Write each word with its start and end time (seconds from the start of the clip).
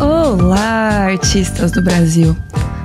Olá, 0.00 1.06
artistas 1.06 1.72
do 1.72 1.82
Brasil! 1.82 2.36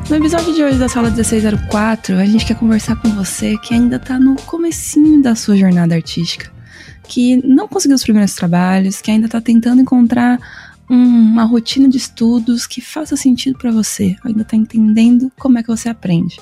No 0.09 0.17
episódio 0.17 0.54
de 0.54 0.62
hoje 0.62 0.78
da 0.78 0.89
Sala 0.89 1.09
1604, 1.09 2.17
a 2.17 2.26
gente 2.26 2.46
quer 2.46 2.56
conversar 2.58 2.97
com 2.97 3.10
você 3.10 3.58
que 3.60 3.74
ainda 3.74 3.98
tá 3.98 4.20
no 4.20 4.36
comecinho 4.36 5.22
da 5.22 5.36
sua 5.36 5.56
jornada 5.56 5.96
artística, 5.96 6.52
que 7.08 7.38
não 7.48 7.68
conseguiu 7.68 7.96
os 7.96 8.04
primeiros 8.04 8.34
trabalhos, 8.34 9.02
que 9.02 9.10
ainda 9.10 9.29
tá 9.29 9.40
tentando 9.40 9.82
encontrar 9.82 10.38
uma 10.90 11.46
rotina 11.46 11.88
de 11.88 11.96
estudos 11.96 12.68
que 12.68 12.82
faça 12.82 13.16
sentido 13.16 13.58
para 13.58 13.72
você, 13.72 14.18
ainda 14.26 14.44
tá 14.44 14.58
entendendo 14.58 15.32
como 15.40 15.58
é 15.58 15.63
que 15.63 15.70
você 15.70 15.88
aprende. 15.88 16.38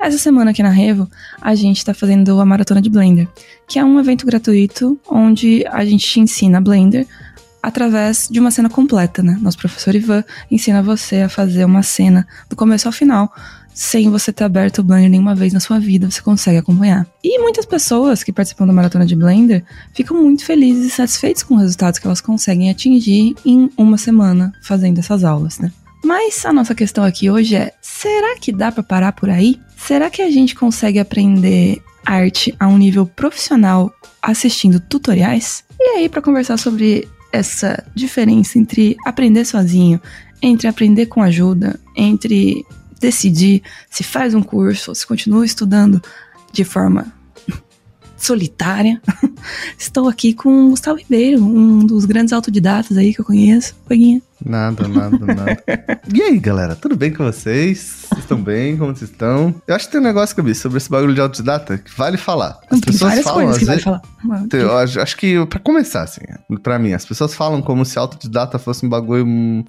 Essa 0.00 0.16
semana 0.16 0.50
aqui 0.50 0.62
na 0.62 0.70
Revo, 0.70 1.06
a 1.42 1.54
gente 1.54 1.76
está 1.76 1.92
fazendo 1.92 2.40
a 2.40 2.46
Maratona 2.46 2.80
de 2.80 2.88
Blender, 2.88 3.28
que 3.68 3.78
é 3.78 3.84
um 3.84 4.00
evento 4.00 4.24
gratuito 4.24 4.98
onde 5.06 5.62
a 5.70 5.84
gente 5.84 6.06
te 6.06 6.18
ensina 6.18 6.58
Blender 6.58 7.06
através 7.62 8.26
de 8.30 8.40
uma 8.40 8.50
cena 8.50 8.70
completa, 8.70 9.22
né? 9.22 9.38
Nosso 9.42 9.58
professor 9.58 9.94
Ivan 9.94 10.24
ensina 10.50 10.82
você 10.82 11.16
a 11.16 11.28
fazer 11.28 11.66
uma 11.66 11.82
cena 11.82 12.26
do 12.48 12.56
começo 12.56 12.88
ao 12.88 12.92
final, 12.92 13.30
sem 13.74 14.08
você 14.08 14.32
ter 14.32 14.44
aberto 14.44 14.78
o 14.78 14.82
Blender 14.82 15.10
nenhuma 15.10 15.34
vez 15.34 15.52
na 15.52 15.60
sua 15.60 15.78
vida, 15.78 16.10
você 16.10 16.22
consegue 16.22 16.56
acompanhar. 16.56 17.06
E 17.22 17.38
muitas 17.38 17.66
pessoas 17.66 18.24
que 18.24 18.32
participam 18.32 18.66
da 18.66 18.72
maratona 18.72 19.04
de 19.04 19.14
Blender 19.14 19.62
ficam 19.92 20.16
muito 20.16 20.46
felizes 20.46 20.86
e 20.86 20.90
satisfeitas 20.90 21.42
com 21.42 21.56
os 21.56 21.60
resultados 21.60 21.98
que 22.00 22.06
elas 22.06 22.22
conseguem 22.22 22.70
atingir 22.70 23.36
em 23.44 23.70
uma 23.76 23.98
semana 23.98 24.50
fazendo 24.62 24.98
essas 24.98 25.24
aulas, 25.24 25.58
né? 25.58 25.70
Mas 26.04 26.44
a 26.44 26.52
nossa 26.52 26.74
questão 26.74 27.04
aqui 27.04 27.30
hoje 27.30 27.56
é: 27.56 27.72
será 27.80 28.36
que 28.38 28.52
dá 28.52 28.72
para 28.72 28.82
parar 28.82 29.12
por 29.12 29.28
aí? 29.28 29.60
Será 29.76 30.10
que 30.10 30.22
a 30.22 30.30
gente 30.30 30.54
consegue 30.54 30.98
aprender 30.98 31.82
arte 32.04 32.54
a 32.58 32.66
um 32.66 32.78
nível 32.78 33.06
profissional 33.06 33.92
assistindo 34.22 34.80
tutoriais? 34.80 35.64
E 35.78 35.96
aí, 35.96 36.08
para 36.08 36.22
conversar 36.22 36.56
sobre 36.56 37.08
essa 37.32 37.84
diferença 37.94 38.58
entre 38.58 38.96
aprender 39.06 39.44
sozinho, 39.44 40.00
entre 40.42 40.66
aprender 40.68 41.06
com 41.06 41.22
ajuda, 41.22 41.78
entre 41.96 42.64
decidir 42.98 43.62
se 43.90 44.02
faz 44.02 44.34
um 44.34 44.42
curso 44.42 44.90
ou 44.90 44.94
se 44.94 45.06
continua 45.06 45.44
estudando 45.44 46.02
de 46.52 46.64
forma 46.64 47.12
solitária. 48.20 49.00
Estou 49.78 50.08
aqui 50.08 50.34
com 50.34 50.66
o 50.66 50.70
Gustavo 50.70 50.98
Ribeiro, 50.98 51.42
um 51.42 51.84
dos 51.84 52.04
grandes 52.04 52.32
autodidatas 52.32 52.96
aí 52.96 53.14
que 53.14 53.20
eu 53.20 53.24
conheço. 53.24 53.74
Foguinha. 53.88 54.20
Nada, 54.44 54.88
nada, 54.88 55.18
nada. 55.18 55.62
e 56.12 56.22
aí, 56.22 56.38
galera, 56.38 56.74
tudo 56.74 56.96
bem 56.96 57.12
com 57.12 57.24
vocês? 57.24 58.06
Vocês 58.08 58.20
estão 58.20 58.40
bem? 58.40 58.76
Como 58.76 58.94
vocês 58.94 59.10
estão? 59.10 59.54
Eu 59.66 59.74
acho 59.74 59.86
que 59.86 59.92
tem 59.92 60.00
um 60.00 60.04
negócio, 60.04 60.34
Gabi, 60.36 60.54
sobre 60.54 60.78
esse 60.78 60.88
bagulho 60.88 61.14
de 61.14 61.20
autodidata 61.20 61.76
que 61.76 61.90
vale 61.96 62.16
falar. 62.16 62.58
As 62.70 62.80
tem 62.80 62.92
pessoas 62.92 63.20
falam, 63.20 63.48
às 63.48 63.58
que 63.58 63.64
vezes. 63.64 63.84
Vale 63.84 64.00
falar. 64.00 64.46
Eu 64.52 64.76
acho, 64.78 65.00
acho 65.00 65.16
que, 65.16 65.44
pra 65.46 65.58
começar, 65.58 66.02
assim, 66.02 66.22
pra 66.62 66.78
mim, 66.78 66.92
as 66.92 67.04
pessoas 67.04 67.34
falam 67.34 67.60
como 67.60 67.84
se 67.84 67.98
autodidata 67.98 68.58
fosse 68.58 68.86
um 68.86 68.88
bagulho. 68.88 69.26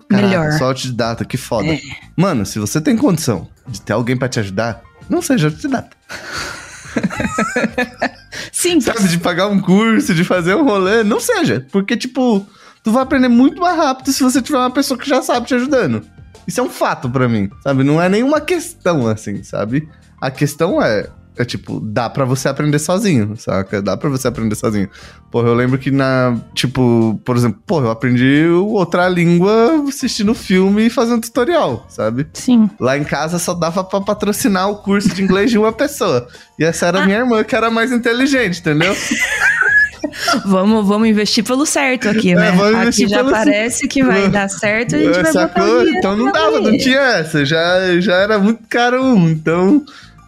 Caraca, 0.09 0.27
Melhor. 0.27 0.52
Só 0.53 0.66
autodidata, 0.67 1.25
que 1.25 1.38
foda. 1.38 1.67
É. 1.67 1.79
Mano, 2.16 2.45
se 2.45 2.59
você 2.59 2.79
tem 2.79 2.95
condição 2.95 3.47
de 3.67 3.81
ter 3.81 3.94
alguém 3.94 4.16
pra 4.16 4.29
te 4.29 4.39
ajudar, 4.39 4.81
não 5.09 5.22
seja 5.22 5.47
autodidata. 5.47 5.89
Sim. 8.52 8.80
Sabe, 8.80 9.08
de 9.08 9.17
pagar 9.17 9.47
um 9.47 9.59
curso, 9.59 10.14
de 10.14 10.23
fazer 10.23 10.56
um 10.56 10.64
rolê, 10.64 11.03
não 11.03 11.20
seja. 11.20 11.66
Porque, 11.72 11.97
tipo, 11.97 12.45
tu 12.84 12.92
vai 12.92 13.03
aprender 13.03 13.28
muito 13.28 13.61
mais 13.61 13.78
rápido 13.78 14.11
se 14.11 14.23
você 14.23 14.42
tiver 14.42 14.58
uma 14.58 14.72
pessoa 14.72 14.97
que 14.97 15.08
já 15.08 15.22
sabe 15.22 15.47
te 15.47 15.56
ajudando. 15.56 16.03
Isso 16.47 16.59
é 16.59 16.64
um 16.64 16.69
fato 16.69 17.09
para 17.09 17.28
mim, 17.30 17.50
sabe? 17.64 17.84
Não 17.84 18.02
é 18.02 18.09
nenhuma 18.09 18.42
questão 18.42 19.08
assim, 19.08 19.44
sabe? 19.44 19.88
A 20.19 20.31
questão 20.31 20.81
é, 20.81 21.08
é 21.37 21.45
tipo, 21.45 21.79
dá 21.79 22.09
para 22.09 22.25
você 22.25 22.49
aprender 22.49 22.77
sozinho, 22.77 23.35
saca? 23.37 23.81
Dá 23.81 23.95
para 23.95 24.09
você 24.09 24.27
aprender 24.27 24.55
sozinho. 24.55 24.89
Porra, 25.31 25.47
eu 25.47 25.53
lembro 25.53 25.77
que 25.77 25.89
na, 25.89 26.38
tipo, 26.53 27.19
por 27.23 27.38
exemplo, 27.38 27.61
porra, 27.66 27.85
eu 27.85 27.91
aprendi 27.91 28.47
outra 28.47 29.07
língua 29.07 29.83
assistindo 29.88 30.33
filme 30.33 30.88
e 30.88 30.89
fazendo 30.89 31.22
tutorial, 31.22 31.85
sabe? 31.89 32.28
Sim. 32.33 32.69
Lá 32.79 32.97
em 32.97 33.03
casa 33.03 33.39
só 33.39 33.53
dava 33.53 33.83
para 33.83 34.01
patrocinar 34.01 34.69
o 34.69 34.78
curso 34.78 35.09
de 35.09 35.23
inglês 35.23 35.50
de 35.50 35.57
uma 35.57 35.72
pessoa. 35.72 36.28
E 36.59 36.66
essa 36.66 36.88
era 36.88 37.01
ah. 37.01 37.06
minha 37.06 37.19
irmã, 37.19 37.44
que 37.44 37.56
era 37.56 37.72
mais 37.72 37.91
inteligente, 37.91 38.59
entendeu? 38.59 38.94
vamos, 40.45 40.85
vamos 40.85 41.07
investir 41.07 41.44
pelo 41.44 41.66
certo 41.66 42.09
aqui, 42.09 42.31
é, 42.31 42.35
né? 42.35 42.47
É, 42.50 42.88
aqui 42.88 43.07
já 43.07 43.23
parece 43.23 43.88
que 43.88 44.03
vai 44.03 44.27
dar 44.29 44.50
certo, 44.50 44.95
a 44.95 45.00
gente 45.00 45.22
vai 45.22 45.31
Sacou? 45.31 45.88
Então 45.88 46.17
não 46.17 46.31
dava, 46.31 46.59
não 46.59 46.77
tinha 46.77 47.00
essa. 47.00 47.45
Já, 47.45 48.00
já 48.01 48.16
era 48.16 48.38
muito 48.38 48.63
caro 48.67 49.01
um. 49.01 49.29
Então 49.29 49.83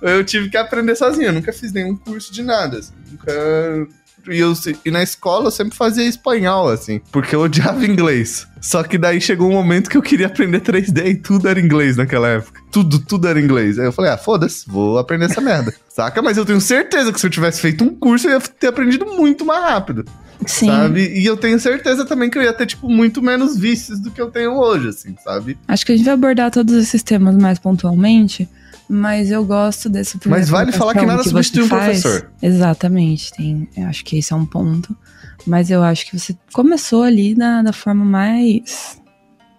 eu 0.09 0.23
tive 0.23 0.49
que 0.49 0.57
aprender 0.57 0.95
sozinho. 0.95 1.27
Eu 1.27 1.33
nunca 1.33 1.53
fiz 1.53 1.71
nenhum 1.71 1.95
curso 1.95 2.31
de 2.33 2.43
nada. 2.43 2.79
Assim. 2.79 2.93
Nunca 3.11 3.87
e, 4.29 4.39
eu, 4.39 4.53
e 4.85 4.91
na 4.91 5.03
escola 5.03 5.47
eu 5.47 5.51
sempre 5.51 5.75
fazia 5.75 6.05
espanhol, 6.05 6.69
assim, 6.69 7.01
porque 7.11 7.35
eu 7.35 7.41
odiava 7.41 7.85
inglês. 7.85 8.47
Só 8.61 8.81
que 8.83 8.97
daí 8.97 9.19
chegou 9.19 9.49
um 9.49 9.53
momento 9.53 9.89
que 9.89 9.97
eu 9.97 10.01
queria 10.01 10.27
aprender 10.27 10.61
3D 10.61 11.07
e 11.07 11.15
tudo 11.15 11.49
era 11.49 11.59
inglês 11.59 11.97
naquela 11.97 12.29
época. 12.29 12.61
Tudo, 12.71 12.99
tudo 12.99 13.27
era 13.27 13.39
inglês. 13.39 13.77
Aí 13.77 13.85
eu 13.85 13.91
falei, 13.91 14.11
ah, 14.11 14.17
foda-se, 14.17 14.65
vou 14.67 14.97
aprender 14.97 15.25
essa 15.25 15.41
merda. 15.41 15.73
Saca? 15.89 16.21
Mas 16.21 16.37
eu 16.37 16.45
tenho 16.45 16.61
certeza 16.61 17.11
que 17.11 17.19
se 17.19 17.25
eu 17.25 17.29
tivesse 17.29 17.59
feito 17.59 17.83
um 17.83 17.93
curso, 17.93 18.27
eu 18.27 18.31
ia 18.31 18.39
ter 18.39 18.67
aprendido 18.67 19.05
muito 19.05 19.43
mais 19.43 19.63
rápido. 19.63 20.05
Sim. 20.45 20.67
Sabe? 20.67 21.11
E 21.13 21.25
eu 21.25 21.35
tenho 21.35 21.59
certeza 21.59 22.05
também 22.05 22.29
que 22.29 22.37
eu 22.37 22.41
ia 22.41 22.53
ter, 22.53 22.65
tipo, 22.65 22.89
muito 22.89 23.21
menos 23.21 23.57
vícios 23.57 23.99
do 23.99 24.11
que 24.11 24.21
eu 24.21 24.31
tenho 24.31 24.57
hoje, 24.57 24.89
assim, 24.89 25.15
sabe? 25.23 25.57
Acho 25.67 25.85
que 25.85 25.91
a 25.91 25.97
gente 25.97 26.05
vai 26.05 26.13
abordar 26.13 26.51
todos 26.51 26.73
esses 26.73 27.03
temas 27.03 27.35
mais 27.35 27.59
pontualmente 27.59 28.49
mas 28.89 29.31
eu 29.31 29.43
gosto 29.45 29.89
desse 29.89 30.19
Mas 30.25 30.49
vale 30.49 30.71
falar 30.71 30.93
que 30.93 31.05
nada 31.05 31.23
que 31.23 31.29
substitui 31.29 31.63
um 31.63 31.69
professor. 31.69 32.31
Exatamente, 32.41 33.31
tem, 33.33 33.67
eu 33.75 33.87
acho 33.87 34.03
que 34.03 34.17
esse 34.17 34.33
é 34.33 34.35
um 34.35 34.45
ponto. 34.45 34.95
Mas 35.45 35.69
eu 35.69 35.83
acho 35.83 36.05
que 36.05 36.17
você 36.17 36.37
começou 36.53 37.03
ali 37.03 37.35
da, 37.35 37.61
da 37.61 37.73
forma 37.73 38.05
mais 38.05 39.01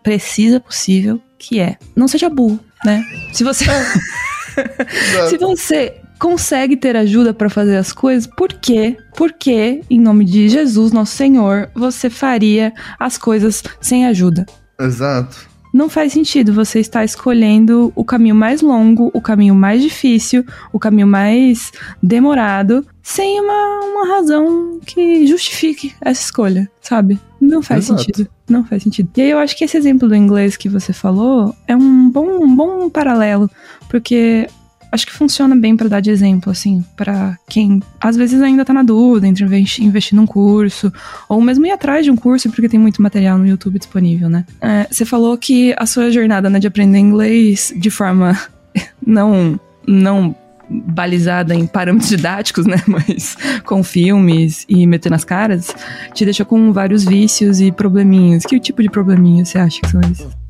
precisa 0.02 0.60
possível, 0.60 1.20
que 1.38 1.60
é 1.60 1.76
não 1.96 2.08
seja 2.08 2.28
burro, 2.28 2.60
né? 2.84 3.02
Se 3.32 3.44
você 3.44 3.64
se 5.28 5.36
você 5.38 6.00
consegue 6.18 6.76
ter 6.76 6.96
ajuda 6.96 7.34
para 7.34 7.50
fazer 7.50 7.76
as 7.76 7.92
coisas, 7.92 8.26
por 8.26 8.52
quê? 8.52 8.96
Porque, 9.16 9.82
em 9.90 10.00
nome 10.00 10.24
de 10.24 10.48
Jesus, 10.48 10.92
nosso 10.92 11.16
Senhor, 11.16 11.70
você 11.74 12.08
faria 12.08 12.72
as 12.98 13.18
coisas 13.18 13.62
sem 13.80 14.06
ajuda. 14.06 14.46
Exato 14.78 15.53
não 15.74 15.88
faz 15.88 16.12
sentido. 16.12 16.52
Você 16.52 16.78
está 16.78 17.04
escolhendo 17.04 17.92
o 17.96 18.04
caminho 18.04 18.36
mais 18.36 18.62
longo, 18.62 19.10
o 19.12 19.20
caminho 19.20 19.56
mais 19.56 19.82
difícil, 19.82 20.46
o 20.72 20.78
caminho 20.78 21.08
mais 21.08 21.72
demorado, 22.00 22.86
sem 23.02 23.40
uma, 23.40 23.80
uma 23.80 24.06
razão 24.14 24.78
que 24.86 25.26
justifique 25.26 25.92
essa 26.00 26.22
escolha, 26.22 26.70
sabe? 26.80 27.18
Não 27.40 27.60
faz 27.60 27.86
Exato. 27.86 28.04
sentido. 28.04 28.30
Não 28.48 28.64
faz 28.64 28.84
sentido. 28.84 29.10
E 29.16 29.22
aí 29.22 29.30
eu 29.30 29.38
acho 29.38 29.56
que 29.56 29.64
esse 29.64 29.76
exemplo 29.76 30.08
do 30.08 30.14
inglês 30.14 30.56
que 30.56 30.68
você 30.68 30.92
falou 30.92 31.52
é 31.66 31.74
um 31.74 32.08
bom, 32.08 32.44
um 32.44 32.54
bom 32.54 32.88
paralelo, 32.88 33.50
porque 33.88 34.46
acho 34.94 35.06
que 35.06 35.12
funciona 35.12 35.56
bem 35.56 35.76
para 35.76 35.88
dar 35.88 36.00
de 36.00 36.10
exemplo, 36.10 36.52
assim, 36.52 36.84
para 36.96 37.36
quem 37.48 37.82
às 38.00 38.16
vezes 38.16 38.40
ainda 38.40 38.64
tá 38.64 38.72
na 38.72 38.84
dúvida 38.84 39.26
entre 39.26 39.44
investir, 39.44 39.84
investir 39.84 40.16
num 40.16 40.24
curso, 40.24 40.92
ou 41.28 41.40
mesmo 41.40 41.66
ir 41.66 41.72
atrás 41.72 42.04
de 42.04 42.12
um 42.12 42.16
curso, 42.16 42.48
porque 42.48 42.68
tem 42.68 42.78
muito 42.78 43.02
material 43.02 43.36
no 43.36 43.46
YouTube 43.46 43.78
disponível, 43.78 44.28
né? 44.28 44.46
É, 44.60 44.86
você 44.88 45.04
falou 45.04 45.36
que 45.36 45.74
a 45.76 45.84
sua 45.84 46.10
jornada 46.12 46.48
né, 46.48 46.60
de 46.60 46.68
aprender 46.68 46.98
inglês 46.98 47.74
de 47.76 47.90
forma 47.90 48.38
não, 49.04 49.58
não 49.86 50.34
balizada 50.70 51.54
em 51.54 51.66
parâmetros 51.66 52.08
didáticos, 52.08 52.64
né? 52.64 52.76
Mas 52.86 53.36
com 53.64 53.82
filmes 53.82 54.64
e 54.68 54.86
meter 54.86 55.10
nas 55.10 55.24
caras, 55.24 55.74
te 56.14 56.24
deixa 56.24 56.44
com 56.44 56.72
vários 56.72 57.04
vícios 57.04 57.60
e 57.60 57.72
probleminhas. 57.72 58.44
Que 58.44 58.60
tipo 58.60 58.80
de 58.80 58.88
probleminhas 58.88 59.48
você 59.48 59.58
acha 59.58 59.80
que 59.80 59.90
são 59.90 60.00
esses? 60.00 60.43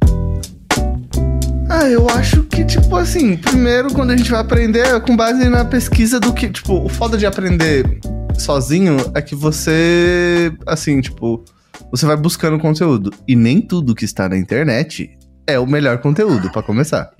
Ah, 1.76 1.90
eu 1.90 2.08
acho 2.08 2.44
que, 2.44 2.64
tipo 2.64 2.94
assim, 2.94 3.36
primeiro 3.36 3.92
quando 3.92 4.12
a 4.12 4.16
gente 4.16 4.31
vai 4.31 4.40
aprender 4.40 4.87
é 4.87 5.00
com 5.00 5.16
base 5.16 5.49
na 5.49 5.64
pesquisa 5.64 6.20
do 6.20 6.32
que. 6.32 6.49
Tipo, 6.49 6.75
o 6.84 6.88
foda 6.88 7.19
de 7.19 7.26
aprender 7.26 7.99
sozinho 8.38 8.96
é 9.12 9.20
que 9.20 9.34
você, 9.34 10.52
assim, 10.69 11.00
tipo, 11.00 11.44
você 11.90 12.06
vai 12.06 12.16
buscando 12.16 12.60
conteúdo. 12.60 13.12
E 13.26 13.34
nem 13.34 13.60
tudo 13.60 13.93
que 13.93 14.04
está 14.04 14.28
na 14.28 14.38
internet 14.38 15.19
é 15.49 15.58
o 15.58 15.66
melhor 15.66 15.99
conteúdo, 15.99 16.49
para 16.52 16.62
começar. 16.62 17.10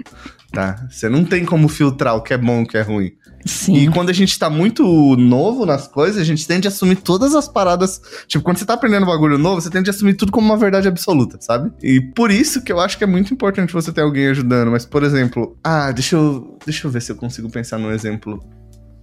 Tá? 0.55 0.87
Você 0.89 1.09
não 1.09 1.25
tem 1.25 1.45
como 1.45 1.69
filtrar 1.69 2.15
o 2.15 2.23
que 2.23 2.33
é 2.33 2.39
bom 2.39 2.61
e 2.61 2.65
o 2.65 2.67
que 2.67 2.79
é 2.79 2.83
ruim. 2.83 3.13
Sim. 3.45 3.77
E 3.77 3.89
quando 3.91 4.09
a 4.09 4.13
gente 4.13 4.39
tá 4.39 4.49
muito 4.49 4.85
novo 5.17 5.67
nas 5.67 5.87
coisas, 5.87 6.21
a 6.21 6.25
gente 6.25 6.47
tende 6.47 6.67
a 6.67 6.71
assumir 6.71 6.97
todas 6.97 7.35
as 7.35 7.47
paradas. 7.47 8.01
Tipo, 8.27 8.45
quando 8.45 8.57
você 8.57 8.65
tá 8.65 8.75
aprendendo 8.75 9.03
um 9.03 9.09
bagulho 9.09 9.37
novo, 9.37 9.61
você 9.61 9.69
tende 9.69 9.91
a 9.91 9.93
assumir 9.93 10.15
tudo 10.15 10.33
como 10.33 10.47
uma 10.47 10.57
verdade 10.57 10.89
absoluta, 10.89 11.37
sabe? 11.41 11.71
E 11.83 12.01
por 12.01 12.31
isso 12.31 12.63
que 12.63 12.73
eu 12.73 12.81
acho 12.81 12.97
que 12.97 13.05
é 13.05 13.07
muito 13.07 13.35
importante 13.35 13.73
você 13.73 13.93
ter 13.93 14.01
alguém 14.01 14.29
ajudando. 14.29 14.71
Mas, 14.71 14.87
por 14.87 15.03
exemplo, 15.03 15.59
ah, 15.63 15.93
deixa 15.93 16.17
eu, 16.17 16.57
deixa 16.65 16.87
eu 16.87 16.91
ver 16.91 17.03
se 17.03 17.13
eu 17.13 17.17
consigo 17.17 17.51
pensar 17.51 17.79
num 17.79 17.91
exemplo, 17.91 18.43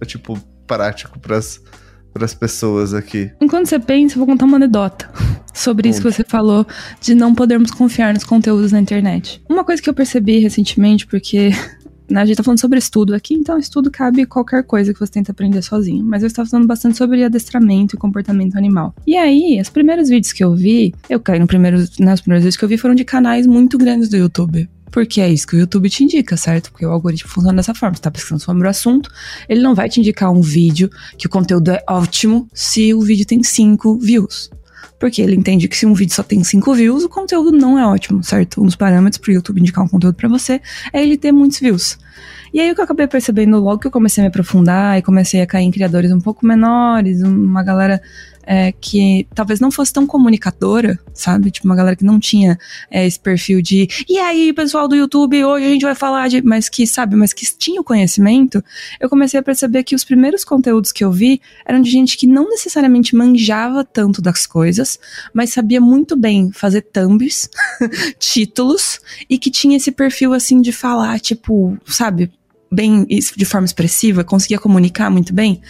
tipo, 0.06 0.38
prático 0.66 1.20
pras, 1.20 1.60
pras 2.12 2.34
pessoas 2.34 2.94
aqui. 2.94 3.30
Enquanto 3.40 3.66
você 3.66 3.78
pensa, 3.78 4.14
eu 4.14 4.18
vou 4.18 4.26
contar 4.26 4.44
uma 4.44 4.56
anedota 4.56 5.10
sobre 5.52 5.88
isso 5.88 6.02
que 6.02 6.10
você 6.10 6.24
falou 6.24 6.66
de 7.00 7.14
não 7.14 7.34
podermos 7.34 7.70
confiar 7.70 8.12
nos 8.14 8.24
conteúdos 8.24 8.72
na 8.72 8.80
internet. 8.80 9.42
Uma 9.48 9.64
coisa 9.64 9.82
que 9.82 9.88
eu 9.88 9.94
percebi 9.94 10.38
recentemente, 10.38 11.06
porque 11.06 11.50
né, 12.08 12.20
a 12.20 12.24
gente 12.24 12.36
tá 12.36 12.42
falando 12.42 12.60
sobre 12.60 12.78
estudo 12.78 13.14
aqui, 13.14 13.34
então 13.34 13.58
estudo 13.58 13.90
cabe 13.90 14.26
qualquer 14.26 14.62
coisa 14.64 14.92
que 14.92 15.00
você 15.00 15.12
tenta 15.12 15.32
aprender 15.32 15.62
sozinho. 15.62 16.04
Mas 16.04 16.22
eu 16.22 16.26
estava 16.26 16.48
falando 16.48 16.66
bastante 16.66 16.96
sobre 16.96 17.24
adestramento 17.24 17.96
e 17.96 17.98
comportamento 17.98 18.56
animal. 18.56 18.94
E 19.06 19.16
aí, 19.16 19.58
os 19.60 19.70
primeiros 19.70 20.08
vídeos 20.08 20.32
que 20.32 20.44
eu 20.44 20.54
vi, 20.54 20.94
eu 21.08 21.18
caí 21.18 21.38
no 21.38 21.46
primeiro, 21.46 21.78
né, 21.98 22.12
os 22.12 22.20
primeiros 22.20 22.44
vídeos 22.44 22.56
que 22.56 22.64
eu 22.64 22.68
vi 22.68 22.76
foram 22.76 22.94
de 22.94 23.04
canais 23.04 23.46
muito 23.46 23.78
grandes 23.78 24.08
do 24.08 24.16
YouTube. 24.16 24.68
Porque 24.92 25.22
é 25.22 25.28
isso 25.28 25.46
que 25.46 25.56
o 25.56 25.58
YouTube 25.58 25.88
te 25.88 26.04
indica, 26.04 26.36
certo? 26.36 26.70
Porque 26.70 26.84
o 26.84 26.90
algoritmo 26.90 27.30
funciona 27.30 27.56
dessa 27.56 27.74
forma. 27.74 27.96
Você 27.96 28.02
tá 28.02 28.10
pesquisando 28.10 28.42
sobre 28.42 28.66
o 28.66 28.70
assunto, 28.70 29.10
ele 29.48 29.62
não 29.62 29.74
vai 29.74 29.88
te 29.88 29.98
indicar 29.98 30.30
um 30.30 30.42
vídeo 30.42 30.90
que 31.16 31.26
o 31.26 31.30
conteúdo 31.30 31.70
é 31.70 31.82
ótimo 31.88 32.46
se 32.52 32.92
o 32.92 33.00
vídeo 33.00 33.26
tem 33.26 33.42
5 33.42 33.98
views. 33.98 34.50
Porque 35.00 35.20
ele 35.20 35.34
entende 35.34 35.66
que 35.66 35.76
se 35.76 35.86
um 35.86 35.94
vídeo 35.94 36.14
só 36.14 36.22
tem 36.22 36.44
5 36.44 36.74
views, 36.74 37.02
o 37.02 37.08
conteúdo 37.08 37.50
não 37.50 37.76
é 37.78 37.86
ótimo, 37.86 38.22
certo? 38.22 38.62
Um 38.62 38.66
dos 38.66 38.76
parâmetros 38.76 39.18
pro 39.18 39.32
YouTube 39.32 39.60
indicar 39.60 39.82
um 39.82 39.88
conteúdo 39.88 40.14
para 40.14 40.28
você 40.28 40.60
é 40.92 41.02
ele 41.02 41.16
ter 41.16 41.32
muitos 41.32 41.58
views. 41.58 41.98
E 42.52 42.60
aí 42.60 42.70
o 42.70 42.74
que 42.74 42.80
eu 42.80 42.84
acabei 42.84 43.08
percebendo 43.08 43.58
logo 43.58 43.80
que 43.80 43.86
eu 43.86 43.90
comecei 43.90 44.22
a 44.22 44.24
me 44.24 44.28
aprofundar 44.28 44.98
e 44.98 45.02
comecei 45.02 45.40
a 45.40 45.46
cair 45.46 45.64
em 45.64 45.70
criadores 45.70 46.12
um 46.12 46.20
pouco 46.20 46.46
menores, 46.46 47.22
uma 47.22 47.62
galera 47.62 48.00
é, 48.44 48.72
que 48.72 49.26
talvez 49.34 49.60
não 49.60 49.70
fosse 49.70 49.92
tão 49.92 50.06
comunicadora, 50.06 50.98
sabe? 51.14 51.50
Tipo, 51.50 51.66
uma 51.66 51.76
galera 51.76 51.96
que 51.96 52.04
não 52.04 52.18
tinha 52.18 52.58
é, 52.90 53.06
esse 53.06 53.18
perfil 53.18 53.62
de 53.62 53.88
e 54.08 54.18
aí, 54.18 54.52
pessoal 54.52 54.88
do 54.88 54.94
YouTube, 54.94 55.44
hoje 55.44 55.66
a 55.66 55.68
gente 55.68 55.84
vai 55.84 55.94
falar 55.94 56.28
de. 56.28 56.42
Mas 56.42 56.68
que, 56.68 56.86
sabe, 56.86 57.16
mas 57.16 57.32
que 57.32 57.46
tinha 57.56 57.80
o 57.80 57.84
conhecimento, 57.84 58.62
eu 59.00 59.08
comecei 59.08 59.38
a 59.38 59.42
perceber 59.42 59.84
que 59.84 59.94
os 59.94 60.04
primeiros 60.04 60.44
conteúdos 60.44 60.92
que 60.92 61.04
eu 61.04 61.12
vi 61.12 61.40
eram 61.64 61.80
de 61.80 61.90
gente 61.90 62.16
que 62.16 62.26
não 62.26 62.48
necessariamente 62.48 63.14
manjava 63.14 63.84
tanto 63.84 64.20
das 64.20 64.46
coisas, 64.46 64.98
mas 65.32 65.52
sabia 65.52 65.80
muito 65.80 66.16
bem 66.16 66.50
fazer 66.52 66.82
thumbs, 66.82 67.48
títulos, 68.18 69.00
e 69.28 69.38
que 69.38 69.50
tinha 69.50 69.76
esse 69.76 69.92
perfil 69.92 70.32
assim 70.32 70.60
de 70.60 70.72
falar, 70.72 71.20
tipo, 71.20 71.76
sabe? 71.86 72.30
Bem 72.72 73.06
de 73.06 73.44
forma 73.44 73.66
expressiva, 73.66 74.24
conseguia 74.24 74.58
comunicar 74.58 75.10
muito 75.10 75.34
bem. 75.34 75.60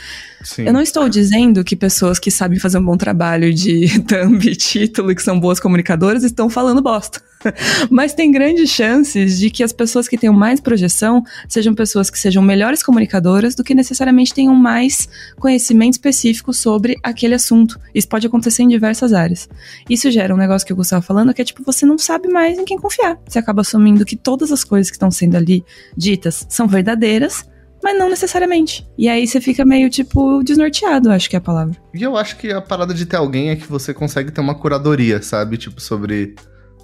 Sim. 0.45 0.63
Eu 0.65 0.73
não 0.73 0.81
estou 0.81 1.09
dizendo 1.09 1.65
que 1.65 1.75
pessoas 1.75 2.19
que 2.19 2.31
sabem 2.31 2.59
fazer 2.59 2.79
um 2.79 2.85
bom 2.85 2.97
trabalho 2.97 3.53
de 3.53 4.01
thumb, 4.07 4.55
título 4.55 5.15
que 5.15 5.23
são 5.23 5.39
boas 5.39 5.59
comunicadoras 5.59 6.23
estão 6.23 6.49
falando 6.49 6.81
bosta. 6.81 7.21
Mas 7.91 8.15
tem 8.15 8.31
grandes 8.31 8.71
chances 8.71 9.39
de 9.39 9.51
que 9.51 9.63
as 9.63 9.73
pessoas 9.73 10.09
que 10.09 10.19
tenham 10.19 10.35
mais 10.35 10.61
projeção 10.61 11.23
sejam 11.49 11.75
pessoas 11.75 12.11
que 12.11 12.19
sejam 12.19 12.43
melhores 12.43 12.83
comunicadoras 12.83 13.55
do 13.55 13.65
que 13.65 13.75
necessariamente 13.75 14.35
tenham 14.35 14.55
mais 14.55 15.09
conhecimento 15.39 15.95
específico 15.95 16.53
sobre 16.53 16.97
aquele 17.03 17.35
assunto. 17.35 17.79
Isso 17.95 18.09
pode 18.09 18.27
acontecer 18.27 18.63
em 18.63 18.69
diversas 18.69 19.13
áreas. 19.13 19.49
Isso 19.89 20.11
gera 20.11 20.35
um 20.35 20.39
negócio 20.39 20.67
que 20.67 20.73
eu 20.73 20.81
estava 20.81 21.03
falando, 21.03 21.33
que 21.33 21.43
é 21.43 21.45
tipo, 21.45 21.63
você 21.65 21.87
não 21.87 21.99
sabe 21.99 22.29
mais 22.29 22.59
em 22.59 22.65
quem 22.65 22.79
confiar. 22.79 23.19
Você 23.27 23.39
acaba 23.39 23.61
assumindo 23.63 24.05
que 24.05 24.17
todas 24.17 24.53
as 24.53 24.65
coisas 24.65 24.91
que 24.91 24.97
estão 24.97 25.11
sendo 25.11 25.37
ali 25.37 25.65
ditas 25.97 26.47
são 26.49 26.67
verdadeiras, 26.67 27.45
mas 27.83 27.99
não 27.99 28.09
necessariamente. 28.09 28.87
E 28.97 29.09
aí 29.09 29.27
você 29.27 29.41
fica 29.41 29.65
meio, 29.65 29.91
tipo, 29.91 30.43
desnorteado, 30.43 31.11
acho 31.11 31.29
que 31.29 31.37
é 31.37 31.39
a 31.39 31.43
palavra. 31.43 31.77
E 31.93 32.03
eu 32.03 32.17
acho 32.17 32.37
que 32.37 32.53
a 32.53 32.61
parada 32.61 32.95
de 32.95 33.05
ter 33.05 33.17
alguém 33.17 33.51
é 33.51 33.57
que 33.57 33.67
você 33.67 33.93
consegue 33.93 34.31
ter 34.31 34.41
uma 34.41 34.55
curadoria, 34.55 35.21
sabe? 35.21 35.57
Tipo, 35.57 35.81
sobre 35.81 36.35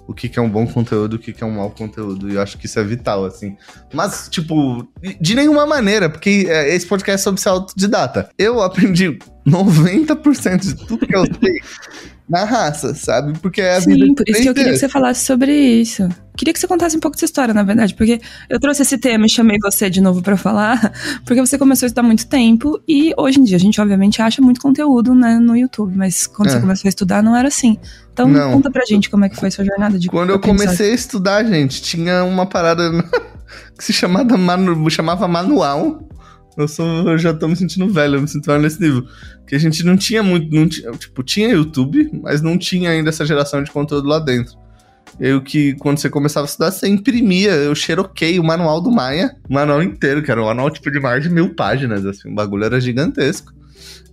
o 0.09 0.13
que, 0.13 0.27
que 0.27 0.39
é 0.39 0.41
um 0.41 0.49
bom 0.49 0.65
conteúdo, 0.65 1.17
o 1.17 1.19
que, 1.19 1.31
que 1.31 1.43
é 1.43 1.45
um 1.45 1.51
mau 1.51 1.69
conteúdo. 1.69 2.31
E 2.31 2.33
eu 2.33 2.41
acho 2.41 2.57
que 2.57 2.65
isso 2.65 2.79
é 2.79 2.83
vital, 2.83 3.25
assim. 3.25 3.55
Mas, 3.93 4.27
tipo, 4.27 4.87
de 5.21 5.35
nenhuma 5.35 5.67
maneira, 5.67 6.09
porque 6.09 6.47
é, 6.49 6.73
esse 6.73 6.87
podcast 6.87 7.21
é 7.21 7.23
sobre 7.23 7.39
ser 7.39 7.49
autodidata. 7.49 8.27
Eu 8.35 8.59
aprendi 8.59 9.19
90% 9.47 10.61
de 10.61 10.87
tudo 10.87 11.05
que 11.05 11.15
eu 11.15 11.23
sei 11.25 11.61
na 12.29 12.43
raça, 12.43 12.93
sabe? 12.93 13.37
Porque 13.39 13.59
é 13.59 13.75
a 13.75 13.81
Sim, 13.81 13.93
vida. 13.93 14.05
Sim, 14.05 14.13
por 14.13 14.29
isso 14.29 14.41
que 14.41 14.49
eu 14.49 14.53
queria 14.53 14.73
que 14.73 14.77
você 14.77 14.87
falasse 14.87 15.25
sobre 15.25 15.51
isso. 15.51 16.07
Queria 16.37 16.53
que 16.53 16.59
você 16.59 16.67
contasse 16.67 16.95
um 16.95 16.99
pouco 16.99 17.17
dessa 17.17 17.25
história, 17.25 17.53
na 17.53 17.63
verdade, 17.63 17.95
porque 17.95 18.21
eu 18.47 18.59
trouxe 18.59 18.83
esse 18.83 18.97
tema 18.97 19.25
e 19.25 19.29
chamei 19.29 19.57
você 19.61 19.89
de 19.89 19.99
novo 19.99 20.21
para 20.21 20.37
falar, 20.37 20.93
porque 21.25 21.41
você 21.41 21.57
começou 21.57 21.85
a 21.85 21.87
estudar 21.87 22.03
muito 22.03 22.27
tempo 22.27 22.79
e 22.87 23.13
hoje 23.17 23.39
em 23.39 23.43
dia 23.43 23.57
a 23.57 23.59
gente 23.59 23.81
obviamente 23.81 24.21
acha 24.21 24.41
muito 24.41 24.61
conteúdo 24.61 25.13
né, 25.15 25.39
no 25.39 25.57
YouTube, 25.57 25.97
mas 25.97 26.27
quando 26.27 26.49
é. 26.49 26.51
você 26.51 26.61
começou 26.61 26.87
a 26.87 26.89
estudar 26.89 27.23
não 27.23 27.35
era 27.35 27.47
assim. 27.47 27.77
Então 28.13 28.27
não. 28.27 28.53
conta 28.53 28.69
pra 28.69 28.85
gente 28.85 29.09
como 29.09 29.25
é 29.25 29.29
que 29.29 29.35
foi 29.35 29.49
sua 29.49 29.65
jornada 29.65 29.97
de 29.97 30.07
Quando 30.07 30.29
eu 30.29 30.39
comecei 30.39 30.91
a 30.91 30.95
estudar, 30.95 31.43
gente, 31.43 31.81
tinha 31.81 32.23
uma 32.23 32.45
parada 32.45 32.89
que 33.75 33.83
se 33.83 33.91
chamava, 33.91 34.37
manu, 34.37 34.89
chamava 34.89 35.27
manual. 35.27 36.07
Eu, 36.59 36.67
sou, 36.67 37.09
eu 37.09 37.17
já 37.17 37.33
tô 37.33 37.47
me 37.47 37.55
sentindo 37.55 37.87
velho, 37.87 38.15
eu 38.15 38.21
me 38.21 38.27
sinto 38.27 38.45
velho 38.45 38.61
nesse 38.61 38.81
nível. 38.81 39.07
Que 39.47 39.55
a 39.55 39.59
gente 39.59 39.81
não 39.85 39.95
tinha 39.95 40.21
muito. 40.21 40.53
Não 40.53 40.67
tinha, 40.67 40.91
tipo, 40.91 41.23
tinha 41.23 41.47
YouTube, 41.47 42.09
mas 42.21 42.41
não 42.41 42.57
tinha 42.57 42.89
ainda 42.89 43.09
essa 43.09 43.25
geração 43.25 43.63
de 43.63 43.71
conteúdo 43.71 44.09
lá 44.09 44.19
dentro. 44.19 44.57
Eu 45.17 45.41
que, 45.41 45.73
quando 45.75 45.99
você 45.99 46.09
começava 46.09 46.45
a 46.45 46.49
estudar, 46.49 46.71
você 46.71 46.87
imprimia, 46.87 47.51
eu 47.51 47.73
xeroquei 47.73 48.39
o 48.39 48.43
manual 48.43 48.81
do 48.81 48.91
Maia, 48.91 49.35
o 49.49 49.53
manual 49.53 49.81
inteiro, 49.81 50.21
que 50.21 50.29
era 50.29 50.41
um 50.41 50.45
manual 50.45 50.69
tipo 50.69 50.91
de 50.91 50.99
mais 50.99 51.23
de 51.23 51.29
mil 51.29 51.55
páginas, 51.55 52.05
assim, 52.05 52.29
o 52.29 52.35
bagulho 52.35 52.65
era 52.65 52.79
gigantesco. 52.79 53.53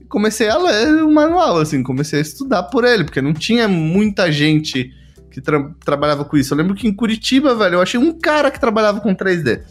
Comecei 0.08 0.48
a 0.48 0.56
ler 0.56 1.02
o 1.02 1.12
manual, 1.12 1.58
assim, 1.58 1.82
comecei 1.82 2.20
a 2.20 2.22
estudar 2.22 2.62
por 2.64 2.84
ele, 2.84 3.04
porque 3.04 3.20
não 3.20 3.34
tinha 3.34 3.68
muita 3.68 4.30
gente 4.30 4.92
que 5.30 5.40
tra 5.40 5.70
trabalhava 5.84 6.24
com 6.24 6.36
isso. 6.36 6.54
Eu 6.54 6.58
lembro 6.58 6.74
que 6.74 6.88
em 6.88 6.94
Curitiba, 6.94 7.54
velho, 7.54 7.74
eu 7.74 7.82
achei 7.82 8.00
um 8.00 8.18
cara 8.18 8.50
que 8.50 8.58
trabalhava 8.58 9.00
com 9.00 9.14
3D. 9.14 9.62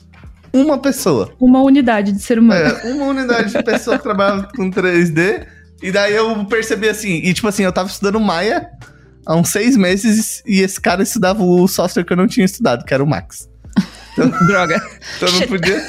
Uma 0.56 0.78
pessoa. 0.78 1.34
Uma 1.40 1.62
unidade 1.62 2.14
de 2.14 2.22
ser 2.22 2.40
humano. 2.40 2.78
É, 2.84 2.94
uma 2.94 3.08
unidade 3.08 3.52
de 3.52 3.62
pessoa 3.62 3.98
que 3.98 4.04
trabalhava 4.04 4.48
com 4.56 4.72
3D. 4.72 5.46
E 5.84 5.92
daí 5.92 6.16
eu 6.16 6.46
percebi 6.46 6.88
assim, 6.88 7.16
e 7.16 7.34
tipo 7.34 7.48
assim, 7.48 7.64
eu 7.64 7.72
tava 7.72 7.90
estudando 7.90 8.20
Maia 8.20 8.70
há 9.26 9.36
uns 9.36 9.50
seis 9.50 9.76
meses 9.76 10.42
e 10.46 10.62
esse 10.62 10.80
cara 10.80 11.04
estudava 11.04 11.44
o 11.44 11.68
software 11.68 12.06
que 12.06 12.14
eu 12.14 12.18
não 12.18 12.28
tinha 12.28 12.46
estudado, 12.46 12.86
que 12.86 12.94
era 12.94 13.04
o 13.04 13.08
Max. 13.08 13.50
Então, 14.14 14.30
Droga. 14.48 14.82
Então 15.18 15.28
eu 15.28 15.40
não 15.40 15.48
podia. 15.48 15.84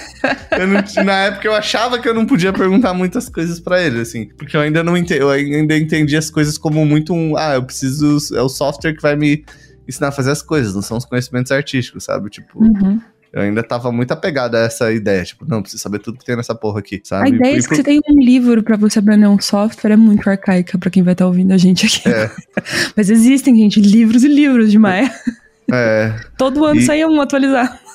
Eu 0.50 0.66
não, 0.66 1.04
na 1.04 1.18
época 1.24 1.46
eu 1.46 1.54
achava 1.54 1.98
que 1.98 2.08
eu 2.08 2.14
não 2.14 2.26
podia 2.26 2.52
perguntar 2.52 2.92
muitas 2.92 3.28
coisas 3.28 3.60
para 3.60 3.80
ele, 3.80 4.00
assim. 4.00 4.28
Porque 4.36 4.56
eu 4.56 4.60
ainda 4.60 4.82
não 4.82 4.96
entendi. 4.96 5.20
Eu 5.20 5.30
ainda 5.30 5.76
entendi 5.76 6.16
as 6.16 6.28
coisas 6.28 6.58
como 6.58 6.84
muito 6.84 7.14
um. 7.14 7.36
Ah, 7.36 7.54
eu 7.54 7.62
preciso. 7.62 8.18
É 8.34 8.42
o 8.42 8.48
software 8.48 8.94
que 8.94 9.02
vai 9.02 9.14
me 9.14 9.44
ensinar 9.88 10.08
a 10.08 10.12
fazer 10.12 10.32
as 10.32 10.42
coisas, 10.42 10.74
não 10.74 10.82
são 10.82 10.96
os 10.96 11.04
conhecimentos 11.04 11.52
artísticos, 11.52 12.04
sabe? 12.04 12.28
Tipo. 12.28 12.58
Uhum. 12.58 13.00
Eu 13.32 13.43
ainda 13.43 13.62
tava 13.62 13.93
muito 13.93 14.12
apegado 14.12 14.55
a 14.55 14.61
essa 14.61 14.93
ideia, 14.93 15.25
tipo, 15.25 15.44
não, 15.46 15.61
preciso 15.61 15.82
saber 15.82 15.99
tudo 15.99 16.19
que 16.19 16.25
tem 16.25 16.37
nessa 16.37 16.55
porra 16.55 16.78
aqui, 16.78 17.00
sabe? 17.05 17.26
A 17.26 17.28
ideia 17.28 17.58
é 17.58 17.62
que 17.62 17.75
você 17.75 17.82
tem 17.82 18.00
um 18.08 18.20
livro 18.23 18.62
para 18.62 18.76
você 18.76 18.99
aprender 18.99 19.26
um 19.26 19.40
software 19.40 19.93
é 19.93 19.96
muito 19.96 20.28
arcaica 20.28 20.78
para 20.78 20.90
quem 20.90 21.02
vai 21.02 21.12
estar 21.12 21.25
tá 21.25 21.28
ouvindo 21.28 21.52
a 21.52 21.58
gente 21.58 21.87
aqui. 21.87 22.08
É. 22.08 22.31
Mas 22.96 23.11
existem, 23.11 23.55
gente, 23.56 23.81
livros 23.81 24.25
e 24.25 24.28
livros 24.28 24.70
de 24.70 24.78
Maia. 24.78 25.12
É. 25.70 26.14
Todo 26.38 26.64
ano 26.64 26.81
e... 26.81 26.84
saía 26.84 27.08
um 27.08 27.20
atualizar. 27.20 27.81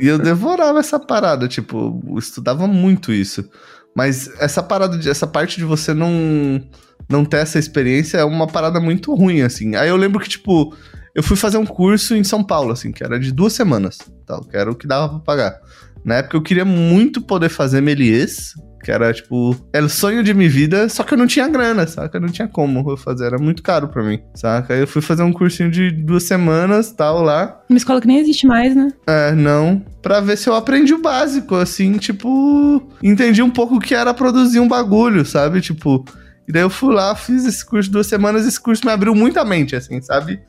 E 0.00 0.06
eu 0.06 0.18
devorava 0.18 0.78
essa 0.78 1.00
parada, 1.00 1.48
tipo, 1.48 2.00
estudava 2.16 2.68
muito 2.68 3.12
isso. 3.12 3.48
Mas 3.94 4.30
essa 4.38 4.62
parada, 4.62 4.96
de, 4.96 5.10
essa 5.10 5.26
parte 5.26 5.56
de 5.56 5.64
você 5.64 5.92
não 5.92 6.62
não 7.08 7.24
ter 7.24 7.38
essa 7.38 7.58
experiência 7.58 8.18
é 8.18 8.24
uma 8.24 8.46
parada 8.46 8.78
muito 8.78 9.14
ruim, 9.14 9.40
assim. 9.40 9.74
Aí 9.74 9.88
eu 9.88 9.96
lembro 9.96 10.20
que, 10.20 10.28
tipo, 10.28 10.76
eu 11.18 11.22
fui 11.24 11.36
fazer 11.36 11.58
um 11.58 11.66
curso 11.66 12.14
em 12.14 12.22
São 12.22 12.44
Paulo, 12.44 12.70
assim, 12.70 12.92
que 12.92 13.02
era 13.02 13.18
de 13.18 13.32
duas 13.32 13.52
semanas, 13.52 13.98
tal, 14.24 14.40
que 14.44 14.56
era 14.56 14.70
o 14.70 14.74
que 14.76 14.86
dava 14.86 15.08
pra 15.08 15.18
pagar. 15.18 15.60
Na 16.04 16.14
época 16.14 16.36
eu 16.36 16.42
queria 16.42 16.64
muito 16.64 17.20
poder 17.20 17.48
fazer 17.48 17.80
Melies, 17.80 18.54
que 18.84 18.92
era 18.92 19.12
tipo, 19.12 19.56
era 19.72 19.84
o 19.84 19.88
sonho 19.88 20.22
de 20.22 20.32
minha 20.32 20.48
vida, 20.48 20.88
só 20.88 21.02
que 21.02 21.12
eu 21.12 21.18
não 21.18 21.26
tinha 21.26 21.48
grana, 21.48 21.88
saca? 21.88 22.18
Eu 22.18 22.20
não 22.20 22.28
tinha 22.28 22.46
como 22.46 22.88
eu 22.88 22.96
fazer, 22.96 23.26
era 23.26 23.36
muito 23.36 23.64
caro 23.64 23.88
para 23.88 24.04
mim, 24.04 24.20
saca? 24.32 24.74
Aí 24.74 24.80
eu 24.82 24.86
fui 24.86 25.02
fazer 25.02 25.24
um 25.24 25.32
cursinho 25.32 25.72
de 25.72 25.90
duas 25.90 26.22
semanas, 26.22 26.92
tal, 26.92 27.20
lá. 27.20 27.62
Uma 27.68 27.78
escola 27.78 28.00
que 28.00 28.06
nem 28.06 28.18
existe 28.18 28.46
mais, 28.46 28.76
né? 28.76 28.88
É, 29.04 29.32
não. 29.32 29.84
Pra 30.00 30.20
ver 30.20 30.38
se 30.38 30.48
eu 30.48 30.54
aprendi 30.54 30.94
o 30.94 31.02
básico, 31.02 31.56
assim, 31.56 31.94
tipo, 31.94 32.80
entendi 33.02 33.42
um 33.42 33.50
pouco 33.50 33.74
o 33.74 33.80
que 33.80 33.92
era 33.92 34.14
produzir 34.14 34.60
um 34.60 34.68
bagulho, 34.68 35.26
sabe? 35.26 35.60
Tipo, 35.60 36.04
e 36.48 36.52
daí 36.52 36.62
eu 36.62 36.70
fui 36.70 36.94
lá, 36.94 37.12
fiz 37.16 37.44
esse 37.44 37.66
curso 37.66 37.88
de 37.88 37.92
duas 37.92 38.06
semanas, 38.06 38.46
esse 38.46 38.60
curso 38.60 38.86
me 38.86 38.92
abriu 38.92 39.16
muita 39.16 39.44
mente, 39.44 39.74
assim, 39.74 40.00
sabe? 40.00 40.40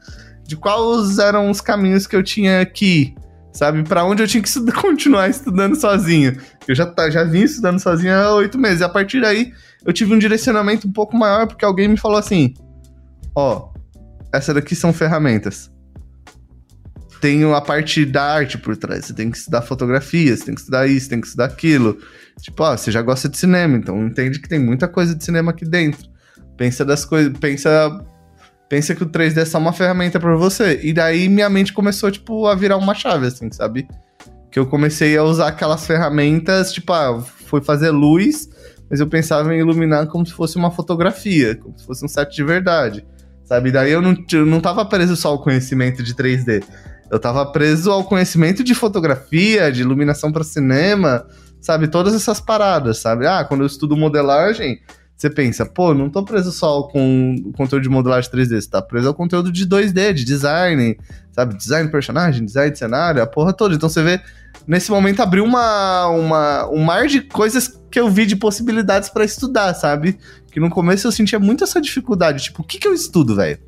De 0.50 0.58
quais 0.58 1.20
eram 1.20 1.52
os 1.52 1.62
caminhos 1.62 2.08
que 2.08 2.16
eu 2.16 2.24
tinha 2.24 2.66
que 2.66 2.86
ir, 2.86 3.16
sabe? 3.54 3.84
Para 3.84 4.04
onde 4.04 4.24
eu 4.24 4.28
tinha 4.28 4.42
que 4.42 4.50
continuar 4.74 5.30
estudando 5.30 5.76
sozinho. 5.76 6.36
Eu 6.68 6.74
já, 6.74 6.88
tá, 6.88 7.08
já 7.08 7.24
vim 7.24 7.44
estudando 7.44 7.80
sozinho 7.80 8.16
há 8.16 8.34
oito 8.34 8.58
meses. 8.58 8.82
E 8.82 8.84
a 8.84 8.90
partir 8.90 9.22
daí, 9.22 9.54
eu 9.86 9.94
tive 9.94 10.12
um 10.12 10.18
direcionamento 10.18 10.88
um 10.88 10.92
pouco 10.92 11.16
maior, 11.16 11.46
porque 11.46 11.64
alguém 11.64 11.88
me 11.88 11.98
falou 11.98 12.18
assim: 12.18 12.56
ó, 13.36 13.70
essa 14.34 14.52
daqui 14.56 14.76
são 14.76 14.92
ferramentas. 14.92 15.72
Tem 17.22 17.44
a 17.54 17.62
parte 17.62 18.06
da 18.06 18.24
arte 18.24 18.58
por 18.58 18.76
trás. 18.76 19.06
Você 19.06 19.14
tem 19.14 19.30
que 19.30 19.38
estudar 19.38 19.62
fotografia, 19.62 20.36
você 20.36 20.46
tem 20.46 20.56
que 20.56 20.62
estudar 20.62 20.88
isso, 20.88 21.10
tem 21.10 21.22
que 21.22 21.28
estudar 21.28 21.46
aquilo. 21.46 21.96
Tipo, 22.42 22.64
ó, 22.64 22.76
você 22.76 22.92
já 22.92 23.04
gosta 23.04 23.30
de 23.30 23.38
cinema, 23.38 23.78
então 23.78 24.04
entende 24.08 24.40
que 24.40 24.50
tem 24.50 24.58
muita 24.58 24.88
coisa 24.88 25.14
de 25.14 25.24
cinema 25.24 25.52
aqui 25.52 25.66
dentro. 25.66 26.10
Pensa 26.58 26.84
das 26.84 27.06
coisas, 27.06 27.38
pensa 27.38 28.04
pensa 28.70 28.94
que 28.94 29.04
o 29.04 29.10
3D 29.10 29.38
é 29.38 29.46
só 29.46 29.58
uma 29.58 29.74
ferramenta 29.74 30.20
para 30.20 30.36
você. 30.36 30.80
E 30.84 30.94
daí 30.94 31.28
minha 31.28 31.50
mente 31.50 31.74
começou, 31.74 32.12
tipo, 32.12 32.46
a 32.46 32.56
virar 32.56 32.78
uma 32.78 32.94
chave, 32.94 33.28
assim, 33.28 33.52
sabe? 33.52 33.88
Que 34.52 34.60
eu 34.60 34.68
comecei 34.68 35.18
a 35.18 35.24
usar 35.24 35.48
aquelas 35.48 35.86
ferramentas, 35.86 36.72
tipo, 36.72 36.94
ah, 36.94 37.22
fazer 37.64 37.90
luz, 37.90 38.48
mas 38.90 39.00
eu 39.00 39.08
pensava 39.08 39.54
em 39.54 39.60
iluminar 39.60 40.08
como 40.08 40.26
se 40.26 40.34
fosse 40.34 40.56
uma 40.56 40.70
fotografia, 40.70 41.56
como 41.56 41.78
se 41.78 41.86
fosse 41.86 42.06
um 42.06 42.08
set 42.08 42.34
de 42.34 42.44
verdade, 42.44 43.06
sabe? 43.44 43.72
Daí 43.72 43.92
eu 43.92 44.02
não, 44.02 44.16
eu 44.32 44.46
não 44.46 44.62
tava 44.62 44.86
preso 44.86 45.16
só 45.16 45.30
ao 45.30 45.42
conhecimento 45.42 46.04
de 46.04 46.14
3D. 46.14 46.64
Eu 47.12 47.20
tava 47.20 47.52
preso 47.52 47.92
ao 47.92 48.04
conhecimento 48.04 48.64
de 48.64 48.76
fotografia, 48.76 49.72
de 49.72 49.82
iluminação 49.82 50.32
para 50.32 50.44
cinema, 50.44 51.26
sabe? 51.60 51.88
Todas 51.88 52.14
essas 52.14 52.40
paradas, 52.40 53.00
sabe? 53.00 53.26
Ah, 53.26 53.44
quando 53.44 53.62
eu 53.62 53.68
estudo 53.68 53.98
modelagem, 53.98 54.80
você 55.20 55.30
pensa, 55.30 55.66
pô, 55.66 55.94
não 55.94 56.10
tô 56.10 56.24
preso 56.24 56.50
só 56.50 56.84
com 56.84 57.36
o 57.46 57.52
conteúdo 57.52 57.84
de 57.84 57.90
modelagem 57.90 58.32
3D, 58.32 58.62
você 58.62 58.70
tá 58.70 58.82
preso 58.82 59.10
ao 59.10 59.14
conteúdo 59.14 59.52
de 59.52 59.68
2D, 59.68 60.14
de 60.14 60.24
design, 60.24 60.98
sabe? 61.34 61.58
Design 61.58 61.88
de 61.88 61.92
personagem, 61.92 62.46
design 62.46 62.72
de 62.72 62.80
cenário, 62.80 63.22
a 63.22 63.28
porra 63.28 63.52
toda. 63.52 63.76
Então 63.76 63.90
você 63.90 64.02
vê, 64.02 64.22
nesse 64.66 64.90
momento 64.90 65.22
abriu 65.22 65.44
uma, 65.44 66.08
uma, 66.08 66.70
um 66.70 66.82
mar 66.82 67.06
de 67.06 67.20
coisas 67.20 67.68
que 67.92 68.00
eu 68.00 68.10
vi 68.10 68.26
de 68.26 68.38
possibilidades 68.38 69.10
para 69.10 69.26
estudar, 69.26 69.74
sabe? 69.74 70.18
Que 70.54 70.60
no 70.60 70.70
começo 70.70 71.06
eu 71.06 71.12
sentia 71.12 71.38
muito 71.38 71.66
essa 71.66 71.82
dificuldade, 71.82 72.46
tipo, 72.46 72.62
o 72.62 72.66
que 72.66 72.80
que 72.80 72.88
eu 72.88 72.94
estudo, 72.94 73.36
velho? 73.36 73.60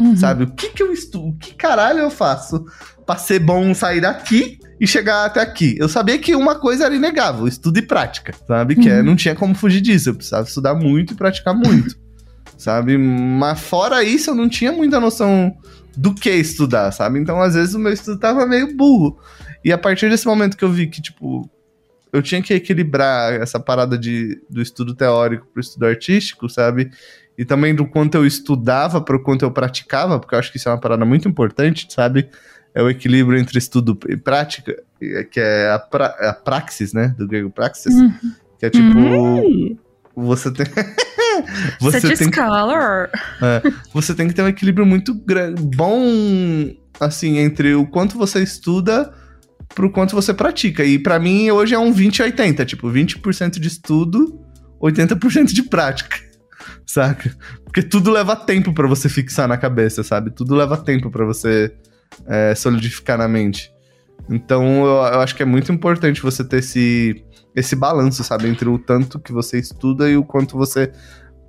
Uhum. 0.00 0.16
Sabe? 0.16 0.44
O 0.44 0.52
que 0.52 0.70
que 0.70 0.82
eu 0.82 0.90
estudo? 0.90 1.28
O 1.28 1.36
que 1.36 1.54
caralho 1.54 1.98
eu 1.98 2.10
faço 2.10 2.64
pra 3.04 3.16
ser 3.16 3.40
bom 3.40 3.74
sair 3.74 4.00
daqui 4.00 4.58
e 4.84 4.86
chegar 4.86 5.24
até 5.24 5.40
aqui? 5.40 5.74
Eu 5.78 5.88
sabia 5.88 6.18
que 6.18 6.36
uma 6.36 6.54
coisa 6.56 6.84
era 6.84 6.94
inegável, 6.94 7.48
estudo 7.48 7.78
e 7.78 7.82
prática, 7.82 8.34
sabe? 8.46 8.76
Que 8.76 8.90
é, 8.90 8.98
uhum. 8.98 9.04
não 9.04 9.16
tinha 9.16 9.34
como 9.34 9.54
fugir 9.54 9.80
disso, 9.80 10.10
eu 10.10 10.14
precisava 10.14 10.46
estudar 10.46 10.74
muito 10.74 11.14
e 11.14 11.16
praticar 11.16 11.54
muito, 11.54 11.96
sabe? 12.58 12.98
Mas 12.98 13.60
fora 13.60 14.04
isso, 14.04 14.30
eu 14.30 14.34
não 14.34 14.48
tinha 14.48 14.70
muita 14.70 15.00
noção 15.00 15.56
do 15.96 16.14
que 16.14 16.30
estudar, 16.30 16.92
sabe? 16.92 17.18
Então, 17.18 17.40
às 17.40 17.54
vezes, 17.54 17.74
o 17.74 17.78
meu 17.78 17.92
estudo 17.92 18.18
tava 18.18 18.46
meio 18.46 18.76
burro. 18.76 19.18
E 19.64 19.72
a 19.72 19.78
partir 19.78 20.10
desse 20.10 20.26
momento 20.26 20.56
que 20.56 20.64
eu 20.64 20.70
vi 20.70 20.86
que, 20.86 21.00
tipo, 21.00 21.48
eu 22.12 22.20
tinha 22.20 22.42
que 22.42 22.52
equilibrar 22.52 23.32
essa 23.32 23.58
parada 23.58 23.96
de, 23.96 24.38
do 24.50 24.60
estudo 24.60 24.94
teórico 24.94 25.46
pro 25.52 25.60
estudo 25.60 25.86
artístico, 25.86 26.48
sabe? 26.50 26.90
e 27.36 27.44
também 27.44 27.74
do 27.74 27.86
quanto 27.86 28.14
eu 28.14 28.24
estudava 28.24 29.00
para 29.00 29.16
o 29.16 29.22
quanto 29.22 29.44
eu 29.44 29.50
praticava, 29.50 30.18
porque 30.18 30.34
eu 30.34 30.38
acho 30.38 30.52
que 30.52 30.56
isso 30.56 30.68
é 30.68 30.72
uma 30.72 30.80
parada 30.80 31.04
muito 31.04 31.28
importante, 31.28 31.86
sabe? 31.90 32.28
É 32.74 32.82
o 32.82 32.90
equilíbrio 32.90 33.38
entre 33.38 33.58
estudo 33.58 33.96
e 34.08 34.16
prática, 34.16 34.82
que 34.98 35.38
é 35.38 35.70
a, 35.70 35.78
pra, 35.78 36.06
a 36.06 36.32
praxis, 36.32 36.92
né? 36.92 37.14
Do 37.16 37.28
grego 37.28 37.48
praxis. 37.48 37.94
Uhum. 37.94 38.12
Que 38.58 38.66
é 38.66 38.70
tipo. 38.70 38.98
Uhum. 38.98 39.78
Você 40.16 40.50
tem. 40.52 40.66
você 41.80 42.00
Such 42.00 42.18
tem 42.18 42.32
scholar. 42.32 43.10
É, 43.40 43.62
você 43.92 44.14
tem 44.14 44.26
que 44.26 44.34
ter 44.34 44.42
um 44.42 44.48
equilíbrio 44.48 44.84
muito 44.84 45.14
bom, 45.76 46.74
assim, 46.98 47.38
entre 47.38 47.74
o 47.74 47.86
quanto 47.86 48.18
você 48.18 48.42
estuda 48.42 49.12
pro 49.74 49.90
quanto 49.90 50.14
você 50.14 50.34
pratica. 50.34 50.84
E 50.84 50.98
para 50.98 51.18
mim, 51.18 51.50
hoje 51.50 51.74
é 51.74 51.78
um 51.78 51.92
20-80, 51.92 52.64
tipo, 52.64 52.88
20% 52.88 53.58
de 53.58 53.68
estudo, 53.68 54.40
80% 54.80 55.52
de 55.52 55.62
prática 55.62 56.16
saca? 56.86 57.36
Porque 57.64 57.82
tudo 57.82 58.10
leva 58.10 58.36
tempo 58.36 58.72
para 58.72 58.86
você 58.86 59.08
fixar 59.08 59.48
na 59.48 59.56
cabeça, 59.56 60.02
sabe? 60.02 60.30
Tudo 60.30 60.54
leva 60.54 60.76
tempo 60.76 61.10
para 61.10 61.24
você 61.24 61.72
é, 62.26 62.54
solidificar 62.54 63.18
na 63.18 63.28
mente. 63.28 63.72
Então 64.30 64.84
eu, 64.84 65.14
eu, 65.14 65.20
acho 65.20 65.34
que 65.34 65.42
é 65.42 65.46
muito 65.46 65.70
importante 65.70 66.22
você 66.22 66.42
ter 66.42 66.58
esse, 66.58 67.24
esse 67.54 67.76
balanço, 67.76 68.24
sabe? 68.24 68.48
Entre 68.48 68.68
o 68.68 68.78
tanto 68.78 69.18
que 69.18 69.32
você 69.32 69.58
estuda 69.58 70.08
e 70.08 70.16
o 70.16 70.24
quanto 70.24 70.56
você 70.56 70.92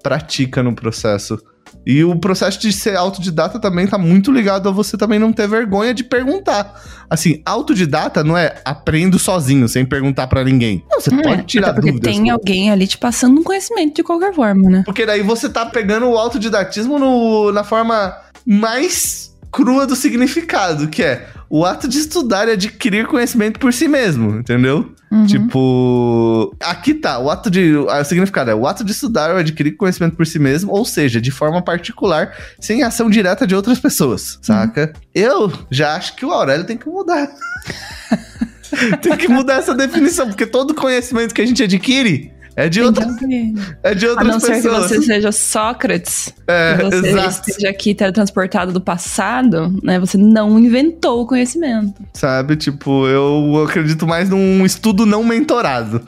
pratica 0.04 0.62
no 0.62 0.76
processo. 0.76 1.38
E 1.86 2.04
o 2.04 2.18
processo 2.18 2.60
de 2.60 2.74
ser 2.74 2.96
autodidata 2.96 3.60
também 3.60 3.86
tá 3.86 3.98
muito 3.98 4.32
ligado 4.32 4.68
a 4.68 4.72
você 4.72 4.98
também 4.98 5.20
não 5.20 5.32
ter 5.32 5.48
vergonha 5.48 5.94
de 5.94 6.04
perguntar. 6.04 6.82
Assim, 7.08 7.42
autodidata 7.46 8.24
não 8.24 8.36
é 8.36 8.56
aprendo 8.66 9.20
sozinho, 9.20 9.68
sem 9.68 9.86
perguntar 9.86 10.28
para 10.28 10.44
ninguém. 10.44 10.84
Não, 10.90 11.00
você 11.00 11.14
é, 11.14 11.22
pode 11.22 11.44
tirar 11.44 11.74
porque 11.74 11.92
dúvidas. 11.92 12.12
tem 12.12 12.30
alguém 12.30 12.72
ali 12.72 12.88
te 12.88 12.98
passando 12.98 13.40
um 13.40 13.44
conhecimento 13.44 13.96
de 13.96 14.04
qualquer 14.04 14.34
forma, 14.34 14.70
né? 14.70 14.84
Porque 14.84 15.06
daí 15.06 15.22
você 15.22 15.48
tá 15.48 15.66
pegando 15.66 16.08
o 16.08 16.18
autodidatismo 16.18 16.98
no, 16.98 17.52
na 17.52 17.64
forma 17.64 18.16
mais 18.46 19.35
crua 19.56 19.88
do 19.88 19.96
significado, 19.96 20.90
que 20.90 21.02
é 21.02 21.30
o 21.50 21.64
ato 21.64 21.88
de 21.88 21.98
estudar 21.98 22.50
e 22.50 22.52
adquirir 22.52 23.08
conhecimento 23.08 23.58
por 23.58 23.72
si 23.72 23.88
mesmo, 23.88 24.40
entendeu? 24.40 24.92
Uhum. 25.10 25.26
Tipo, 25.26 26.54
aqui 26.62 26.94
tá, 26.94 27.20
o 27.20 27.30
ato 27.30 27.50
de. 27.50 27.74
O 27.74 28.04
significado 28.04 28.52
é 28.52 28.56
o 28.56 28.68
ato 28.68 28.84
de 28.84 28.92
estudar 28.92 29.32
ou 29.32 29.38
adquirir 29.38 29.78
conhecimento 29.78 30.18
por 30.18 30.28
si 30.28 30.40
mesmo, 30.40 30.74
ou 30.74 30.84
seja, 30.84 31.22
de 31.22 31.32
forma 31.32 31.62
particular, 31.62 32.34
sem 32.60 32.84
ação 32.84 33.10
direta 33.10 33.48
de 33.48 33.56
outras 33.56 33.80
pessoas, 33.80 34.38
saca? 34.42 34.92
Uhum. 34.94 35.02
Eu 35.14 35.54
já 35.72 35.96
acho 35.96 36.18
que 36.18 36.26
o 36.26 36.34
Aurélio 36.34 36.66
tem 36.66 36.76
que 36.76 36.90
mudar. 36.90 37.32
tem 39.02 39.16
que 39.16 39.30
mudar 39.30 39.60
essa 39.60 39.74
definição, 39.74 40.28
porque 40.28 40.46
todo 40.46 40.76
conhecimento 40.76 41.34
que 41.34 41.42
a 41.42 41.46
gente 41.46 41.64
adquire 41.64 42.35
é 42.56 42.70
de, 42.70 42.82
outra, 42.82 43.06
é 43.84 43.94
de 43.94 44.08
outras 44.08 44.44
pessoas. 44.44 44.66
A 44.66 44.80
não 44.80 44.88
ser 44.88 44.96
que 44.96 45.00
você 45.00 45.02
seja 45.02 45.32
Sócrates, 45.32 46.34
é, 46.48 46.78
que 46.78 46.84
você 46.84 47.10
exato. 47.10 47.50
esteja 47.50 47.70
aqui 47.70 47.94
teletransportado 47.94 48.72
do 48.72 48.80
passado, 48.80 49.78
né? 49.84 50.00
Você 50.00 50.18
não 50.18 50.58
inventou 50.58 51.24
o 51.24 51.26
conhecimento. 51.28 52.02
Sabe, 52.14 52.56
tipo, 52.56 53.08
eu 53.08 53.64
acredito 53.64 54.08
mais 54.08 54.30
num 54.30 54.66
estudo 54.66 55.06
não 55.06 55.24
mentorado. 55.24 56.02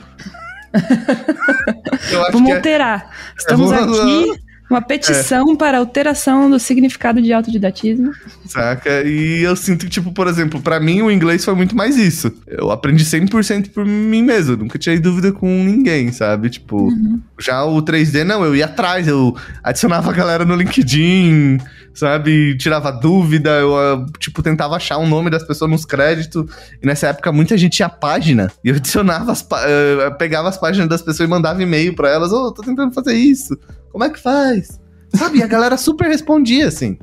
Vamos 2.32 2.50
é- 2.50 2.54
alterar. 2.54 3.10
Estamos 3.36 3.70
aqui 3.70 4.47
uma 4.70 4.82
petição 4.82 5.52
é. 5.52 5.56
para 5.56 5.78
alteração 5.78 6.50
do 6.50 6.58
significado 6.58 7.22
de 7.22 7.32
autodidatismo. 7.32 8.12
Saca? 8.46 9.02
E 9.02 9.42
eu 9.42 9.56
sinto 9.56 9.86
que, 9.86 9.90
tipo, 9.90 10.12
por 10.12 10.26
exemplo, 10.26 10.60
para 10.60 10.78
mim 10.78 11.02
o 11.02 11.10
inglês 11.10 11.44
foi 11.44 11.54
muito 11.54 11.74
mais 11.74 11.96
isso. 11.96 12.32
Eu 12.46 12.70
aprendi 12.70 13.04
100% 13.04 13.70
por 13.70 13.84
mim 13.84 14.22
mesmo, 14.22 14.56
nunca 14.56 14.78
tinha 14.78 14.98
dúvida 15.00 15.32
com 15.32 15.46
ninguém, 15.46 16.12
sabe? 16.12 16.50
Tipo, 16.50 16.88
uhum. 16.88 17.20
já 17.38 17.64
o 17.64 17.80
3D, 17.82 18.24
não, 18.24 18.44
eu 18.44 18.54
ia 18.54 18.66
atrás, 18.66 19.08
eu 19.08 19.34
adicionava 19.62 20.10
a 20.10 20.14
galera 20.14 20.44
no 20.44 20.54
LinkedIn, 20.54 21.58
sabe? 21.94 22.56
Tirava 22.56 22.92
dúvida, 22.92 23.50
eu, 23.50 23.76
ah, 23.76 24.06
tipo, 24.18 24.42
tentava 24.42 24.76
achar 24.76 24.98
o 24.98 25.06
nome 25.06 25.30
das 25.30 25.42
pessoas 25.42 25.70
nos 25.70 25.84
créditos. 25.84 26.44
E 26.82 26.86
nessa 26.86 27.08
época 27.08 27.32
muita 27.32 27.56
gente 27.56 27.72
tinha 27.72 27.88
página. 27.88 28.50
E 28.62 28.68
eu 28.68 28.76
adicionava, 28.76 29.32
as, 29.32 29.40
uh, 29.40 30.16
pegava 30.18 30.48
as 30.48 30.58
páginas 30.58 30.88
das 30.88 31.02
pessoas 31.02 31.26
e 31.26 31.30
mandava 31.30 31.62
e-mail 31.62 31.94
para 31.94 32.10
elas: 32.10 32.32
Ô, 32.32 32.46
oh, 32.46 32.52
tô 32.52 32.62
tentando 32.62 32.92
fazer 32.92 33.14
isso. 33.14 33.58
Como 33.98 34.08
é 34.08 34.14
que 34.14 34.20
faz? 34.20 34.80
Sabe? 35.12 35.38
E 35.38 35.42
a 35.42 35.46
galera 35.48 35.76
super 35.76 36.06
respondia, 36.06 36.68
assim. 36.68 36.96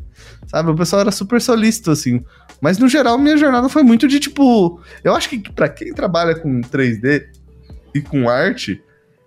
Sabe? 0.48 0.72
O 0.72 0.76
pessoal 0.76 1.02
era 1.02 1.12
super 1.12 1.42
solícito, 1.42 1.92
assim. 1.92 2.24
Mas 2.62 2.78
no 2.78 2.88
geral, 2.88 3.18
minha 3.18 3.36
jornada 3.36 3.68
foi 3.68 3.84
muito 3.84 4.08
de 4.08 4.18
tipo. 4.18 4.80
Eu 5.04 5.14
acho 5.14 5.28
que 5.28 5.38
para 5.52 5.68
quem 5.68 5.94
trabalha 5.94 6.36
com 6.40 6.62
3D 6.62 7.26
e 7.94 8.00
com 8.00 8.30
arte, 8.30 8.82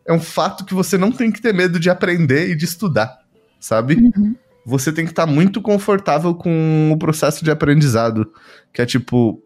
é 0.07 0.15
um 0.15 0.19
fato 0.19 0.65
que 0.65 0.73
você 0.73 0.97
não 0.97 1.13
tem 1.13 1.31
que 1.31 1.43
ter 1.43 1.53
medo 1.53 1.79
de 1.79 1.91
aprender 1.91 2.49
e 2.49 2.57
de 2.57 2.65
estudar, 2.65 3.19
sabe? 3.61 3.97
Uhum. 3.97 4.35
Você 4.65 4.91
tem 4.91 5.05
que 5.05 5.13
estar 5.13 5.27
tá 5.27 5.31
muito 5.31 5.61
confortável 5.61 6.35
com 6.35 6.91
o 6.91 6.97
processo 6.97 7.45
de 7.45 7.51
aprendizado. 7.51 8.33
Que 8.73 8.81
é 8.81 8.87
tipo, 8.87 9.43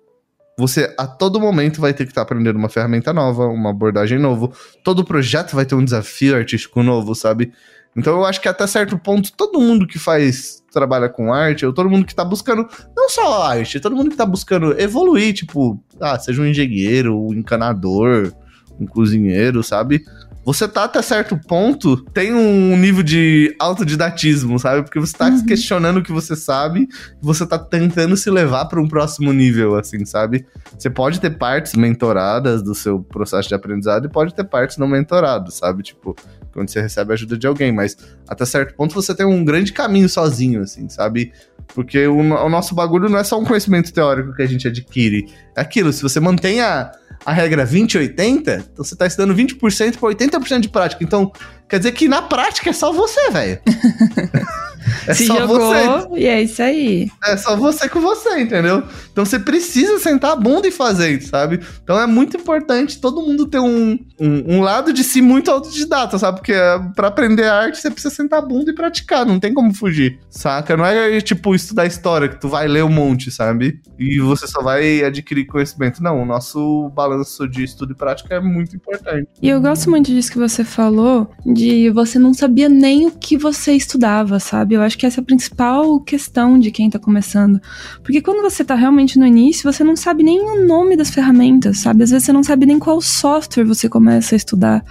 você 0.56 0.94
a 0.96 1.08
todo 1.08 1.40
momento 1.40 1.80
vai 1.80 1.92
ter 1.92 2.04
que 2.04 2.12
estar 2.12 2.20
tá 2.20 2.22
aprendendo 2.22 2.56
uma 2.56 2.68
ferramenta 2.68 3.12
nova, 3.12 3.48
uma 3.48 3.70
abordagem 3.70 4.20
nova. 4.20 4.48
Todo 4.84 5.04
projeto 5.04 5.56
vai 5.56 5.66
ter 5.66 5.74
um 5.74 5.84
desafio 5.84 6.36
artístico 6.36 6.84
novo, 6.84 7.16
sabe? 7.16 7.52
Então 7.96 8.14
eu 8.14 8.24
acho 8.24 8.40
que 8.40 8.48
até 8.48 8.66
certo 8.66 8.98
ponto, 8.98 9.32
todo 9.32 9.60
mundo 9.60 9.86
que 9.86 9.98
faz, 9.98 10.62
trabalha 10.72 11.08
com 11.08 11.32
arte, 11.32 11.66
ou 11.66 11.72
todo 11.72 11.90
mundo 11.90 12.06
que 12.06 12.14
tá 12.14 12.24
buscando, 12.24 12.66
não 12.96 13.08
só 13.08 13.42
arte, 13.42 13.80
todo 13.80 13.94
mundo 13.94 14.10
que 14.10 14.16
tá 14.16 14.24
buscando 14.24 14.78
evoluir, 14.80 15.34
tipo, 15.34 15.78
ah, 16.00 16.18
seja 16.18 16.40
um 16.40 16.46
engenheiro, 16.46 17.18
um 17.18 17.34
encanador, 17.34 18.32
um 18.80 18.86
cozinheiro, 18.86 19.62
sabe? 19.62 20.02
você 20.44 20.66
tá 20.66 20.84
até 20.84 21.00
certo 21.02 21.38
ponto, 21.38 21.96
tem 22.10 22.34
um 22.34 22.76
nível 22.76 23.02
de 23.02 23.54
autodidatismo, 23.60 24.58
sabe? 24.58 24.82
Porque 24.82 24.98
você 24.98 25.16
tá 25.16 25.28
uhum. 25.28 25.46
questionando 25.46 25.98
o 25.98 26.02
que 26.02 26.10
você 26.10 26.34
sabe, 26.34 26.88
você 27.20 27.46
tá 27.46 27.58
tentando 27.58 28.16
se 28.16 28.28
levar 28.28 28.64
para 28.66 28.80
um 28.80 28.88
próximo 28.88 29.32
nível, 29.32 29.76
assim, 29.76 30.04
sabe? 30.04 30.44
Você 30.76 30.90
pode 30.90 31.20
ter 31.20 31.30
partes 31.38 31.74
mentoradas 31.74 32.62
do 32.62 32.74
seu 32.74 33.00
processo 33.00 33.48
de 33.48 33.54
aprendizado 33.54 34.06
e 34.06 34.10
pode 34.10 34.34
ter 34.34 34.44
partes 34.44 34.76
não 34.76 34.88
mentoradas, 34.88 35.54
sabe? 35.54 35.82
Tipo, 35.82 36.16
quando 36.52 36.68
você 36.68 36.80
recebe 36.80 37.12
a 37.12 37.14
ajuda 37.14 37.36
de 37.36 37.46
alguém, 37.46 37.72
mas 37.72 37.96
até 38.28 38.44
certo 38.44 38.74
ponto 38.74 38.94
você 38.94 39.14
tem 39.14 39.26
um 39.26 39.44
grande 39.44 39.72
caminho 39.72 40.08
sozinho, 40.08 40.62
assim, 40.62 40.88
sabe? 40.88 41.32
Porque 41.74 42.06
o, 42.06 42.18
o 42.18 42.48
nosso 42.48 42.74
bagulho 42.74 43.08
não 43.08 43.18
é 43.18 43.24
só 43.24 43.38
um 43.40 43.44
conhecimento 43.44 43.92
teórico 43.92 44.34
que 44.34 44.42
a 44.42 44.46
gente 44.46 44.68
adquire. 44.68 45.32
É 45.56 45.60
aquilo, 45.60 45.92
se 45.92 46.02
você 46.02 46.20
mantém 46.20 46.60
a 46.60 46.92
a 47.24 47.32
regra 47.32 47.66
20-80, 47.66 48.64
então 48.72 48.84
você 48.84 48.96
tá 48.96 49.06
estudando 49.06 49.34
20% 49.34 49.96
para 49.96 50.08
80% 50.08 50.60
de 50.60 50.68
prática. 50.68 51.04
Então, 51.04 51.32
quer 51.68 51.78
dizer 51.78 51.92
que 51.92 52.08
na 52.08 52.22
prática 52.22 52.70
é 52.70 52.72
só 52.72 52.92
você, 52.92 53.30
velho. 53.30 53.60
É 55.06 55.14
Se 55.14 55.26
só 55.26 55.38
jogou, 55.38 55.58
você. 55.58 56.20
E 56.20 56.26
é 56.26 56.42
isso 56.42 56.62
aí. 56.62 57.10
É 57.24 57.36
só 57.36 57.56
você 57.56 57.88
com 57.88 58.00
você, 58.00 58.40
entendeu? 58.40 58.82
Então 59.10 59.24
você 59.24 59.38
precisa 59.38 59.98
sentar 59.98 60.32
a 60.32 60.36
bunda 60.36 60.66
e 60.66 60.72
fazer, 60.72 61.20
sabe? 61.22 61.60
Então 61.82 62.00
é 62.00 62.06
muito 62.06 62.36
importante 62.36 63.00
todo 63.00 63.22
mundo 63.22 63.46
ter 63.46 63.58
um, 63.58 63.98
um, 64.20 64.56
um 64.56 64.60
lado 64.60 64.92
de 64.92 65.04
si 65.04 65.20
muito 65.20 65.50
autodidata, 65.50 66.18
sabe? 66.18 66.38
Porque 66.38 66.52
é, 66.52 66.78
para 66.94 67.08
aprender 67.08 67.44
arte 67.44 67.78
você 67.78 67.90
precisa 67.90 68.14
sentar 68.14 68.38
a 68.38 68.42
bunda 68.42 68.70
e 68.70 68.74
praticar, 68.74 69.26
não 69.26 69.38
tem 69.38 69.52
como 69.52 69.74
fugir, 69.74 70.18
saca? 70.30 70.76
Não 70.76 70.84
é 70.84 71.20
tipo 71.20 71.54
estudar 71.54 71.86
história 71.86 72.28
que 72.28 72.40
tu 72.40 72.48
vai 72.48 72.66
ler 72.68 72.84
um 72.84 72.88
monte, 72.88 73.30
sabe? 73.30 73.80
E 73.98 74.18
você 74.20 74.46
só 74.46 74.62
vai 74.62 75.04
adquirir 75.04 75.46
conhecimento. 75.46 76.02
Não, 76.02 76.22
o 76.22 76.24
nosso 76.24 76.90
balanço 76.90 77.48
de 77.48 77.64
estudo 77.64 77.92
e 77.92 77.96
prática 77.96 78.34
é 78.34 78.40
muito 78.40 78.74
importante. 78.76 79.28
E 79.40 79.48
eu 79.48 79.60
gosto 79.60 79.90
muito 79.90 80.06
disso 80.10 80.32
que 80.32 80.38
você 80.38 80.64
falou, 80.64 81.30
de 81.44 81.90
você 81.90 82.18
não 82.18 82.34
sabia 82.34 82.68
nem 82.68 83.06
o 83.06 83.10
que 83.10 83.36
você 83.36 83.72
estudava, 83.72 84.38
sabe? 84.38 84.71
Sabe? 84.72 84.74
Eu 84.74 84.82
acho 84.82 84.98
que 84.98 85.06
essa 85.06 85.20
é 85.20 85.22
a 85.22 85.24
principal 85.24 86.00
questão 86.00 86.58
de 86.58 86.70
quem 86.70 86.88
tá 86.88 86.98
começando. 86.98 87.60
Porque 88.02 88.20
quando 88.20 88.42
você 88.42 88.64
tá 88.64 88.74
realmente 88.74 89.18
no 89.18 89.26
início, 89.26 89.70
você 89.70 89.84
não 89.84 89.96
sabe 89.96 90.22
nem 90.22 90.40
o 90.40 90.66
nome 90.66 90.96
das 90.96 91.10
ferramentas, 91.10 91.78
sabe? 91.78 92.02
Às 92.02 92.10
vezes 92.10 92.26
você 92.26 92.32
não 92.32 92.42
sabe 92.42 92.66
nem 92.66 92.78
qual 92.78 93.00
software 93.00 93.64
você 93.64 93.88
começa 93.88 94.34
a 94.34 94.36
estudar. 94.36 94.84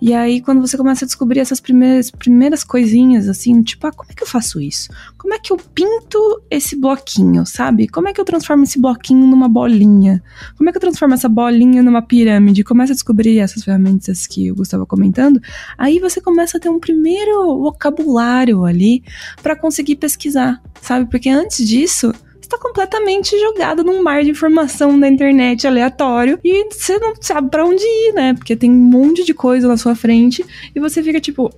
E 0.00 0.14
aí, 0.14 0.40
quando 0.40 0.60
você 0.60 0.76
começa 0.76 1.04
a 1.04 1.06
descobrir 1.06 1.40
essas 1.40 1.60
primeiras, 1.60 2.10
primeiras 2.10 2.64
coisinhas, 2.64 3.28
assim, 3.28 3.62
tipo, 3.62 3.86
ah, 3.86 3.92
como 3.92 4.10
é 4.10 4.14
que 4.14 4.22
eu 4.22 4.26
faço 4.26 4.60
isso? 4.60 4.88
Como 5.18 5.34
é 5.34 5.38
que 5.38 5.52
eu 5.52 5.58
pinto 5.58 6.42
esse 6.50 6.74
bloquinho, 6.74 7.44
sabe? 7.44 7.86
Como 7.86 8.08
é 8.08 8.12
que 8.12 8.20
eu 8.20 8.24
transformo 8.24 8.64
esse 8.64 8.80
bloquinho 8.80 9.26
numa 9.26 9.48
bolinha? 9.48 10.22
Como 10.56 10.68
é 10.68 10.72
que 10.72 10.78
eu 10.78 10.80
transformo 10.80 11.14
essa 11.14 11.28
bolinha 11.28 11.82
numa 11.82 12.00
pirâmide? 12.00 12.64
Começa 12.64 12.92
a 12.92 12.94
descobrir 12.94 13.38
essas 13.38 13.62
ferramentas 13.62 14.26
que 14.26 14.50
o 14.50 14.54
Gustavo 14.54 14.86
comentando. 14.86 15.40
Aí 15.76 15.98
você 15.98 16.20
começa 16.20 16.56
a 16.56 16.60
ter 16.60 16.70
um 16.70 16.80
primeiro 16.80 17.58
vocabulário 17.58 18.64
ali 18.64 19.02
para 19.42 19.54
conseguir 19.54 19.96
pesquisar, 19.96 20.62
sabe? 20.80 21.10
Porque 21.10 21.28
antes 21.28 21.66
disso 21.68 22.12
está 22.50 22.58
completamente 22.58 23.38
jogado 23.38 23.84
num 23.84 24.02
mar 24.02 24.24
de 24.24 24.30
informação 24.30 24.96
na 24.96 25.08
internet 25.08 25.66
aleatório 25.66 26.38
e 26.42 26.64
você 26.64 26.98
não 26.98 27.14
sabe 27.20 27.48
para 27.48 27.64
onde 27.64 27.84
ir, 27.84 28.12
né? 28.12 28.34
Porque 28.34 28.56
tem 28.56 28.70
um 28.70 28.74
monte 28.74 29.24
de 29.24 29.32
coisa 29.32 29.68
na 29.68 29.76
sua 29.76 29.94
frente 29.94 30.44
e 30.74 30.80
você 30.80 31.00
fica 31.00 31.20
tipo, 31.20 31.52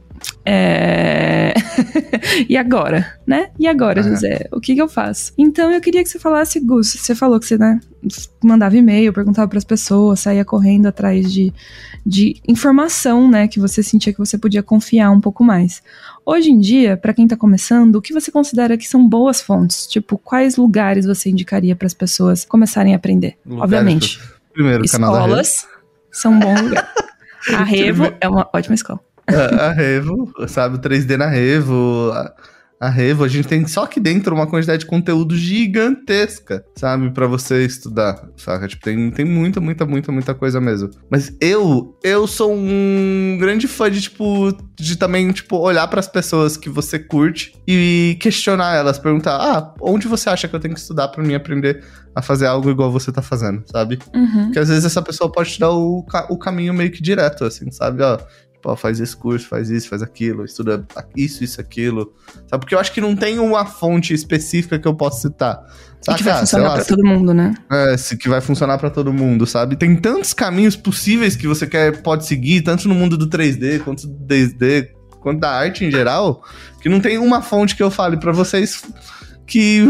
é... 0.44 1.54
e 2.49 2.56
agora, 2.56 3.18
né? 3.26 3.50
E 3.58 3.66
agora, 3.66 4.02
José? 4.02 4.49
O 4.52 4.61
que, 4.61 4.75
que 4.75 4.82
eu 4.82 4.88
faço? 4.88 5.32
Então 5.38 5.70
eu 5.70 5.80
queria 5.80 6.02
que 6.02 6.08
você 6.08 6.18
falasse, 6.18 6.58
Gus, 6.61 6.92
você 6.92 7.14
falou 7.14 7.38
que 7.38 7.46
você, 7.46 7.56
né, 7.56 7.80
mandava 8.42 8.76
e-mail, 8.76 9.12
perguntava 9.12 9.49
para 9.49 9.58
as 9.58 9.64
pessoas, 9.64 10.20
saía 10.20 10.44
correndo 10.44 10.87
atrás 10.87 11.32
de, 11.32 11.52
de 12.04 12.40
informação, 12.46 13.30
né, 13.30 13.46
que 13.46 13.61
você 13.61 13.82
sentia 13.82 14.12
que 14.12 14.18
você 14.18 14.37
podia 14.37 14.62
confiar 14.62 15.11
um 15.11 15.20
pouco 15.20 15.44
mais. 15.44 15.82
Hoje 16.26 16.50
em 16.50 16.58
dia, 16.58 16.96
para 16.96 17.14
quem 17.14 17.28
tá 17.28 17.37
começando, 17.37 17.96
o 17.96 18.02
que 18.02 18.12
você 18.12 18.30
considera 18.30 18.76
que 18.76 18.87
são 18.87 19.06
boas 19.06 19.40
fontes? 19.40 19.87
Tipo, 19.87 20.18
quais 20.18 20.56
lugares 20.56 21.06
você 21.06 21.30
indicaria 21.30 21.76
para 21.76 21.87
as 21.87 21.94
pessoas 21.94 22.44
começarem 22.44 22.94
a 22.94 22.96
aprender? 22.96 23.38
Lugares 23.44 23.64
Obviamente. 23.64 24.20
Primeiro, 24.52 24.84
escolas 24.84 25.66
são 26.11 26.38
bons 26.38 26.61
lugares. 26.61 26.90
A 27.49 27.64
Revo 27.64 28.12
é 28.20 28.28
uma 28.28 28.49
ótima 28.52 28.76
escola. 28.76 29.00
A, 29.26 29.67
a 29.67 29.73
Revo, 29.73 30.33
sabe, 30.49 30.76
o 30.76 30.79
3D 30.79 31.17
na 31.17 31.26
Revo, 31.26 32.11
a, 32.12 32.35
a 32.83 32.88
Revo, 32.88 33.23
a 33.23 33.29
gente 33.29 33.47
tem 33.47 33.64
só 33.64 33.85
aqui 33.85 34.00
dentro 34.00 34.35
uma 34.35 34.45
quantidade 34.45 34.81
de 34.81 34.87
conteúdo 34.87 35.37
gigantesca, 35.37 36.64
sabe, 36.75 37.11
para 37.12 37.29
você 37.29 37.64
estudar, 37.64 38.29
saca? 38.37 38.67
Tipo, 38.67 38.83
tem, 38.83 39.09
tem 39.12 39.25
muita, 39.25 39.61
muita, 39.61 39.87
muita, 39.87 40.11
muita 40.11 40.35
coisa 40.35 40.61
mesmo. 40.61 40.91
Mas 41.09 41.33
eu, 41.41 41.97
eu 42.02 42.26
sou 42.26 42.52
um 42.52 43.37
grande 43.38 43.69
fã 43.69 43.88
de, 43.88 44.00
tipo, 44.00 44.52
de 44.75 44.97
também, 44.97 45.31
tipo, 45.31 45.57
olhar 45.59 45.87
para 45.87 46.00
as 46.00 46.09
pessoas 46.09 46.57
que 46.57 46.69
você 46.69 46.99
curte 46.99 47.55
e 47.69 48.17
questionar 48.21 48.75
elas, 48.75 48.99
perguntar, 48.99 49.37
ah, 49.37 49.75
onde 49.81 50.09
você 50.09 50.29
acha 50.29 50.49
que 50.49 50.57
eu 50.57 50.61
tenho 50.61 50.75
que 50.75 50.81
estudar 50.81 51.07
para 51.07 51.23
mim 51.23 51.35
aprender 51.35 51.85
a 52.17 52.21
fazer 52.21 52.47
algo 52.47 52.69
igual 52.69 52.91
você 52.91 53.12
tá 53.12 53.23
fazendo, 53.23 53.62
sabe? 53.71 54.00
Uhum. 54.12 54.47
Porque 54.47 54.59
às 54.59 54.69
vezes 54.69 54.85
essa 54.85 55.00
pessoa 55.00 55.31
pode 55.31 55.52
te 55.52 55.61
dar 55.61 55.71
o, 55.71 56.05
o 56.29 56.37
caminho 56.37 56.75
meio 56.75 56.91
que 56.91 57.00
direto, 57.00 57.45
assim, 57.45 57.71
sabe? 57.71 58.02
Ó, 58.02 58.19
Pô, 58.62 58.76
faz 58.76 59.00
esse 59.00 59.16
curso, 59.16 59.49
faz 59.49 59.71
isso, 59.71 59.88
faz 59.88 60.02
aquilo, 60.02 60.45
estuda 60.45 60.87
isso, 61.16 61.42
isso, 61.42 61.61
aquilo. 61.61 62.14
Sabe? 62.49 62.61
Porque 62.61 62.75
eu 62.75 62.78
acho 62.78 62.92
que 62.92 63.00
não 63.00 63.16
tem 63.16 63.40
uma 63.40 63.66
fonte 63.66 64.14
específica 64.14 64.78
que 64.78 64.87
eu 64.87 64.95
possa 64.95 65.28
citar. 65.28 65.61
Saca? 66.00 66.12
E 66.12 66.19
que 66.19 66.23
vai 66.23 66.38
funcionar 66.38 66.69
lá, 66.69 66.75
pra 66.76 66.85
todo 66.85 67.04
mundo, 67.04 67.35
né? 67.35 67.54
É, 67.71 67.97
que 68.16 68.28
vai 68.28 68.40
funcionar 68.40 68.78
para 68.78 68.88
todo 68.88 69.12
mundo, 69.12 69.47
sabe? 69.49 69.75
Tem 69.75 69.97
tantos 69.97 70.33
caminhos 70.33 70.76
possíveis 70.76 71.35
que 71.35 71.49
você 71.49 71.66
quer, 71.66 72.02
pode 72.02 72.25
seguir, 72.25 72.62
tanto 72.62 72.88
no 72.88 72.95
mundo 72.95 73.19
do 73.19 73.28
3D 73.28 73.81
quanto 73.81 74.07
do 74.07 74.35
2D, 74.35 74.90
quanto 75.21 75.40
da 75.40 75.50
arte 75.50 75.85
em 75.85 75.90
geral, 75.90 76.45
que 76.81 76.88
não 76.88 77.00
tem 77.00 77.19
uma 77.19 77.42
fonte 77.42 77.75
que 77.75 77.83
eu 77.83 77.90
fale 77.90 78.16
para 78.16 78.31
vocês 78.31 78.83
que 79.46 79.84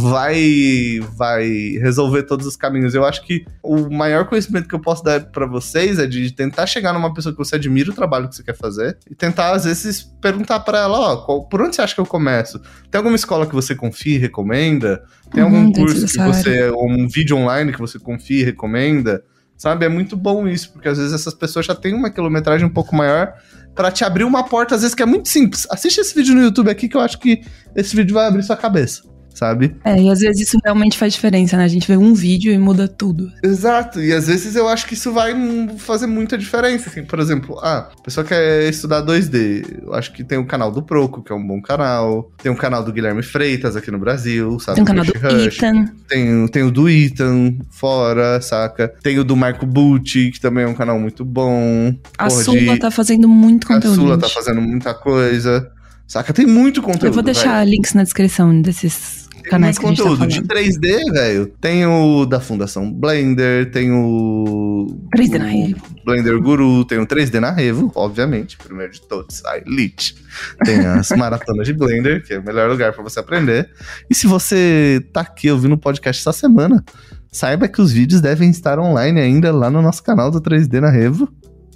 vai 0.00 1.00
vai 1.16 1.48
resolver 1.80 2.24
todos 2.24 2.46
os 2.46 2.56
caminhos. 2.56 2.94
Eu 2.94 3.04
acho 3.04 3.24
que 3.24 3.44
o 3.62 3.88
maior 3.90 4.26
conhecimento 4.26 4.68
que 4.68 4.74
eu 4.74 4.80
posso 4.80 5.02
dar 5.02 5.20
para 5.20 5.46
vocês 5.46 5.98
é 5.98 6.06
de 6.06 6.32
tentar 6.32 6.66
chegar 6.66 6.92
numa 6.92 7.14
pessoa 7.14 7.32
que 7.32 7.38
você 7.38 7.56
admira 7.56 7.90
o 7.90 7.94
trabalho 7.94 8.28
que 8.28 8.36
você 8.36 8.42
quer 8.42 8.56
fazer 8.56 8.98
e 9.10 9.14
tentar 9.14 9.52
às 9.52 9.64
vezes 9.64 10.02
perguntar 10.20 10.60
para 10.60 10.78
ela, 10.78 10.98
ó, 10.98 11.16
qual, 11.18 11.44
por 11.44 11.62
onde 11.62 11.76
você 11.76 11.82
acha 11.82 11.94
que 11.94 12.00
eu 12.00 12.06
começo? 12.06 12.60
Tem 12.90 12.98
alguma 12.98 13.16
escola 13.16 13.46
que 13.46 13.54
você 13.54 13.74
confia 13.74 14.16
e 14.16 14.18
recomenda? 14.18 15.02
Tem 15.30 15.42
algum 15.42 15.64
uhum, 15.64 15.72
curso 15.72 16.06
que 16.06 16.18
você 16.18 16.68
ou 16.70 16.90
um 16.90 17.08
vídeo 17.08 17.36
online 17.36 17.72
que 17.72 17.80
você 17.80 17.98
confia 17.98 18.40
e 18.40 18.44
recomenda? 18.44 19.22
Sabe, 19.56 19.86
é 19.86 19.88
muito 19.88 20.16
bom 20.16 20.48
isso, 20.48 20.72
porque 20.72 20.88
às 20.88 20.98
vezes 20.98 21.12
essas 21.12 21.34
pessoas 21.34 21.64
já 21.64 21.74
têm 21.74 21.94
uma 21.94 22.10
quilometragem 22.10 22.66
um 22.66 22.72
pouco 22.72 22.96
maior 22.96 23.32
para 23.74 23.90
te 23.90 24.04
abrir 24.04 24.24
uma 24.24 24.44
porta, 24.44 24.74
às 24.74 24.82
vezes, 24.82 24.94
que 24.94 25.02
é 25.02 25.06
muito 25.06 25.28
simples. 25.28 25.66
Assiste 25.70 25.98
esse 25.98 26.14
vídeo 26.14 26.34
no 26.34 26.42
YouTube 26.42 26.70
aqui 26.70 26.88
que 26.88 26.96
eu 26.96 27.00
acho 27.00 27.18
que 27.18 27.42
esse 27.74 27.94
vídeo 27.96 28.14
vai 28.14 28.26
abrir 28.26 28.42
sua 28.42 28.56
cabeça 28.56 29.11
sabe? 29.34 29.74
É, 29.84 30.00
e 30.00 30.10
às 30.10 30.20
vezes 30.20 30.48
isso 30.48 30.58
realmente 30.64 30.96
faz 30.98 31.12
diferença, 31.14 31.56
né? 31.56 31.64
A 31.64 31.68
gente 31.68 31.86
vê 31.86 31.96
um 31.96 32.14
vídeo 32.14 32.52
e 32.52 32.58
muda 32.58 32.88
tudo. 32.88 33.30
Exato, 33.42 34.00
e 34.00 34.12
às 34.12 34.26
vezes 34.26 34.56
eu 34.56 34.68
acho 34.68 34.86
que 34.86 34.94
isso 34.94 35.12
vai 35.12 35.34
fazer 35.78 36.06
muita 36.06 36.36
diferença, 36.36 36.88
assim, 36.88 37.02
por 37.02 37.18
exemplo, 37.18 37.58
ah, 37.62 37.90
a 37.98 38.02
pessoa 38.02 38.24
quer 38.24 38.68
estudar 38.68 39.02
2D, 39.02 39.82
eu 39.82 39.94
acho 39.94 40.12
que 40.12 40.24
tem 40.24 40.38
o 40.38 40.46
canal 40.46 40.70
do 40.70 40.82
Proco, 40.82 41.22
que 41.22 41.32
é 41.32 41.34
um 41.34 41.46
bom 41.46 41.60
canal, 41.60 42.30
tem 42.42 42.50
o 42.50 42.56
canal 42.56 42.82
do 42.82 42.92
Guilherme 42.92 43.22
Freitas 43.22 43.76
aqui 43.76 43.90
no 43.90 43.98
Brasil, 43.98 44.58
sabe? 44.60 44.76
Tem 44.76 44.84
o 44.84 44.86
canal 44.86 45.04
do 45.04 45.12
Rush. 45.12 45.56
Ethan. 45.58 45.86
Tem, 46.08 46.48
tem 46.48 46.62
o 46.62 46.70
do 46.70 46.88
Ethan, 46.88 47.56
fora, 47.70 48.40
saca? 48.40 48.88
Tem 49.02 49.18
o 49.18 49.24
do 49.24 49.36
Marco 49.36 49.66
Bucci, 49.66 50.30
que 50.30 50.40
também 50.40 50.64
é 50.64 50.68
um 50.68 50.74
canal 50.74 50.98
muito 50.98 51.24
bom. 51.24 51.94
A 52.18 52.28
Porra, 52.28 52.42
Sula 52.42 52.74
de... 52.74 52.78
tá 52.78 52.90
fazendo 52.90 53.28
muito 53.28 53.66
conteúdo. 53.66 53.92
A 53.92 53.96
Sula 53.96 54.18
tá 54.18 54.28
fazendo 54.28 54.60
muita 54.60 54.94
coisa. 54.94 55.70
Saca? 56.06 56.32
Tem 56.32 56.46
muito 56.46 56.82
conteúdo. 56.82 57.06
Eu 57.06 57.12
vou 57.12 57.22
deixar 57.22 57.66
links 57.66 57.94
na 57.94 58.02
descrição 58.02 58.60
desses 58.60 59.21
canais 59.42 59.78
que 59.78 59.84
conteúdo 59.84 60.18
tá 60.18 60.26
de 60.26 60.42
3D, 60.42 61.12
velho. 61.12 61.46
Tem 61.60 61.86
o 61.86 62.24
da 62.24 62.40
Fundação 62.40 62.92
Blender, 62.92 63.70
tem 63.70 63.90
o 63.92 64.86
3D 65.16 65.38
na 65.38 65.46
Revo. 65.46 65.82
Blender 66.04 66.40
Guru, 66.40 66.84
tem 66.84 66.98
o 66.98 67.06
3D 67.06 67.40
na 67.40 67.50
Revo, 67.50 67.92
obviamente, 67.94 68.56
primeiro 68.56 68.92
de 68.92 69.00
todos, 69.02 69.44
a 69.44 69.58
Elite. 69.58 70.16
Tem 70.64 70.78
as 70.86 71.10
maratonas 71.16 71.66
de 71.66 71.72
Blender, 71.72 72.24
que 72.24 72.34
é 72.34 72.38
o 72.38 72.44
melhor 72.44 72.68
lugar 72.68 72.92
para 72.92 73.02
você 73.02 73.20
aprender. 73.20 73.70
E 74.08 74.14
se 74.14 74.26
você 74.26 75.04
tá 75.12 75.20
aqui 75.20 75.50
ouvindo 75.50 75.74
o 75.74 75.78
podcast 75.78 76.20
essa 76.20 76.32
semana, 76.32 76.84
saiba 77.30 77.68
que 77.68 77.80
os 77.80 77.92
vídeos 77.92 78.20
devem 78.20 78.50
estar 78.50 78.78
online 78.78 79.20
ainda 79.20 79.52
lá 79.52 79.70
no 79.70 79.82
nosso 79.82 80.02
canal 80.02 80.30
do 80.30 80.40
3D 80.40 80.80
na 80.80 80.90
Revo 80.90 81.28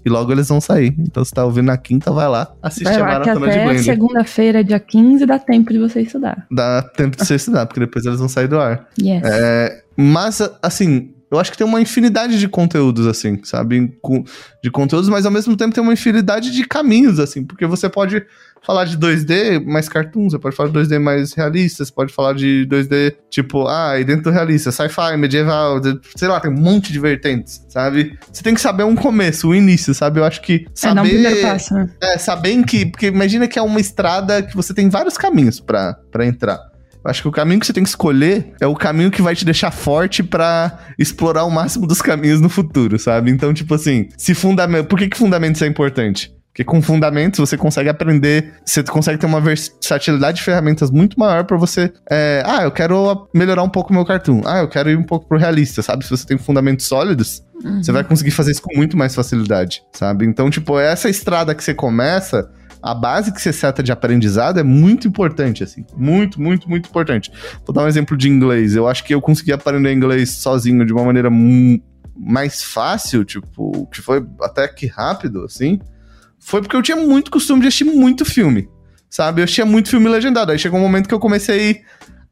e 0.06 0.08
logo 0.08 0.30
eles 0.30 0.48
vão 0.48 0.60
sair. 0.60 0.94
Então, 1.00 1.24
se 1.24 1.32
tá 1.32 1.44
ouvindo 1.44 1.66
na 1.66 1.76
quinta, 1.76 2.12
vai 2.12 2.28
lá 2.28 2.54
assistir 2.62 2.84
vai 2.84 2.98
lá, 2.98 3.06
a 3.06 3.18
maratona 3.18 3.48
de 3.48 3.58
Blender. 3.58 3.82
segunda-feira, 3.82 4.62
dia 4.62 4.78
15, 4.78 5.26
dá 5.26 5.36
tempo 5.36 5.72
de 5.72 5.80
você 5.80 6.02
estudar. 6.02 6.46
Dá 6.48 6.80
tempo 6.80 7.16
de 7.16 7.26
você 7.26 7.34
estudar, 7.34 7.66
porque 7.66 7.80
depois 7.80 8.06
eles 8.06 8.20
vão 8.20 8.28
sair 8.28 8.46
do 8.46 8.56
ar. 8.56 8.86
Yes. 9.02 9.20
É, 9.24 9.82
mas, 9.96 10.40
assim, 10.62 11.12
eu 11.28 11.40
acho 11.40 11.50
que 11.50 11.58
tem 11.58 11.66
uma 11.66 11.80
infinidade 11.80 12.38
de 12.38 12.46
conteúdos, 12.46 13.04
assim, 13.04 13.40
sabe? 13.42 13.92
De 14.62 14.70
conteúdos, 14.70 15.08
mas 15.08 15.26
ao 15.26 15.32
mesmo 15.32 15.56
tempo 15.56 15.74
tem 15.74 15.82
uma 15.82 15.92
infinidade 15.92 16.52
de 16.52 16.64
caminhos, 16.64 17.18
assim, 17.18 17.44
porque 17.44 17.66
você 17.66 17.88
pode 17.88 18.24
falar 18.62 18.84
de 18.84 18.98
2D 18.98 19.64
mais 19.64 19.88
cartoon, 19.88 20.28
você 20.28 20.38
pode 20.38 20.56
falar 20.56 20.70
de 20.70 20.78
2D 20.78 20.98
mais 20.98 21.32
realista, 21.32 21.84
você 21.84 21.92
pode 21.92 22.12
falar 22.12 22.32
de 22.32 22.66
2D 22.68 23.14
tipo, 23.30 23.66
ah, 23.68 23.98
e 23.98 24.04
dentro 24.04 24.24
do 24.24 24.30
realista, 24.30 24.72
sci-fi, 24.72 25.16
medieval, 25.16 25.80
sei 26.16 26.28
lá, 26.28 26.40
tem 26.40 26.50
um 26.50 26.60
monte 26.60 26.92
de 26.92 26.98
vertentes, 26.98 27.64
sabe? 27.68 28.18
Você 28.32 28.42
tem 28.42 28.54
que 28.54 28.60
saber 28.60 28.84
um 28.84 28.96
começo, 28.96 29.48
o 29.48 29.50
um 29.50 29.54
início, 29.54 29.94
sabe? 29.94 30.20
Eu 30.20 30.24
acho 30.24 30.42
que 30.42 30.66
saber. 30.74 30.92
É, 30.92 30.94
não, 30.94 31.04
primeiro 31.04 31.42
passo, 31.42 31.74
né? 31.74 31.88
É, 32.02 32.18
saber 32.18 32.64
que. 32.64 32.86
Porque 32.86 33.06
imagina 33.06 33.46
que 33.46 33.58
é 33.58 33.62
uma 33.62 33.80
estrada 33.80 34.42
que 34.42 34.56
você 34.56 34.74
tem 34.74 34.88
vários 34.88 35.16
caminhos 35.16 35.60
para 35.60 36.26
entrar. 36.26 36.58
Eu 37.06 37.10
acho 37.10 37.22
que 37.22 37.28
o 37.28 37.32
caminho 37.32 37.60
que 37.60 37.66
você 37.66 37.72
tem 37.72 37.84
que 37.84 37.88
escolher 37.88 38.52
é 38.60 38.66
o 38.66 38.74
caminho 38.74 39.12
que 39.12 39.22
vai 39.22 39.32
te 39.32 39.44
deixar 39.44 39.70
forte 39.70 40.24
para 40.24 40.76
explorar 40.98 41.44
o 41.44 41.50
máximo 41.50 41.86
dos 41.86 42.02
caminhos 42.02 42.40
no 42.40 42.48
futuro, 42.48 42.98
sabe? 42.98 43.30
Então, 43.30 43.54
tipo 43.54 43.72
assim, 43.74 44.08
se 44.18 44.34
fundamento. 44.34 44.88
Por 44.88 44.98
que, 44.98 45.08
que 45.08 45.16
fundamentos 45.16 45.62
é 45.62 45.68
importante? 45.68 46.34
Porque 46.56 46.64
com 46.64 46.80
fundamentos 46.80 47.38
você 47.38 47.54
consegue 47.54 47.90
aprender, 47.90 48.54
você 48.64 48.82
consegue 48.82 49.18
ter 49.18 49.26
uma 49.26 49.42
versatilidade 49.42 50.38
de 50.38 50.42
ferramentas 50.42 50.90
muito 50.90 51.20
maior 51.20 51.44
para 51.44 51.54
você. 51.58 51.92
É, 52.10 52.42
ah, 52.46 52.62
eu 52.62 52.70
quero 52.70 53.28
melhorar 53.34 53.62
um 53.62 53.68
pouco 53.68 53.90
o 53.90 53.92
meu 53.92 54.06
cartoon. 54.06 54.40
Ah, 54.42 54.60
eu 54.60 54.68
quero 54.68 54.88
ir 54.88 54.96
um 54.96 55.02
pouco 55.02 55.28
pro 55.28 55.36
realista, 55.36 55.82
sabe? 55.82 56.02
Se 56.02 56.10
você 56.10 56.26
tem 56.26 56.38
fundamentos 56.38 56.86
sólidos, 56.86 57.44
uhum. 57.62 57.82
você 57.82 57.92
vai 57.92 58.02
conseguir 58.02 58.30
fazer 58.30 58.52
isso 58.52 58.62
com 58.62 58.74
muito 58.74 58.96
mais 58.96 59.14
facilidade, 59.14 59.82
sabe? 59.92 60.24
Então, 60.24 60.48
tipo, 60.48 60.78
essa 60.78 61.10
estrada 61.10 61.54
que 61.54 61.62
você 61.62 61.74
começa, 61.74 62.50
a 62.82 62.94
base 62.94 63.34
que 63.34 63.42
você 63.42 63.52
seta 63.52 63.82
de 63.82 63.92
aprendizado 63.92 64.58
é 64.58 64.62
muito 64.62 65.06
importante, 65.06 65.62
assim. 65.62 65.84
Muito, 65.94 66.40
muito, 66.40 66.70
muito 66.70 66.88
importante. 66.88 67.30
Vou 67.66 67.74
dar 67.74 67.84
um 67.84 67.86
exemplo 67.86 68.16
de 68.16 68.30
inglês. 68.30 68.74
Eu 68.74 68.88
acho 68.88 69.04
que 69.04 69.14
eu 69.14 69.20
consegui 69.20 69.52
aprender 69.52 69.92
inglês 69.92 70.30
sozinho 70.30 70.86
de 70.86 70.92
uma 70.94 71.04
maneira 71.04 71.28
mais 72.16 72.62
fácil, 72.62 73.26
tipo, 73.26 73.86
que 73.92 74.00
foi 74.00 74.26
até 74.40 74.66
que 74.66 74.86
rápido, 74.86 75.44
assim 75.44 75.78
foi 76.46 76.62
porque 76.62 76.76
eu 76.76 76.82
tinha 76.82 76.96
muito 76.96 77.28
costume 77.28 77.60
de 77.60 77.66
assistir 77.66 77.82
muito 77.82 78.24
filme, 78.24 78.68
sabe? 79.10 79.40
Eu 79.40 79.44
assistia 79.44 79.66
muito 79.66 79.90
filme 79.90 80.08
legendado. 80.08 80.52
Aí 80.52 80.58
chegou 80.58 80.78
um 80.78 80.82
momento 80.82 81.08
que 81.08 81.14
eu 81.14 81.18
comecei 81.18 81.80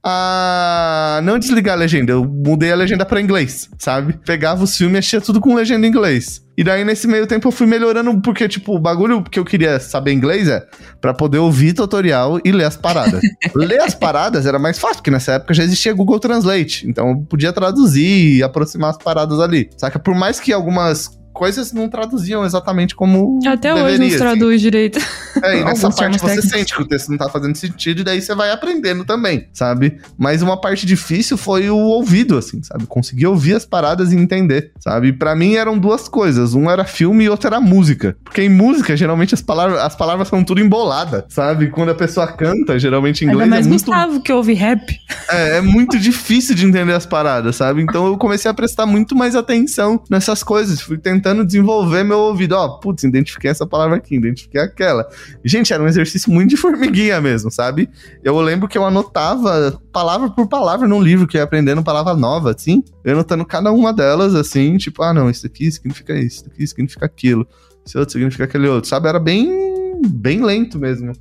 a 0.05 1.20
não 1.24 1.37
desligar 1.37 1.74
a 1.74 1.79
legenda. 1.79 2.12
Eu 2.12 2.24
mudei 2.24 2.70
a 2.70 2.77
legenda 2.77 3.05
pra 3.05 3.20
inglês, 3.20 3.68
sabe? 3.77 4.16
Pegava 4.24 4.62
os 4.62 4.77
filmes 4.77 4.94
e 4.94 4.98
achia 4.98 5.20
tudo 5.20 5.40
com 5.40 5.53
legenda 5.57 5.85
em 5.85 5.90
inglês. 5.90 6.40
E 6.57 6.62
daí, 6.62 6.85
nesse 6.85 7.09
meio 7.09 7.27
tempo, 7.27 7.48
eu 7.48 7.50
fui 7.50 7.66
melhorando, 7.66 8.20
porque, 8.20 8.46
tipo, 8.46 8.77
o 8.77 8.79
bagulho 8.79 9.24
que 9.24 9.37
eu 9.37 9.44
queria 9.44 9.81
saber 9.81 10.12
inglês 10.12 10.46
é 10.46 10.64
pra 11.00 11.12
poder 11.12 11.38
ouvir 11.38 11.72
tutorial 11.72 12.38
e 12.44 12.53
ler 12.53 12.66
as 12.66 12.77
paradas. 12.77 13.20
ler 13.53 13.81
as 13.81 13.96
paradas 13.96 14.46
era 14.46 14.61
mais 14.61 14.79
fácil, 14.79 14.98
porque 14.98 15.11
nessa 15.11 15.33
época 15.33 15.53
já 15.53 15.64
existia 15.64 15.92
Google 15.92 16.20
Translate. 16.20 16.88
Então 16.88 17.09
eu 17.09 17.16
podia 17.29 17.53
traduzir 17.53 18.37
e 18.37 18.42
aproximar 18.44 18.90
as 18.90 18.98
paradas 18.98 19.40
ali. 19.40 19.68
Saca? 19.77 19.98
Por 19.98 20.14
mais 20.14 20.38
que 20.38 20.53
algumas 20.53 21.11
coisas 21.35 21.73
não 21.73 21.88
traduziam 21.88 22.44
exatamente 22.44 22.94
como. 22.94 23.40
Até 23.47 23.75
deveria, 23.75 23.85
hoje 23.85 23.99
não 23.99 24.07
assim. 24.07 24.16
traduz 24.16 24.61
direito. 24.61 24.99
É, 25.42 25.61
e 25.61 25.64
nessa 25.66 25.90
parte 25.90 26.18
você 26.18 26.27
técnicos. 26.27 26.51
sente 26.51 26.75
que 26.75 26.81
o 26.81 26.87
texto 26.87 27.11
não 27.11 27.18
tá 27.18 27.29
fazendo 27.29 27.57
sentido, 27.57 28.01
e 28.01 28.05
daí 28.05 28.23
você 28.23 28.35
vai 28.35 28.51
aprendendo 28.51 29.05
também, 29.05 29.49
sabe? 29.53 29.99
Mas 30.16 30.40
uma 30.40 30.59
parte 30.59 30.87
difícil 30.87 31.37
foi 31.37 31.68
o 31.68 31.77
ouvido, 31.77 32.38
assim, 32.38 32.62
sabe? 32.62 32.87
Conseguir 32.87 33.27
ouvir 33.27 33.55
as 33.55 33.66
paradas 33.66 34.12
e 34.12 34.16
entender, 34.16 34.73
sabe? 34.79 35.12
Pra 35.12 35.35
mim 35.35 35.57
eram 35.57 35.77
duas 35.77 36.09
coisas. 36.09 36.55
Um 36.55 36.70
era 36.70 36.85
filme 36.85 37.25
e 37.25 37.29
outro 37.29 37.49
era 37.49 37.61
música. 37.61 38.16
Porque 38.23 38.42
em 38.42 38.49
música, 38.49 38.97
geralmente, 38.97 39.35
as 39.35 39.42
palavras, 39.42 39.81
as 39.81 39.97
palavras 39.97 40.29
são 40.29 40.44
tudo 40.44 40.61
emboladas, 40.61 41.25
sabe? 41.29 41.68
Quando 41.70 41.90
a 41.90 41.94
pessoa 41.94 42.29
canta, 42.29 42.79
geralmente 42.79 43.25
em 43.25 43.29
Ainda 43.29 43.35
inglês, 43.35 43.51
mais 43.51 43.66
é 43.66 43.68
muito 43.68 43.85
Gustavo, 43.85 44.20
que 44.20 44.33
ouve 44.33 44.55
rap. 44.55 44.97
é, 45.31 45.57
é 45.57 45.61
muito 45.61 45.99
difícil 45.99 46.55
de 46.55 46.64
entender 46.64 46.92
as 46.92 47.05
paradas, 47.05 47.57
sabe? 47.57 47.83
Então 47.83 48.07
eu 48.07 48.16
comecei 48.16 48.49
a 48.49 48.55
prestar 48.55 48.87
muito 48.87 49.16
mais 49.16 49.35
atenção 49.35 50.01
nessas 50.09 50.42
coisas. 50.44 50.81
Fui 50.81 50.97
tentando 50.97 51.23
desenvolver 51.44 52.02
meu 52.02 52.18
ouvido. 52.18 52.52
Ó, 52.52 52.68
putz, 52.78 53.04
identifiquei 53.04 53.50
essa 53.50 53.64
palavra 53.64 53.96
aqui, 53.96 54.16
identifiquei 54.16 54.60
aquela. 54.60 55.08
Gente, 55.44 55.72
era 55.72 55.80
um 55.82 55.87
exercício 55.87 56.30
muito 56.30 56.50
de 56.50 56.56
formiguinha 56.56 57.20
mesmo, 57.20 57.50
sabe? 57.50 57.88
Eu 58.22 58.38
lembro 58.40 58.68
que 58.68 58.76
eu 58.76 58.84
anotava 58.84 59.80
palavra 59.92 60.28
por 60.28 60.48
palavra 60.48 60.88
num 60.88 61.00
livro, 61.00 61.26
que 61.26 61.37
eu 61.37 61.40
ia 61.40 61.44
aprendendo 61.44 61.82
palavra 61.82 62.14
nova, 62.14 62.50
assim. 62.50 62.82
Eu 63.04 63.14
anotando 63.14 63.44
cada 63.44 63.72
uma 63.72 63.92
delas, 63.92 64.34
assim, 64.34 64.76
tipo, 64.76 65.02
ah, 65.02 65.14
não, 65.14 65.30
isso 65.30 65.46
aqui 65.46 65.70
significa 65.70 66.12
isso, 66.12 66.37
isso 66.37 66.46
aqui 66.46 66.66
significa 66.66 67.06
aquilo, 67.06 67.46
isso 67.84 67.98
outro 67.98 68.12
significa 68.12 68.44
aquele 68.44 68.68
outro, 68.68 68.90
sabe? 68.90 69.08
Era 69.08 69.20
bem, 69.20 70.02
bem 70.06 70.44
lento 70.44 70.78
mesmo 70.78 71.12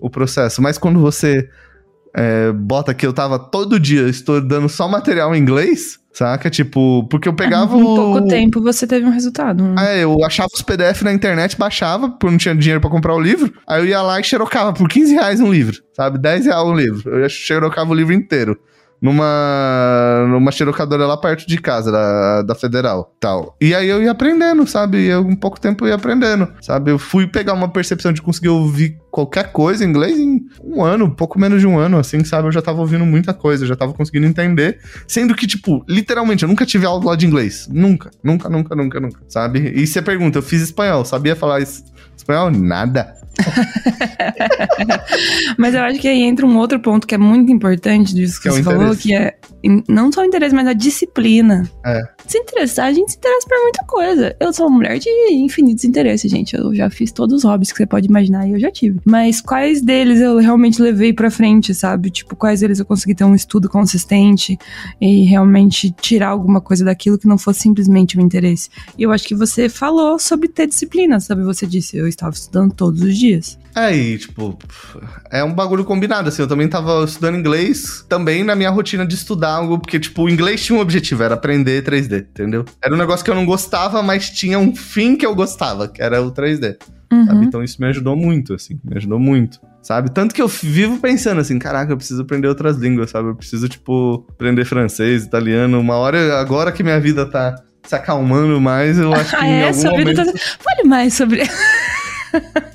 o 0.00 0.08
processo. 0.08 0.62
Mas 0.62 0.78
quando 0.78 1.00
você 1.00 1.48
é, 2.14 2.50
bota 2.52 2.92
que 2.94 3.06
eu 3.06 3.12
tava 3.12 3.38
todo 3.38 3.78
dia 3.78 4.08
estudando 4.08 4.68
só 4.68 4.88
material 4.88 5.34
em 5.34 5.38
inglês, 5.38 5.98
saca? 6.12 6.50
Tipo, 6.50 7.06
porque 7.08 7.28
eu 7.28 7.32
pegava 7.34 7.76
Em 7.76 7.82
o... 7.82 7.94
pouco 7.96 8.26
tempo 8.26 8.60
você 8.60 8.86
teve 8.86 9.06
um 9.06 9.10
resultado. 9.10 9.62
né? 9.62 9.98
É, 9.98 10.04
eu 10.04 10.24
achava 10.24 10.48
os 10.52 10.62
PDF 10.62 11.02
na 11.02 11.12
internet, 11.12 11.56
baixava, 11.56 12.10
porque 12.10 12.30
não 12.30 12.38
tinha 12.38 12.54
dinheiro 12.54 12.80
pra 12.80 12.90
comprar 12.90 13.14
o 13.14 13.20
livro. 13.20 13.52
Aí 13.66 13.80
eu 13.80 13.86
ia 13.86 14.02
lá 14.02 14.18
e 14.18 14.24
xerocava 14.24 14.72
por 14.72 14.88
15 14.88 15.12
reais 15.14 15.40
um 15.40 15.52
livro, 15.52 15.76
sabe? 15.96 16.18
10 16.18 16.46
reais 16.46 16.64
um 16.66 16.74
livro. 16.74 17.10
Eu 17.16 17.28
xerocava 17.28 17.90
o 17.90 17.94
livro 17.94 18.12
inteiro. 18.12 18.58
Numa, 19.02 20.26
numa 20.28 20.52
xerocadora 20.52 21.06
lá 21.06 21.16
perto 21.16 21.46
de 21.46 21.56
casa, 21.58 21.90
da, 21.90 22.42
da 22.42 22.54
Federal, 22.54 23.14
tal. 23.18 23.56
E 23.60 23.74
aí 23.74 23.88
eu 23.88 24.02
ia 24.02 24.10
aprendendo, 24.10 24.66
sabe? 24.66 24.98
E 24.98 25.06
eu, 25.06 25.22
em 25.22 25.34
pouco 25.36 25.58
tempo 25.58 25.84
eu 25.84 25.88
ia 25.88 25.94
aprendendo, 25.94 26.46
sabe? 26.60 26.90
Eu 26.90 26.98
fui 26.98 27.26
pegar 27.26 27.54
uma 27.54 27.68
percepção 27.68 28.12
de 28.12 28.20
conseguir 28.20 28.50
ouvir 28.50 28.98
qualquer 29.10 29.52
coisa 29.52 29.84
em 29.84 29.88
inglês 29.88 30.18
em 30.18 30.46
um 30.62 30.82
ano, 30.82 31.10
pouco 31.10 31.38
menos 31.38 31.60
de 31.60 31.66
um 31.66 31.78
ano, 31.78 31.98
assim, 31.98 32.22
sabe? 32.24 32.48
Eu 32.48 32.52
já 32.52 32.62
tava 32.62 32.80
ouvindo 32.80 33.04
muita 33.04 33.34
coisa, 33.34 33.66
já 33.66 33.74
tava 33.76 33.92
conseguindo 33.92 34.26
entender. 34.26 34.78
Sendo 35.08 35.34
que, 35.34 35.46
tipo, 35.46 35.84
literalmente, 35.88 36.44
eu 36.44 36.48
nunca 36.48 36.64
tive 36.64 36.86
aula 36.86 37.16
de 37.16 37.26
inglês. 37.26 37.68
Nunca, 37.72 38.10
nunca, 38.22 38.48
nunca, 38.48 38.74
nunca, 38.74 39.00
nunca, 39.00 39.20
sabe? 39.28 39.72
E 39.74 39.86
você 39.86 40.00
pergunta, 40.00 40.38
eu 40.38 40.42
fiz 40.42 40.62
espanhol, 40.62 41.04
sabia 41.04 41.34
falar 41.34 41.60
es- 41.60 41.84
espanhol? 42.16 42.50
Nada. 42.50 43.18
Mas 45.56 45.74
eu 45.74 45.80
acho 45.82 46.00
que 46.00 46.08
aí 46.08 46.22
entra 46.22 46.46
um 46.46 46.56
outro 46.58 46.80
ponto 46.80 47.06
que 47.06 47.14
é 47.14 47.18
muito 47.18 47.50
importante 47.52 48.14
disso 48.14 48.36
que, 48.40 48.42
Que 48.42 48.48
é 48.48 48.52
você 48.52 48.62
falou, 48.62 48.82
interesse. 48.92 49.02
que 49.02 49.14
é 49.14 49.34
não 49.88 50.10
só 50.10 50.22
o 50.22 50.24
interesse, 50.24 50.54
mas 50.54 50.66
a 50.66 50.72
disciplina. 50.72 51.68
É. 51.84 52.00
Se 52.26 52.38
interessar, 52.38 52.86
a 52.86 52.92
gente 52.92 53.12
se 53.12 53.18
interessa 53.18 53.46
por 53.46 53.60
muita 53.62 53.84
coisa. 53.84 54.34
Eu 54.40 54.52
sou 54.52 54.66
uma 54.66 54.76
mulher 54.78 54.98
de 54.98 55.08
infinitos 55.32 55.84
interesses, 55.84 56.30
gente. 56.30 56.56
Eu 56.56 56.74
já 56.74 56.88
fiz 56.88 57.12
todos 57.12 57.36
os 57.36 57.44
hobbies 57.44 57.70
que 57.70 57.78
você 57.78 57.86
pode 57.86 58.06
imaginar 58.08 58.46
e 58.48 58.52
eu 58.52 58.60
já 58.60 58.70
tive. 58.70 58.99
Mas 59.04 59.40
quais 59.40 59.82
deles 59.82 60.20
eu 60.20 60.38
realmente 60.38 60.80
levei 60.80 61.12
pra 61.12 61.30
frente, 61.30 61.74
sabe? 61.74 62.10
Tipo, 62.10 62.36
quais 62.36 62.60
deles 62.60 62.78
eu 62.78 62.84
consegui 62.84 63.14
ter 63.14 63.24
um 63.24 63.34
estudo 63.34 63.68
consistente 63.68 64.58
e 65.00 65.24
realmente 65.24 65.90
tirar 65.90 66.28
alguma 66.28 66.60
coisa 66.60 66.84
daquilo 66.84 67.18
que 67.18 67.26
não 67.26 67.38
fosse 67.38 67.60
simplesmente 67.60 68.18
o 68.18 68.20
interesse. 68.20 68.70
E 68.96 69.02
eu 69.02 69.12
acho 69.12 69.26
que 69.26 69.34
você 69.34 69.68
falou 69.68 70.18
sobre 70.18 70.48
ter 70.48 70.66
disciplina, 70.66 71.20
sabe? 71.20 71.42
Você 71.42 71.66
disse, 71.66 71.96
eu 71.96 72.06
estava 72.06 72.34
estudando 72.34 72.72
todos 72.72 73.02
os 73.02 73.16
dias. 73.16 73.58
É, 73.74 73.94
e, 73.94 74.18
tipo, 74.18 74.58
é 75.30 75.44
um 75.44 75.54
bagulho 75.54 75.84
combinado, 75.84 76.28
assim. 76.28 76.42
Eu 76.42 76.48
também 76.48 76.68
tava 76.68 77.04
estudando 77.04 77.36
inglês, 77.36 78.04
também 78.08 78.42
na 78.42 78.56
minha 78.56 78.70
rotina 78.70 79.06
de 79.06 79.14
estudar 79.14 79.54
algo, 79.54 79.78
porque, 79.78 80.00
tipo, 80.00 80.22
o 80.22 80.28
inglês 80.28 80.64
tinha 80.64 80.76
um 80.76 80.82
objetivo, 80.82 81.22
era 81.22 81.34
aprender 81.34 81.84
3D, 81.84 82.26
entendeu? 82.30 82.64
Era 82.82 82.94
um 82.94 82.98
negócio 82.98 83.24
que 83.24 83.30
eu 83.30 83.34
não 83.34 83.46
gostava, 83.46 84.02
mas 84.02 84.30
tinha 84.30 84.58
um 84.58 84.74
fim 84.74 85.16
que 85.16 85.24
eu 85.24 85.34
gostava, 85.34 85.86
que 85.86 86.02
era 86.02 86.20
o 86.20 86.32
3D. 86.32 86.76
Uhum. 87.12 87.42
Então 87.42 87.62
isso 87.62 87.80
me 87.80 87.88
ajudou 87.88 88.14
muito, 88.16 88.54
assim, 88.54 88.78
me 88.84 88.96
ajudou 88.96 89.18
muito, 89.18 89.60
sabe? 89.82 90.10
Tanto 90.10 90.34
que 90.34 90.40
eu 90.40 90.46
vivo 90.48 90.98
pensando 90.98 91.40
assim, 91.40 91.58
caraca, 91.58 91.92
eu 91.92 91.96
preciso 91.96 92.22
aprender 92.22 92.46
outras 92.48 92.76
línguas, 92.76 93.10
sabe? 93.10 93.28
Eu 93.30 93.34
preciso, 93.34 93.68
tipo, 93.68 94.24
aprender 94.30 94.64
francês, 94.64 95.24
italiano. 95.24 95.80
Uma 95.80 95.96
hora, 95.96 96.38
agora 96.38 96.70
que 96.70 96.82
minha 96.82 97.00
vida 97.00 97.26
tá 97.26 97.56
se 97.82 97.94
acalmando 97.94 98.60
mais, 98.60 98.98
eu 98.98 99.12
acho 99.12 99.30
que 99.36 99.36
Ah, 99.44 99.46
em 99.48 99.52
é? 99.60 99.68
algum 99.68 99.80
Sua 99.80 99.90
vida 99.96 100.12
momento... 100.12 100.32
tá... 100.32 100.38
Fale 100.60 100.88
mais 100.88 101.14
sobre. 101.14 101.42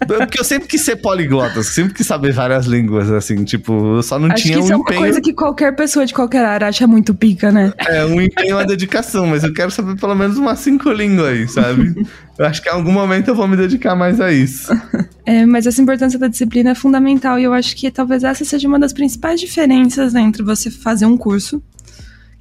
Porque 0.08 0.39
eu 0.39 0.44
sempre 0.44 0.68
quis 0.68 0.82
ser 0.82 0.98
poliglota, 0.98 1.63
sempre 1.63 1.94
quis 1.94 2.06
saber 2.06 2.32
várias 2.32 2.65
línguas, 2.65 3.10
assim, 3.12 3.44
tipo, 3.44 3.98
eu 3.98 4.04
só 4.04 4.20
não 4.20 4.32
Acho 4.32 4.44
tinha 4.44 4.56
que 4.56 4.62
um 4.62 4.63
isso 4.63 4.74
é 4.74 4.76
uma 4.76 4.84
empenho... 4.84 5.00
coisa 5.00 5.22
que 5.22 5.34
qualquer 5.34 5.76
pessoa 5.76 6.06
de 6.06 6.13
qualquer 6.13 6.46
área 6.46 6.68
acha 6.68 6.86
muito 6.86 7.13
pica, 7.13 7.52
né? 7.52 7.74
É, 7.88 8.06
um 8.06 8.22
empenho 8.22 8.50
e 8.50 8.54
uma 8.54 8.65
dedicação, 8.65 9.28
mas 9.28 9.44
eu 9.44 9.54
quero 9.54 9.72
saber 9.72 9.96
pelo 10.00 10.15
menos 10.15 10.38
umas 10.38 10.60
cinco 10.60 10.91
línguas 10.91 11.28
aí, 11.28 11.48
sabe? 11.48 12.06
Eu 12.38 12.46
acho 12.46 12.62
que 12.62 12.70
em 12.70 12.74
algum 12.74 12.91
momento 12.91 13.30
eu 13.30 13.36
vou 13.36 13.48
me 13.48 13.56
dedicar 13.56 13.96
mais 13.96 14.20
a 14.20 14.32
isso. 14.32 14.72
É, 15.28 15.44
mas 15.44 15.65
essa 15.65 15.82
importância 15.82 16.20
da 16.20 16.28
disciplina 16.28 16.70
é 16.70 16.76
fundamental 16.76 17.39
e 17.39 17.44
eu 17.44 17.52
acho 17.52 17.76
que 17.76 17.89
talvez 17.89 18.24
essa 18.24 18.46
seja 18.46 18.68
uma 18.68 18.78
das 18.78 18.94
principais 18.94 19.39
diferenças 19.39 20.13
entre 20.13 20.44
você 20.44 20.70
fazer 20.70 21.08
um 21.08 21.18
curso 21.18 21.63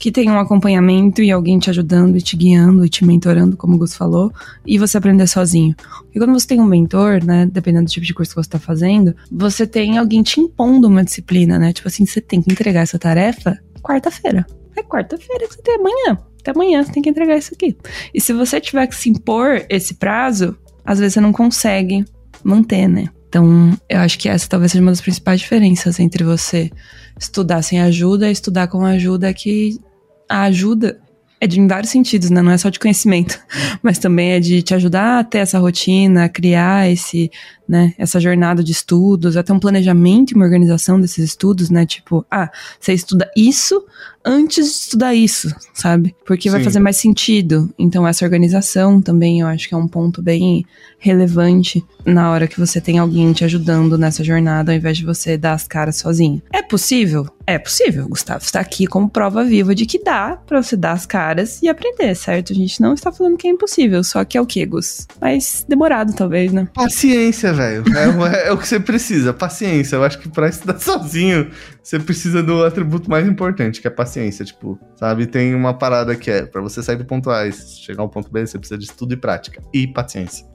que 0.05 0.12
tem 0.12 0.31
um 0.31 0.38
acompanhamento 0.38 1.23
e 1.23 1.31
alguém 1.31 1.59
te 1.59 1.71
ajudando 1.71 2.19
e 2.19 2.21
te 2.21 2.37
guiando 2.37 2.85
e 2.85 2.90
te 2.90 3.03
mentorando, 3.03 3.57
como 3.57 3.77
o 3.77 3.79
Gus 3.79 3.97
falou, 3.97 4.31
e 4.67 4.77
você 4.77 4.99
aprender 4.99 5.27
sozinho. 5.27 5.75
Porque 6.03 6.19
quando 6.19 6.35
você 6.35 6.47
tem 6.47 6.61
um 6.61 6.67
mentor, 6.67 7.25
né, 7.25 7.49
dependendo 7.51 7.87
do 7.87 7.90
tipo 7.90 8.05
de 8.05 8.12
curso 8.12 8.33
que 8.33 8.35
você 8.35 8.47
está 8.47 8.59
fazendo, 8.59 9.17
você 9.33 9.67
tem 9.67 9.97
alguém 9.97 10.23
te 10.23 10.40
impondo 10.40 10.88
uma 10.88 11.03
disciplina, 11.03 11.59
né? 11.59 11.73
Tipo 11.73 11.88
assim, 11.88 12.05
você 12.05 12.21
tem 12.21 12.43
que 12.43 12.53
entregar 12.53 12.83
essa 12.83 12.99
tarefa 12.99 13.59
quarta-feira. 13.83 14.47
É 14.77 14.83
quarta-feira 14.83 15.49
que 15.49 15.55
você 15.55 15.62
tem 15.62 15.77
amanhã. 15.77 16.19
Até 16.38 16.51
amanhã 16.51 16.85
você 16.85 16.93
tem 16.93 17.03
que 17.03 17.09
entregar 17.09 17.38
isso 17.38 17.55
aqui. 17.55 17.75
E 18.12 18.21
se 18.21 18.35
você 18.35 18.61
tiver 18.61 18.87
que 18.87 18.95
se 18.95 19.09
impor 19.09 19.64
esse 19.71 19.95
prazo, 19.95 20.55
às 20.85 20.99
vezes 20.99 21.14
você 21.14 21.21
não 21.23 21.33
consegue 21.33 22.05
manter, 22.45 22.87
né? 22.88 23.09
Então, 23.27 23.73
eu 23.88 24.01
acho 24.01 24.19
que 24.19 24.29
essa 24.29 24.47
talvez 24.47 24.73
seja 24.73 24.83
uma 24.83 24.93
das 24.93 25.01
principais 25.01 25.40
diferenças 25.40 25.99
entre 25.99 26.23
você 26.23 26.71
estudar 27.19 27.62
sem 27.62 27.81
ajuda 27.81 28.29
e 28.29 28.33
estudar 28.33 28.69
com 28.69 28.85
ajuda, 28.85 29.33
que 29.33 29.79
a 30.28 30.42
ajuda 30.42 31.00
é 31.40 31.46
de 31.46 31.60
em 31.60 31.66
vários 31.66 31.90
sentidos, 31.92 32.30
né? 32.30 32.40
Não 32.40 32.52
é 32.52 32.58
só 32.58 32.70
de 32.70 32.78
conhecimento, 32.78 33.38
mas 33.82 33.98
também 33.98 34.32
é 34.32 34.40
de 34.40 34.62
te 34.62 34.74
ajudar 34.74 35.20
a 35.20 35.24
ter 35.24 35.38
essa 35.38 35.58
rotina, 35.58 36.24
a 36.24 36.28
criar 36.28 36.90
esse, 36.90 37.30
né, 37.68 37.94
essa 37.98 38.20
jornada 38.20 38.62
de 38.62 38.72
estudos, 38.72 39.37
até 39.37 39.53
um 39.53 39.59
planejamento 39.59 40.33
e 40.33 40.35
uma 40.35 40.44
organização 40.44 41.00
desses 41.00 41.24
estudos, 41.24 41.70
né? 41.70 41.87
Tipo, 41.87 42.24
ah, 42.31 42.50
você 42.79 42.92
estuda 42.92 43.31
isso 43.37 43.85
antes 44.24 44.66
de 44.66 44.72
estudar 44.72 45.14
isso, 45.14 45.55
sabe? 45.74 46.14
Porque 46.27 46.50
vai 46.50 46.61
Sim. 46.61 46.64
fazer 46.64 46.81
mais 46.81 46.96
sentido. 46.96 47.72
Então, 47.79 48.07
essa 48.07 48.24
organização 48.24 49.00
também 49.00 49.40
eu 49.40 49.46
acho 49.46 49.68
que 49.68 49.74
é 49.74 49.77
um 49.77 49.88
ponto 49.88 50.22
bem 50.22 50.64
relevante 50.98 51.85
na 52.05 52.31
hora 52.31 52.48
que 52.48 52.59
você 52.59 52.81
tem 52.81 52.98
alguém 52.98 53.33
te 53.33 53.44
ajudando 53.44 53.98
nessa 53.98 54.24
jornada, 54.24 54.72
ao 54.72 54.77
invés 54.77 54.96
de 54.96 55.05
você 55.05 55.37
dar 55.37 55.53
as 55.53 55.66
caras 55.66 55.96
sozinho. 55.96 56.40
É 56.53 56.62
possível? 56.62 57.29
É 57.46 57.59
possível. 57.59 58.09
Gustavo 58.09 58.42
está 58.42 58.61
aqui 58.61 58.87
como 58.87 59.09
prova 59.09 59.44
viva 59.44 59.74
de 59.74 59.85
que 59.85 60.03
dá 60.03 60.38
pra 60.46 60.62
você 60.62 60.77
dar 60.77 60.92
as 60.92 61.05
caras 61.05 61.61
e 61.62 61.68
aprender, 61.68 62.14
certo? 62.14 62.53
A 62.53 62.57
gente 62.57 62.81
não 62.81 62.94
está 62.94 63.12
falando 63.12 63.37
que 63.37 63.46
é 63.46 63.50
impossível, 63.50 64.03
só 64.03 64.24
que 64.24 64.38
é 64.38 64.40
o 64.40 64.46
que, 64.46 64.64
Gus? 64.64 65.07
Mais 65.20 65.66
demorado, 65.68 66.14
talvez, 66.14 66.53
né? 66.53 66.66
Paciência, 66.72 67.53
velho. 67.55 67.85
É, 67.97 68.09
o- 68.09 68.27
é 68.27 68.53
o 68.53 68.59
que 68.59 68.67
você 68.69 68.79
precisa, 68.81 69.33
paciência. 69.33 69.97
Eu 69.97 70.05
acho 70.05 70.19
que 70.19 70.29
pra 70.29 70.49
estudar 70.49 70.79
sozinho, 70.81 71.51
você 71.83 71.99
precisa 71.99 72.43
do 72.43 72.64
atributo 72.64 73.11
mais 73.11 73.27
importante, 73.27 73.81
que 73.81 73.87
é 73.87 73.90
paciência. 73.90 74.45
Tipo, 74.45 74.79
sabe? 74.97 75.27
Tem 75.27 75.55
uma 75.55 75.75
parada 75.75 76.14
que 76.17 76.31
é, 76.31 76.45
pra 76.47 76.61
você 76.61 76.83
sair 76.83 76.97
do 76.97 77.05
ponto 77.05 77.31
A 77.31 77.47
e 77.47 77.53
chegar 77.53 78.03
ao 78.03 78.09
ponto 78.09 78.31
B, 78.31 78.47
você 78.47 78.59
precisa 78.59 78.79
de 78.79 78.85
estudo 78.85 79.14
e 79.14 79.17
prática. 79.17 79.62
E 79.73 79.87
paciência. 79.87 80.47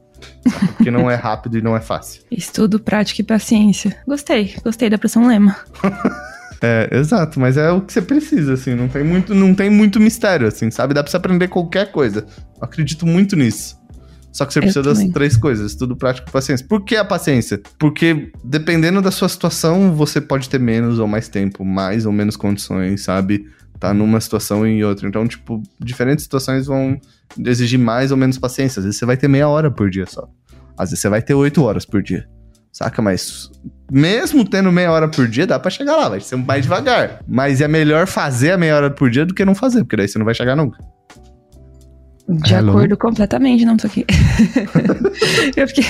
Porque 0.75 0.91
não 0.91 1.09
é 1.09 1.15
rápido 1.15 1.57
e 1.57 1.61
não 1.61 1.75
é 1.77 1.79
fácil. 1.79 2.23
Estudo, 2.31 2.79
prática 2.79 3.21
e 3.21 3.23
paciência. 3.23 3.95
Gostei, 4.05 4.53
gostei 4.63 4.89
da 4.89 4.97
pressão 4.97 5.25
lema. 5.25 5.55
É, 6.61 6.89
exato, 6.91 7.39
mas 7.39 7.55
é 7.55 7.71
o 7.71 7.79
que 7.79 7.93
você 7.93 8.01
precisa, 8.01 8.51
assim, 8.51 8.75
não 8.75 8.89
tem 8.89 9.01
muito, 9.01 9.33
não 9.33 9.55
tem 9.55 9.69
muito 9.69 9.97
mistério, 9.97 10.45
assim, 10.45 10.69
sabe? 10.69 10.93
Dá 10.93 11.01
pra 11.01 11.09
você 11.09 11.15
aprender 11.15 11.47
qualquer 11.47 11.89
coisa. 11.89 12.25
Eu 12.57 12.63
acredito 12.65 13.05
muito 13.07 13.37
nisso. 13.37 13.78
Só 14.31 14.45
que 14.45 14.53
você 14.53 14.61
precisa 14.61 14.83
das 14.83 15.03
três 15.09 15.35
coisas: 15.35 15.71
estudo, 15.71 15.95
prática 15.95 16.27
e 16.29 16.31
paciência. 16.31 16.65
Por 16.67 16.83
que 16.83 16.95
a 16.95 17.05
paciência? 17.05 17.61
Porque 17.77 18.31
dependendo 18.43 19.01
da 19.01 19.11
sua 19.11 19.29
situação, 19.29 19.93
você 19.93 20.21
pode 20.21 20.49
ter 20.49 20.59
menos 20.59 20.99
ou 20.99 21.07
mais 21.07 21.27
tempo, 21.27 21.65
mais 21.65 22.05
ou 22.05 22.11
menos 22.11 22.35
condições, 22.35 23.03
sabe? 23.03 23.47
Tá 23.79 23.93
numa 23.93 24.19
situação 24.19 24.67
e 24.67 24.71
em 24.71 24.83
outra. 24.83 25.07
Então, 25.07 25.27
tipo, 25.27 25.61
diferentes 25.79 26.23
situações 26.23 26.67
vão 26.67 26.99
exigir 27.45 27.79
mais 27.79 28.11
ou 28.11 28.17
menos 28.17 28.37
paciência. 28.37 28.79
Às 28.79 28.85
vezes 28.85 28.99
você 28.99 29.05
vai 29.05 29.17
ter 29.17 29.27
meia 29.27 29.47
hora 29.47 29.71
por 29.71 29.89
dia 29.89 30.05
só. 30.05 30.27
Às 30.77 30.89
vezes 30.89 31.01
você 31.01 31.09
vai 31.09 31.21
ter 31.21 31.33
oito 31.33 31.63
horas 31.63 31.85
por 31.85 32.03
dia. 32.03 32.27
Saca? 32.71 33.01
Mas 33.01 33.49
mesmo 33.91 34.47
tendo 34.47 34.71
meia 34.71 34.91
hora 34.91 35.07
por 35.07 35.27
dia, 35.27 35.47
dá 35.47 35.57
pra 35.57 35.71
chegar 35.71 35.95
lá, 35.95 36.09
vai 36.09 36.19
ser 36.19 36.35
mais 36.35 36.63
devagar. 36.63 37.21
Mas 37.27 37.61
é 37.61 37.67
melhor 37.67 38.05
fazer 38.05 38.51
a 38.51 38.57
meia 38.57 38.75
hora 38.75 38.89
por 38.89 39.09
dia 39.09 39.25
do 39.25 39.33
que 39.33 39.43
não 39.43 39.55
fazer, 39.55 39.79
porque 39.83 39.97
daí 39.97 40.07
você 40.07 40.19
não 40.19 40.25
vai 40.25 40.35
chegar 40.35 40.55
nunca. 40.55 40.77
De 42.27 42.53
Hello? 42.53 42.71
acordo 42.71 42.95
completamente, 42.95 43.65
não 43.65 43.75
tô 43.75 43.87
aqui. 43.87 44.05
eu, 45.57 45.67
fiquei, 45.67 45.85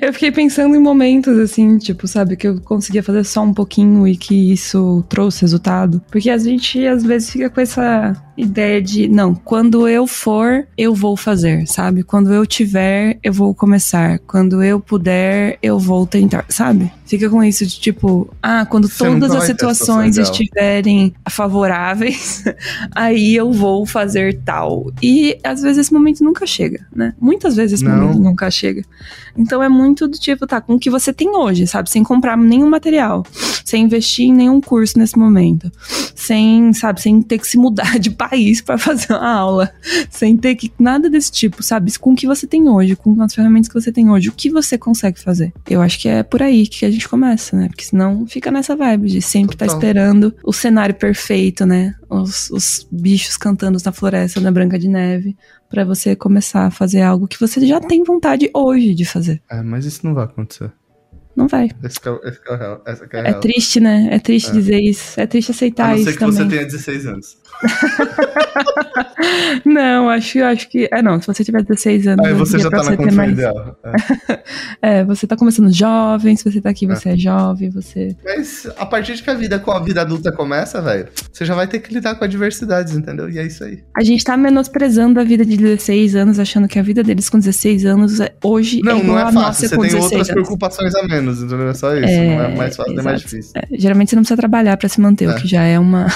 eu 0.00 0.12
fiquei 0.12 0.30
pensando 0.30 0.76
em 0.76 0.78
momentos 0.78 1.36
assim, 1.38 1.76
tipo, 1.78 2.06
sabe, 2.06 2.36
que 2.36 2.46
eu 2.46 2.60
conseguia 2.60 3.02
fazer 3.02 3.24
só 3.24 3.42
um 3.42 3.52
pouquinho 3.52 4.06
e 4.06 4.16
que 4.16 4.52
isso 4.52 5.04
trouxe 5.08 5.40
resultado. 5.40 6.00
Porque 6.10 6.30
a 6.30 6.38
gente 6.38 6.86
às 6.86 7.02
vezes 7.02 7.30
fica 7.30 7.50
com 7.50 7.60
essa 7.60 8.16
ideia 8.36 8.80
de, 8.80 9.08
não, 9.08 9.34
quando 9.34 9.88
eu 9.88 10.06
for, 10.06 10.66
eu 10.78 10.94
vou 10.94 11.16
fazer, 11.16 11.66
sabe? 11.66 12.02
Quando 12.02 12.32
eu 12.32 12.46
tiver, 12.46 13.18
eu 13.22 13.32
vou 13.32 13.54
começar. 13.54 14.18
Quando 14.20 14.62
eu 14.62 14.78
puder, 14.80 15.58
eu 15.62 15.78
vou 15.78 16.06
tentar, 16.06 16.44
sabe? 16.48 16.90
Fica 17.12 17.28
com 17.28 17.44
isso 17.44 17.66
de 17.66 17.78
tipo, 17.78 18.34
ah, 18.42 18.64
quando 18.64 18.88
Você 18.88 19.04
todas 19.04 19.32
as 19.32 19.44
situação 19.44 19.96
situações 20.02 20.16
estiverem 20.16 21.12
favoráveis, 21.28 22.42
aí 22.96 23.36
eu 23.36 23.52
vou 23.52 23.84
fazer 23.84 24.40
tal. 24.46 24.90
E 25.02 25.36
às 25.44 25.60
vezes 25.60 25.76
esse 25.76 25.92
momento 25.92 26.24
nunca 26.24 26.46
chega, 26.46 26.86
né? 26.90 27.12
Muitas 27.20 27.54
vezes 27.54 27.74
esse 27.74 27.84
Não. 27.84 28.00
momento 28.00 28.18
nunca 28.18 28.50
chega. 28.50 28.82
Então 29.36 29.62
é 29.62 29.68
muito 29.68 30.08
do 30.08 30.18
tipo, 30.18 30.46
tá, 30.46 30.58
com 30.58 30.74
o 30.74 30.78
que 30.78 30.88
você 30.88 31.12
tem 31.12 31.36
hoje, 31.36 31.66
sabe? 31.66 31.90
Sem 31.90 32.02
comprar 32.02 32.34
nenhum 32.34 32.70
material, 32.70 33.26
sem 33.62 33.84
investir 33.84 34.26
em 34.26 34.32
nenhum 34.32 34.58
curso 34.58 34.98
nesse 34.98 35.18
momento, 35.18 35.70
sem, 36.14 36.72
sabe, 36.72 37.02
sem 37.02 37.20
ter 37.20 37.38
que 37.38 37.46
se 37.46 37.58
mudar 37.58 37.98
de 38.00 38.10
país 38.10 38.62
pra 38.62 38.78
fazer 38.78 39.12
uma 39.12 39.34
aula, 39.34 39.70
sem 40.08 40.34
ter 40.34 40.54
que 40.54 40.72
nada 40.78 41.10
desse 41.10 41.30
tipo, 41.30 41.62
sabe? 41.62 41.92
Com 41.98 42.12
o 42.12 42.16
que 42.16 42.26
você 42.26 42.46
tem 42.46 42.70
hoje, 42.70 42.96
com 42.96 43.20
as 43.22 43.34
ferramentas 43.34 43.68
que 43.68 43.74
você 43.74 43.92
tem 43.92 44.08
hoje, 44.10 44.30
o 44.30 44.32
que 44.32 44.48
você 44.48 44.78
consegue 44.78 45.20
fazer? 45.20 45.52
Eu 45.68 45.82
acho 45.82 45.98
que 45.98 46.08
é 46.08 46.22
por 46.22 46.42
aí 46.42 46.66
que 46.66 46.86
a 46.86 46.90
gente 46.90 47.01
começa, 47.08 47.56
né? 47.56 47.68
Porque 47.68 47.84
senão 47.84 48.26
fica 48.26 48.50
nessa 48.50 48.76
vibe 48.76 49.08
de 49.08 49.22
sempre 49.22 49.54
estar 49.54 49.66
Total. 49.66 49.78
esperando 49.80 50.34
o 50.44 50.52
cenário 50.52 50.94
perfeito, 50.94 51.64
né? 51.66 51.94
Os, 52.08 52.50
os 52.50 52.86
bichos 52.90 53.36
cantando 53.36 53.78
na 53.84 53.92
floresta 53.92 54.40
da 54.40 54.50
Branca 54.50 54.78
de 54.78 54.88
Neve 54.88 55.36
pra 55.68 55.84
você 55.84 56.14
começar 56.14 56.66
a 56.66 56.70
fazer 56.70 57.02
algo 57.02 57.26
que 57.26 57.40
você 57.40 57.64
já 57.66 57.80
tem 57.80 58.04
vontade 58.04 58.50
hoje 58.54 58.94
de 58.94 59.04
fazer. 59.04 59.42
É, 59.50 59.62
mas 59.62 59.86
isso 59.86 60.04
não 60.04 60.14
vai 60.14 60.24
acontecer. 60.24 60.70
Não 61.34 61.48
vai. 61.48 61.70
Esse 61.82 61.98
que 62.00 62.08
é, 62.08 62.18
esse 62.24 62.40
que 62.42 62.50
é 62.50 62.54
o 62.54 62.58
real. 62.58 62.82
Essa 62.86 63.06
que 63.06 63.16
é 63.16 63.20
a 63.20 63.28
É 63.28 63.32
triste, 63.34 63.80
né? 63.80 64.08
É 64.10 64.18
triste 64.18 64.52
dizer 64.52 64.78
isso. 64.80 65.18
É 65.20 65.26
triste 65.26 65.50
A 65.50 65.54
aceitar 65.54 65.88
não 65.88 65.94
isso 65.96 66.04
ser 66.04 66.12
que 66.12 66.18
também. 66.18 66.34
você 66.36 66.46
tenha 66.48 66.64
16 66.64 67.06
anos. 67.06 67.36
Não, 69.64 70.08
acho, 70.08 70.42
acho 70.42 70.68
que. 70.68 70.88
É, 70.92 71.00
não. 71.02 71.20
Se 71.20 71.26
você 71.26 71.44
tiver 71.44 71.62
16 71.62 72.06
anos. 72.08 72.26
Aí 72.26 72.34
você 72.34 72.58
já 72.58 72.68
tá 72.70 72.82
na 72.82 72.96
condição 72.96 73.16
mais- 73.16 73.32
ideal. 73.32 73.78
É. 73.84 74.42
É, 74.84 75.04
você 75.04 75.26
tá 75.28 75.36
começando 75.36 75.72
jovem. 75.72 76.34
Se 76.34 76.42
você 76.50 76.60
tá 76.60 76.70
aqui, 76.70 76.86
você 76.88 77.10
é 77.10 77.16
jovem. 77.16 77.70
Você. 77.70 78.16
Mas 78.24 78.66
a 78.76 78.84
partir 78.84 79.14
de 79.14 79.22
que 79.22 79.30
a 79.30 79.34
vida 79.34 79.58
com 79.60 79.70
a 79.70 79.78
vida 79.80 80.00
adulta 80.00 80.32
começa, 80.32 80.82
velho, 80.82 81.06
você 81.32 81.44
já 81.44 81.54
vai 81.54 81.68
ter 81.68 81.78
que 81.78 81.94
lidar 81.94 82.16
com 82.16 82.24
adversidades, 82.24 82.94
entendeu? 82.96 83.30
E 83.30 83.38
é 83.38 83.46
isso 83.46 83.62
aí. 83.62 83.82
A 83.96 84.02
gente 84.02 84.24
tá 84.24 84.36
menosprezando 84.36 85.20
a 85.20 85.24
vida 85.24 85.44
de 85.44 85.56
16 85.56 86.16
anos, 86.16 86.38
achando 86.40 86.66
que 86.66 86.78
a 86.78 86.82
vida 86.82 87.02
deles 87.02 87.28
com 87.30 87.38
16 87.38 87.84
anos 87.86 88.18
é- 88.18 88.34
hoje 88.42 88.80
é 88.80 88.82
Não, 88.82 88.98
igual 88.98 89.06
não 89.06 89.18
é 89.18 89.22
a 89.22 89.24
fácil. 89.26 89.40
nossa 89.40 89.60
Você 89.68 89.68
tem 89.68 89.78
16 89.82 90.02
outras 90.04 90.28
anos. 90.28 90.28
preocupações 90.32 90.94
a 90.96 91.02
menos, 91.06 91.21
entendeu? 91.30 91.68
É 91.68 91.74
só 91.74 91.94
isso. 91.96 92.06
É, 92.08 92.36
não 92.36 92.44
é 92.44 92.56
mais 92.56 92.76
fácil, 92.76 92.94
nem 92.94 93.04
mais 93.04 93.20
exato. 93.20 93.30
difícil. 93.36 93.52
É, 93.56 93.66
geralmente 93.78 94.10
você 94.10 94.16
não 94.16 94.22
precisa 94.22 94.36
trabalhar 94.36 94.76
pra 94.76 94.88
se 94.88 95.00
manter, 95.00 95.28
É. 95.28 95.32
o 95.32 95.36
que 95.36 95.46
já 95.48 95.62
é 95.62 95.78
uma. 95.78 96.06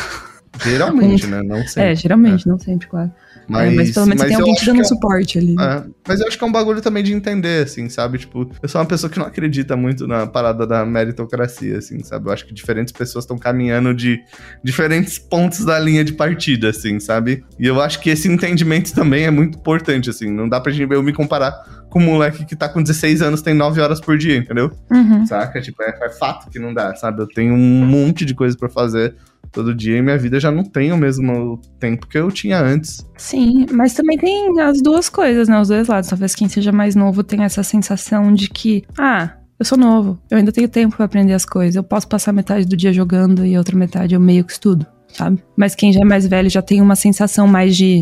Geralmente, 0.65 1.27
né? 1.29 1.43
Não 1.43 1.63
sempre. 1.67 1.93
É, 1.93 1.95
geralmente, 1.95 2.47
não 2.49 2.59
sempre, 2.59 2.87
claro. 2.87 3.11
Mas, 3.49 3.73
é, 3.73 3.77
mas 3.77 3.91
pelo 3.93 4.07
menos 4.07 4.23
mas 4.23 4.29
tem 4.29 4.37
alguém 4.37 4.55
te 4.55 4.67
dando 4.67 4.81
é- 4.81 4.85
suporte 4.85 5.39
ali. 5.39 5.55
É, 5.59 5.85
mas 6.07 6.21
eu 6.21 6.27
acho 6.27 6.37
que 6.37 6.45
é 6.45 6.47
um 6.47 6.53
bagulho 6.53 6.81
também 6.81 7.03
de 7.03 7.13
entender, 7.13 7.65
assim, 7.65 7.89
sabe? 7.89 8.19
Tipo, 8.19 8.51
eu 8.63 8.69
sou 8.69 8.81
uma 8.81 8.87
pessoa 8.87 9.11
que 9.11 9.19
não 9.19 9.27
acredita 9.27 9.77
muito 9.77 10.07
na 10.07 10.27
parada 10.27 10.67
da 10.67 10.85
meritocracia, 10.85 11.79
assim, 11.79 12.03
sabe? 12.03 12.29
Eu 12.29 12.33
acho 12.33 12.47
que 12.47 12.53
diferentes 12.53 12.93
pessoas 12.93 13.25
estão 13.25 13.39
caminhando 13.39 13.95
de 13.95 14.21
diferentes 14.63 15.19
pontos 15.19 15.65
da 15.65 15.79
linha 15.79 16.05
de 16.05 16.13
partida, 16.13 16.71
assim, 16.71 16.99
sabe? 16.99 17.45
E 17.59 17.67
eu 17.67 17.81
acho 17.81 18.01
que 18.01 18.11
esse 18.11 18.29
entendimento 18.29 18.93
também 18.93 19.25
é 19.25 19.31
muito 19.31 19.59
importante, 19.59 20.11
assim. 20.11 20.31
Não 20.31 20.49
dá 20.49 20.61
pra 20.61 20.73
gente 20.73 20.91
eu 20.93 21.03
me 21.03 21.13
comparar 21.13 21.87
com 21.89 22.01
um 22.01 22.05
moleque 22.05 22.45
que 22.45 22.57
tá 22.57 22.69
com 22.69 22.83
16 22.83 23.23
anos, 23.23 23.43
tem 23.43 23.55
9 23.55 23.81
horas 23.81 24.01
por 24.01 24.19
dia, 24.19 24.37
entendeu? 24.37 24.71
Uhum. 24.91 25.25
Saca? 25.25 25.61
Tipo, 25.61 25.83
é, 25.83 25.99
é 26.03 26.11
fato 26.11 26.51
que 26.51 26.59
não 26.59 26.75
dá, 26.75 26.95
sabe? 26.95 27.23
Eu 27.23 27.29
tenho 27.29 27.55
um 27.55 27.87
monte 27.87 28.25
de 28.25 28.35
coisa 28.35 28.57
pra 28.57 28.69
fazer 28.69 29.15
todo 29.57 29.75
dia 29.75 29.97
e 29.97 30.03
minha 30.03 30.19
vida 30.19 30.39
já 30.39 30.53
não 30.53 30.63
tem 30.63 30.93
o 30.93 30.99
mesmo 30.99 31.59
tempo 31.81 32.07
que 32.07 32.19
eu 32.19 32.31
tinha 32.31 32.61
antes. 32.61 33.05
Sim, 33.17 33.65
mas 33.73 33.95
também 33.95 34.19
tem 34.19 34.61
as 34.61 34.83
duas 34.83 35.09
coisas, 35.09 35.49
né? 35.49 35.59
Os 35.59 35.69
dois 35.69 35.89
lados. 35.89 36.11
Talvez 36.11 36.35
quem 36.35 36.47
seja 36.47 36.71
mais 36.71 36.95
novo 36.95 37.25
tenha 37.25 37.47
essa 37.47 37.63
sensação 37.63 38.35
de 38.35 38.51
que, 38.51 38.85
ah, 38.99 39.33
eu 39.59 39.65
sou 39.65 39.79
novo, 39.79 40.19
eu 40.31 40.37
ainda 40.37 40.53
tenho 40.53 40.69
tempo 40.69 40.95
pra 40.95 41.07
aprender 41.07 41.33
as 41.33 41.47
coisas. 41.47 41.75
Eu 41.75 41.83
posso 41.83 42.07
passar 42.07 42.35
metade 42.35 42.67
do 42.67 42.77
dia 42.77 42.93
jogando 42.93 43.47
e 43.47 43.57
outra 43.57 43.75
metade 43.75 44.15
eu 44.15 44.21
meio 44.21 44.45
que 44.45 44.53
estudo, 44.53 44.87
sabe? 45.09 45.43
Mas 45.57 45.75
quem 45.75 45.91
já 45.91 46.01
é 46.01 46.05
mais 46.05 46.27
velho 46.27 46.51
já 46.51 46.61
tem 46.61 46.83
uma 46.83 46.95
sensação 46.95 47.49
mais 47.49 47.75
de. 47.75 48.01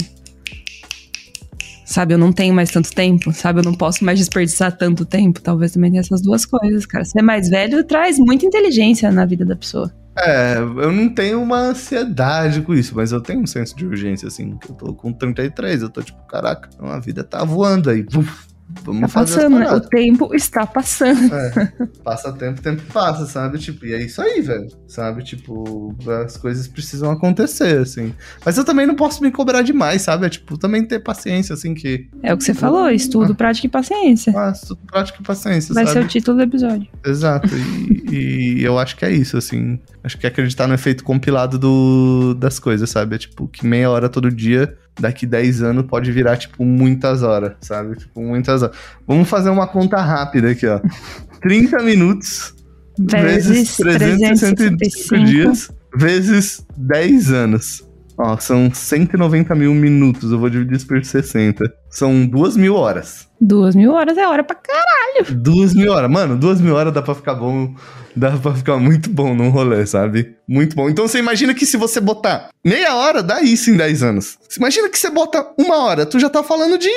Sabe, 1.87 2.15
eu 2.15 2.19
não 2.19 2.33
tenho 2.33 2.53
mais 2.53 2.71
tanto 2.71 2.91
tempo, 2.93 3.31
sabe? 3.33 3.61
Eu 3.61 3.65
não 3.65 3.75
posso 3.75 4.05
mais 4.05 4.19
desperdiçar 4.19 4.77
tanto 4.77 5.05
tempo. 5.05 5.41
Talvez 5.41 5.71
também 5.71 5.91
tenha 5.93 6.01
essas 6.01 6.21
duas 6.21 6.45
coisas, 6.45 6.85
cara. 6.85 7.05
Ser 7.05 7.23
mais 7.23 7.49
velho 7.49 7.85
traz 7.85 8.19
muita 8.19 8.45
inteligência 8.45 9.13
na 9.13 9.25
vida 9.25 9.45
da 9.45 9.55
pessoa. 9.55 9.93
É, 10.17 10.59
eu 10.59 10.93
não 10.93 11.09
tenho 11.13 11.43
uma 11.43 11.59
ansiedade 11.59 12.63
com 12.63 12.73
isso, 12.73 12.95
mas 12.95 13.11
eu 13.11 13.21
tenho 13.21 13.41
um 13.41 13.47
senso 13.47 13.75
de 13.77 13.85
urgência, 13.85 14.29
assim, 14.29 14.57
eu 14.69 14.75
tô 14.75 14.95
com 14.95 15.13
33, 15.13 15.83
eu 15.83 15.91
tô 15.91 16.03
tipo, 16.03 16.23
caraca, 16.27 16.71
a 16.81 17.01
vida 17.01 17.25
tá 17.25 17.45
voando 17.45 17.91
aí, 17.91 18.03
buf, 18.05 18.54
vamos 18.83 19.13
Tá 19.13 19.21
passando, 19.21 19.57
as 19.57 19.61
né? 19.61 19.73
O 19.73 19.81
tempo 19.81 20.35
está 20.35 20.67
passando. 20.67 21.35
É, 21.35 21.73
passa 22.03 22.33
tempo, 22.33 22.61
tempo 22.61 22.83
passa, 22.93 23.27
sabe? 23.27 23.59
Tipo, 23.59 23.87
e 23.87 23.95
é 23.95 24.03
isso 24.05 24.21
aí, 24.21 24.41
velho, 24.41 24.67
sabe? 24.87 25.23
Tipo, 25.23 25.95
as 26.25 26.37
coisas 26.37 26.67
precisam 26.67 27.11
acontecer, 27.11 27.79
assim. 27.79 28.15
Mas 28.45 28.57
eu 28.59 28.65
também 28.65 28.87
não 28.87 28.95
posso 28.95 29.23
me 29.23 29.31
cobrar 29.31 29.63
demais, 29.63 30.03
sabe? 30.03 30.27
É 30.27 30.29
tipo, 30.29 30.59
também 30.59 30.85
ter 30.85 31.01
paciência, 31.01 31.55
assim, 31.55 31.75
que... 31.75 32.09
É 32.23 32.33
o 32.33 32.37
que 32.37 32.45
você 32.45 32.55
falou, 32.55 32.91
estudo, 32.91 33.35
prática 33.35 33.67
e 33.67 33.71
paciência. 33.71 34.33
Ah, 34.37 34.53
tudo 34.53 34.81
prática 34.87 35.19
e 35.21 35.25
paciência, 35.25 35.75
Vai 35.75 35.87
sabe? 35.87 35.99
ser 35.99 36.05
o 36.05 36.09
título 36.09 36.37
do 36.39 36.43
episódio. 36.43 36.89
Exato, 37.05 37.49
e, 38.11 38.59
e 38.59 38.65
eu 38.65 38.79
acho 38.79 38.97
que 38.97 39.05
é 39.05 39.11
isso, 39.11 39.37
assim. 39.37 39.79
Acho 40.03 40.19
que 40.19 40.27
é 40.27 40.29
acreditar 40.29 40.67
no 40.67 40.75
efeito 40.75 41.05
compilado 41.05 41.59
do, 41.59 42.35
das 42.35 42.59
coisas, 42.59 42.91
sabe? 42.91 43.15
É 43.15 43.19
tipo, 43.19 43.49
que 43.49 43.67
meia 43.67 43.91
hora 43.91 44.09
todo 44.09 44.31
dia, 44.31 44.77
daqui 44.99 45.27
10 45.27 45.63
anos, 45.63 45.87
pode 45.87 46.11
virar, 46.13 46.37
tipo, 46.37 46.65
muitas 46.65 47.23
horas, 47.23 47.55
sabe? 47.61 47.97
Tipo, 47.97 48.21
muitas 48.23 48.63
horas. 48.63 48.77
Vamos 49.07 49.29
fazer 49.29 49.51
uma 49.51 49.67
conta 49.67 50.01
rápida 50.01 50.51
aqui, 50.51 50.67
ó. 50.67 50.81
30 51.43 51.83
minutos 51.83 52.55
vezes 52.99 53.77
Vezes 53.77 53.77
365 53.77 54.57
365 54.57 55.25
dias 55.25 55.71
vezes 55.97 56.67
10 56.77 57.33
anos. 57.33 57.84
Ó, 58.17 58.37
são 58.39 58.73
190 58.73 59.55
mil 59.55 59.75
minutos, 59.75 60.31
eu 60.31 60.39
vou 60.39 60.49
dividir 60.49 60.77
isso 60.77 60.87
por 60.87 61.05
60. 61.05 61.65
São 61.91 62.27
duas 62.27 62.57
mil 62.57 62.75
horas. 62.77 63.29
Duas 63.41 63.75
mil 63.75 63.93
horas 63.93 64.17
é 64.17 64.27
hora 64.27 64.45
pra 64.45 64.57
caralho. 64.57 65.35
Duas 65.41 65.75
mil 65.75 65.93
horas. 65.93 66.11
Mano, 66.11 66.37
duas 66.37 66.61
mil 66.61 66.75
horas 66.75 66.93
dá 66.93 67.03
pra 67.03 67.15
ficar 67.15 67.35
bom. 67.35 67.75
Dá 68.17 68.31
pra 68.31 68.55
ficar 68.55 68.77
muito 68.79 69.11
bom 69.11 69.35
num 69.35 69.49
rolê, 69.51 69.85
sabe? 69.85 70.37
Muito 70.49 70.77
bom. 70.77 70.89
Então 70.89 71.09
você 71.09 71.19
imagina 71.19 71.53
que 71.53 71.67
se 71.67 71.77
você 71.77 72.01
botar 72.01 72.51
meia 72.65 72.95
hora, 72.95 73.23
dá 73.23 73.43
isso 73.43 73.71
em 73.71 73.77
10 73.77 74.03
anos. 74.05 74.39
Você 74.49 74.61
imagina 74.61 74.89
que 74.89 74.99
você 74.99 75.11
bota 75.11 75.45
uma 75.59 75.79
hora, 75.79 76.07
tu 76.07 76.21
já 76.21 76.31
tá 76.31 76.43
falando 76.43 76.79
de 76.79 76.89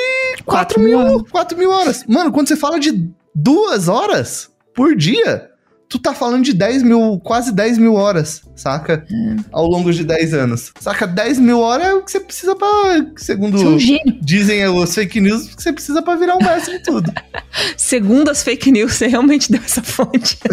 4 0.45 0.77
Quatro 0.77 0.79
mil, 0.79 0.99
mil 0.99 1.25
4 1.25 1.57
mil 1.57 1.71
horas. 1.71 2.03
Mano, 2.07 2.31
quando 2.31 2.47
você 2.47 2.55
fala 2.55 2.79
de 2.79 3.09
duas 3.33 3.87
horas 3.87 4.51
por 4.75 4.95
dia, 4.95 5.49
tu 5.89 5.97
tá 5.99 6.13
falando 6.13 6.43
de 6.43 6.53
10 6.53 6.83
mil, 6.83 7.19
quase 7.23 7.51
10 7.51 7.77
mil 7.77 7.93
horas, 7.93 8.41
saca? 8.55 9.05
Ao 9.51 9.65
longo 9.65 9.91
de 9.91 10.03
10 10.03 10.33
anos. 10.33 10.73
Saca? 10.79 11.07
10 11.07 11.39
mil 11.39 11.59
horas 11.59 11.87
é 11.87 11.93
o 11.93 12.01
que 12.03 12.11
você 12.11 12.19
precisa 12.19 12.55
pra. 12.55 12.67
Segundo 13.15 13.61
é 13.61 13.65
um 13.65 13.77
dizem 14.21 14.67
os 14.67 14.93
fake 14.93 15.21
news, 15.21 15.55
que 15.55 15.63
você 15.63 15.71
precisa 15.71 16.01
pra 16.01 16.15
virar 16.15 16.35
um 16.35 16.43
mestre 16.43 16.77
de 16.77 16.83
tudo. 16.83 17.11
Segundo 17.77 18.29
as 18.29 18.43
fake 18.43 18.71
news, 18.71 18.93
você 18.93 19.07
realmente 19.07 19.51
deu 19.51 19.61
essa 19.63 19.81
fonte. 19.81 20.37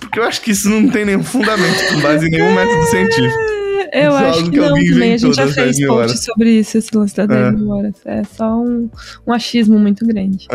Porque 0.00 0.18
eu 0.18 0.24
acho 0.24 0.40
que 0.40 0.50
isso 0.50 0.68
não 0.68 0.88
tem 0.88 1.04
nenhum 1.04 1.22
fundamento 1.22 1.88
com 1.88 2.00
base 2.00 2.26
em 2.26 2.30
nenhum 2.30 2.54
método 2.54 2.86
científico. 2.86 3.55
Eu 3.98 4.10
Isso 4.12 4.18
é 4.22 4.28
acho 4.28 4.44
que 4.44 4.50
que 4.50 4.56
não 4.60 4.68
também. 4.74 5.12
A 5.14 5.16
gente 5.16 5.34
já 5.36 5.42
fez 5.44 5.54
10 5.54 5.78
mil 5.78 5.88
post 5.88 6.00
horas. 6.10 6.20
sobre 6.24 6.50
isso, 6.50 6.76
esse 6.78 6.94
lance 6.96 7.16
das 7.16 7.28
10 7.28 7.40
É. 7.40 7.50
mil 7.52 7.68
horas. 7.70 7.94
É 8.04 8.22
só 8.36 8.58
um, 8.60 8.90
um 9.26 9.32
achismo 9.32 9.78
muito 9.78 10.06
grande. 10.06 10.46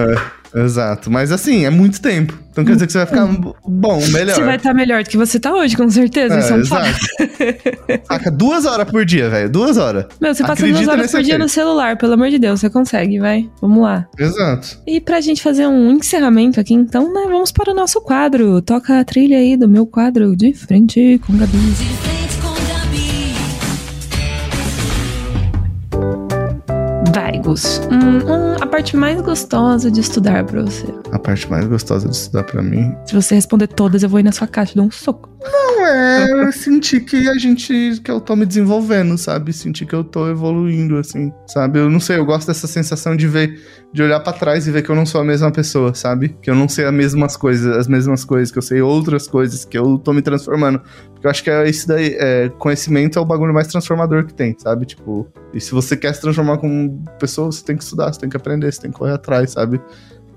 Exato. 0.54 1.10
Mas 1.10 1.32
assim, 1.32 1.66
é 1.66 1.70
muito 1.70 2.02
tempo. 2.02 2.38
Então 2.52 2.66
quer 2.66 2.74
dizer 2.74 2.86
que 2.86 2.92
você 2.92 2.98
vai 3.00 3.08
ficar 3.08 3.26
bom, 3.66 4.00
melhor. 4.10 4.36
Você 4.36 4.44
vai 4.44 4.58
estar 4.58 4.74
melhor 4.74 5.04
do 5.04 5.10
que 5.10 5.18
você 5.18 5.40
tá 5.40 5.54
hoje, 5.54 5.76
com 5.78 5.90
certeza. 5.90 6.36
É, 6.36 6.40
isso 6.40 6.54
é 6.54 6.58
um 6.58 6.66
fato. 6.66 6.88
exato. 6.88 8.02
Saca, 8.08 8.30
duas 8.30 8.66
horas 8.66 8.92
por 8.92 9.06
dia, 9.06 9.30
velho. 9.30 9.50
Duas 9.50 9.78
horas. 9.78 10.06
Meu, 10.20 10.36
você 10.36 10.42
passa 10.44 10.54
Acredita 10.54 10.84
duas 10.84 10.88
horas 10.98 11.12
por 11.12 11.24
dia 11.24 11.38
no 11.38 11.48
celular, 11.50 11.98
pelo 11.98 12.14
amor 12.14 12.30
de 12.30 12.38
Deus, 12.38 12.60
você 12.60 12.70
consegue, 12.70 13.20
vai. 13.20 13.50
Vamos 13.62 13.82
lá. 13.82 14.06
Exato. 14.20 14.78
E 14.86 15.00
pra 15.00 15.22
gente 15.22 15.42
fazer 15.42 15.66
um 15.66 15.92
encerramento 15.94 16.60
aqui, 16.60 16.74
então, 16.74 17.12
né, 17.14 17.22
vamos 17.32 17.52
para 17.52 17.72
o 17.72 17.74
nosso 17.76 18.02
quadro. 18.02 18.62
Toca 18.62 19.00
a 19.00 19.06
trilha 19.06 19.38
aí 19.38 19.56
do 19.56 19.68
meu 19.70 19.86
quadro 19.88 20.36
de 20.36 20.54
frente 20.54 21.20
com 21.26 21.38
Gabi. 21.38 21.58
De 21.58 21.74
frente 21.74 22.21
Vai, 27.14 27.40
Gus. 27.40 27.82
Hum, 27.92 28.20
hum, 28.26 28.56
a 28.62 28.66
parte 28.66 28.96
mais 28.96 29.20
gostosa 29.22 29.92
de 29.92 30.00
estudar 30.00 30.46
pra 30.46 30.62
você. 30.62 30.88
A 31.12 31.20
parte 31.20 31.50
mais 31.50 31.66
gostosa 31.66 32.08
de 32.08 32.16
estudar 32.16 32.44
pra 32.44 32.62
mim 32.62 32.96
Se 33.06 33.14
você 33.14 33.36
responder 33.36 33.68
todas, 33.68 34.04
eu 34.04 34.10
vou 34.10 34.20
ir 34.20 34.24
na 34.24 34.32
sua 34.32 34.48
caixa 34.48 34.72
e 34.74 34.76
dou 34.76 34.86
um 34.86 34.92
soco. 34.92 35.30
não 35.42 35.86
é 35.86 36.32
eu 36.32 36.52
sentir 36.52 37.02
que 37.02 37.28
a 37.28 37.38
gente, 37.38 38.00
que 38.04 38.10
eu 38.10 38.22
tô 38.22 38.36
me 38.36 38.46
desenvolvendo, 38.46 39.18
sabe? 39.18 39.52
Sentir 39.52 39.86
que 39.86 39.96
eu 39.96 40.04
tô 40.04 40.30
evoluindo, 40.30 40.98
assim, 40.98 41.34
sabe? 41.48 41.80
Eu 41.80 41.90
não 41.90 42.00
sei, 42.00 42.18
eu 42.18 42.26
gosto 42.26 42.48
dessa 42.48 42.68
sensação 42.68 43.16
de 43.16 43.28
ver, 43.28 43.60
de 43.92 44.02
olhar 44.04 44.20
pra 44.20 44.32
trás 44.32 44.68
e 44.68 44.72
ver 44.72 44.82
que 44.82 44.90
eu 44.90 44.96
não 44.96 45.06
sou 45.06 45.20
a 45.22 45.24
mesma 45.24 45.52
pessoa, 45.52 45.94
sabe? 45.94 46.38
Que 46.42 46.50
eu 46.50 46.56
não 46.56 46.70
sei 46.70 46.86
as 46.86 46.94
mesmas 46.94 47.36
coisas, 47.36 47.76
as 47.76 47.88
mesmas 47.88 48.24
coisas, 48.24 48.52
que 48.52 48.58
eu 48.58 48.62
sei 48.62 48.82
outras 48.82 49.28
coisas, 49.28 49.66
que 49.66 49.78
eu 49.78 49.98
tô 49.98 50.14
me 50.14 50.22
transformando. 50.22 50.82
Eu 51.24 51.30
acho 51.30 51.44
que 51.44 51.50
é 51.50 51.70
isso 51.70 51.88
daí, 51.88 52.16
é, 52.20 52.50
conhecimento 52.58 53.20
é 53.20 53.22
o 53.22 53.26
bagulho 53.26 53.54
mais 53.54 53.68
transformador 53.68 54.26
que 54.26 54.34
tem, 54.34 54.56
sabe? 54.58 54.86
Tipo, 54.86 55.28
e 55.54 55.62
se 55.62 55.72
você 55.72 55.96
quer 55.96 56.14
se 56.16 56.22
transformar 56.22 56.58
como 56.58 57.04
pessoa, 57.20 57.52
você 57.52 57.64
tem 57.64 57.78
que 57.78 57.84
estudar, 57.84 58.12
você 58.12 58.20
tem 58.20 58.30
que 58.30 58.36
aprender, 58.38 58.72
você 58.72 58.82
tem 58.82 58.92
que 58.92 58.98
correr 58.98 59.14
atrás, 59.14 59.52
sabe? 59.52 59.80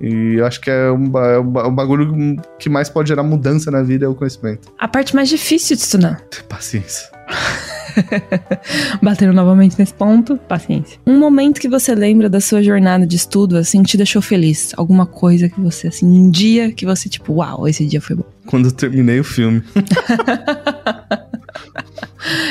E 0.01 0.35
eu 0.35 0.45
acho 0.45 0.61
que 0.61 0.71
é 0.71 0.91
um, 0.91 1.09
ba- 1.09 1.27
é 1.33 1.39
um 1.39 1.51
ba- 1.51 1.71
bagulho 1.71 2.37
que 2.59 2.69
mais 2.69 2.89
pode 2.91 3.09
gerar 3.09 3.23
mudança 3.23 3.71
na 3.71 3.83
vida 3.83 4.05
é 4.05 4.09
o 4.09 4.15
conhecimento. 4.15 4.73
A 4.79 4.89
parte 4.89 5.15
mais 5.15 5.29
difícil 5.29 5.77
de 5.77 5.83
estudar. 5.83 6.21
Paciência. 6.49 7.09
Batendo 9.03 9.33
novamente 9.33 9.79
nesse 9.79 9.95
ponto, 9.95 10.37
paciência. 10.37 10.99
Um 11.07 11.19
momento 11.19 11.61
que 11.61 11.69
você 11.69 11.95
lembra 11.95 12.29
da 12.29 12.41
sua 12.41 12.63
jornada 12.63 13.07
de 13.07 13.17
estudo, 13.17 13.57
assim, 13.57 13.83
te 13.83 13.97
deixou 13.97 14.21
feliz. 14.21 14.73
Alguma 14.77 15.07
coisa 15.07 15.49
que 15.49 15.61
você, 15.61 15.89
assim, 15.89 16.07
um 16.07 16.31
dia 16.31 16.73
que 16.73 16.85
você, 16.85 17.09
tipo, 17.09 17.35
uau, 17.35 17.69
esse 17.69 17.85
dia 17.87 18.01
foi 18.01 18.17
bom. 18.17 18.25
Quando 18.47 18.67
eu 18.67 18.73
terminei 18.73 19.21
o 19.21 19.25
filme. 19.25 19.63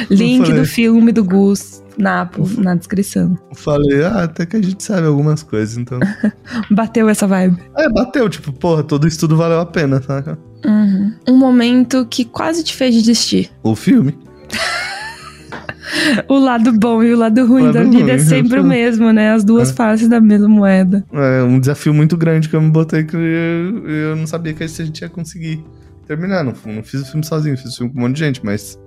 Link 0.09 0.51
do 0.51 0.65
filme 0.65 1.11
do 1.11 1.23
Gus 1.23 1.83
na, 1.97 2.29
na 2.57 2.75
descrição. 2.75 3.37
Eu 3.49 3.55
falei, 3.55 4.03
ah, 4.03 4.23
até 4.23 4.45
que 4.45 4.55
a 4.55 4.61
gente 4.61 4.83
sabe 4.83 5.07
algumas 5.07 5.41
coisas, 5.43 5.77
então. 5.77 5.99
Bateu 6.69 7.09
essa 7.09 7.27
vibe. 7.27 7.57
é, 7.77 7.89
bateu, 7.89 8.29
tipo, 8.29 8.51
porra, 8.53 8.83
todo 8.83 9.07
estudo 9.07 9.35
valeu 9.35 9.59
a 9.59 9.65
pena, 9.65 10.01
saca? 10.01 10.37
Uhum. 10.65 11.13
Um 11.27 11.37
momento 11.37 12.05
que 12.09 12.25
quase 12.25 12.63
te 12.63 12.73
fez 12.75 12.95
desistir. 12.95 13.51
O 13.63 13.75
filme. 13.75 14.17
O 16.27 16.37
lado 16.37 16.71
bom 16.77 17.03
e 17.03 17.13
o 17.13 17.17
lado 17.17 17.45
ruim 17.45 17.61
O 17.61 17.65
lado 17.65 17.73
da 17.75 17.83
vida 17.83 18.11
é 18.11 18.15
ruim, 18.15 18.19
sempre 18.19 18.59
o 18.59 18.63
mesmo, 18.63 19.11
né? 19.11 19.31
As 19.31 19.43
duas 19.43 19.69
É. 19.69 19.73
faces 19.73 20.07
da 20.07 20.19
mesma 20.19 20.47
moeda. 20.49 21.05
É 21.11 21.43
um 21.43 21.59
desafio 21.59 21.93
muito 21.93 22.17
grande 22.17 22.49
que 22.49 22.55
eu 22.55 22.61
me 22.61 22.71
botei 22.71 23.03
que 23.03 23.15
eu, 23.15 23.87
eu 23.89 24.15
não 24.15 24.25
sabia 24.27 24.53
que 24.53 24.63
a 24.63 24.67
gente 24.67 25.01
ia 25.01 25.09
conseguir 25.09 25.63
terminar. 26.07 26.43
Não, 26.43 26.53
não 26.65 26.83
fiz 26.83 27.01
o 27.01 27.05
filme 27.05 27.25
sozinho, 27.25 27.57
fiz 27.57 27.73
o 27.73 27.77
filme 27.77 27.93
com 27.93 27.99
um 27.99 28.01
monte 28.03 28.15
de 28.15 28.19
gente, 28.19 28.41
mas 28.43 28.77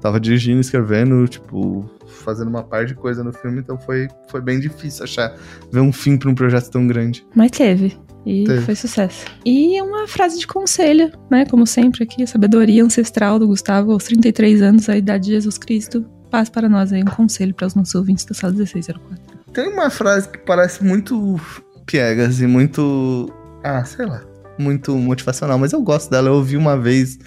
tava 0.00 0.18
dirigindo, 0.18 0.60
escrevendo, 0.60 1.26
tipo, 1.28 1.88
fazendo 2.24 2.48
uma 2.48 2.62
par 2.62 2.84
de 2.86 2.94
coisa 2.94 3.22
no 3.22 3.32
filme, 3.32 3.60
então 3.60 3.78
foi, 3.78 4.08
foi 4.30 4.40
bem 4.40 4.58
difícil 4.60 5.04
achar, 5.04 5.34
ver 5.72 5.80
um 5.80 5.92
fim 5.92 6.16
pra 6.16 6.30
um 6.30 6.34
projeto 6.34 6.70
tão 6.70 6.86
grande. 6.86 7.24
Mas 7.34 7.50
teve. 7.50 7.96
E 8.26 8.42
Teve. 8.44 8.60
foi 8.62 8.74
sucesso. 8.74 9.24
E 9.44 9.80
uma 9.80 10.08
frase 10.08 10.38
de 10.38 10.46
conselho, 10.48 11.12
né? 11.30 11.46
Como 11.46 11.64
sempre 11.66 12.02
aqui, 12.02 12.24
a 12.24 12.26
sabedoria 12.26 12.82
ancestral 12.84 13.38
do 13.38 13.46
Gustavo, 13.46 13.92
aos 13.92 14.02
33 14.04 14.62
anos, 14.62 14.88
a 14.88 14.96
idade 14.96 15.26
de 15.26 15.30
Jesus 15.32 15.56
Cristo. 15.56 16.04
Paz 16.28 16.48
para 16.50 16.68
nós 16.68 16.92
aí, 16.92 17.02
um 17.02 17.06
conselho 17.06 17.54
para 17.54 17.68
os 17.68 17.74
nossos 17.76 17.94
ouvintes 17.94 18.24
da 18.24 18.34
sala 18.34 18.52
1604. 18.52 19.16
Tem 19.52 19.68
uma 19.72 19.88
frase 19.90 20.28
que 20.28 20.38
parece 20.38 20.82
muito 20.84 21.40
piegas 21.86 22.40
e 22.40 22.46
muito. 22.48 23.32
Ah, 23.62 23.84
sei 23.84 24.06
lá. 24.06 24.22
Muito 24.58 24.96
motivacional, 24.96 25.56
mas 25.58 25.72
eu 25.72 25.80
gosto 25.82 26.10
dela. 26.10 26.28
Eu 26.28 26.34
ouvi 26.34 26.56
uma 26.56 26.76
vez 26.76 27.18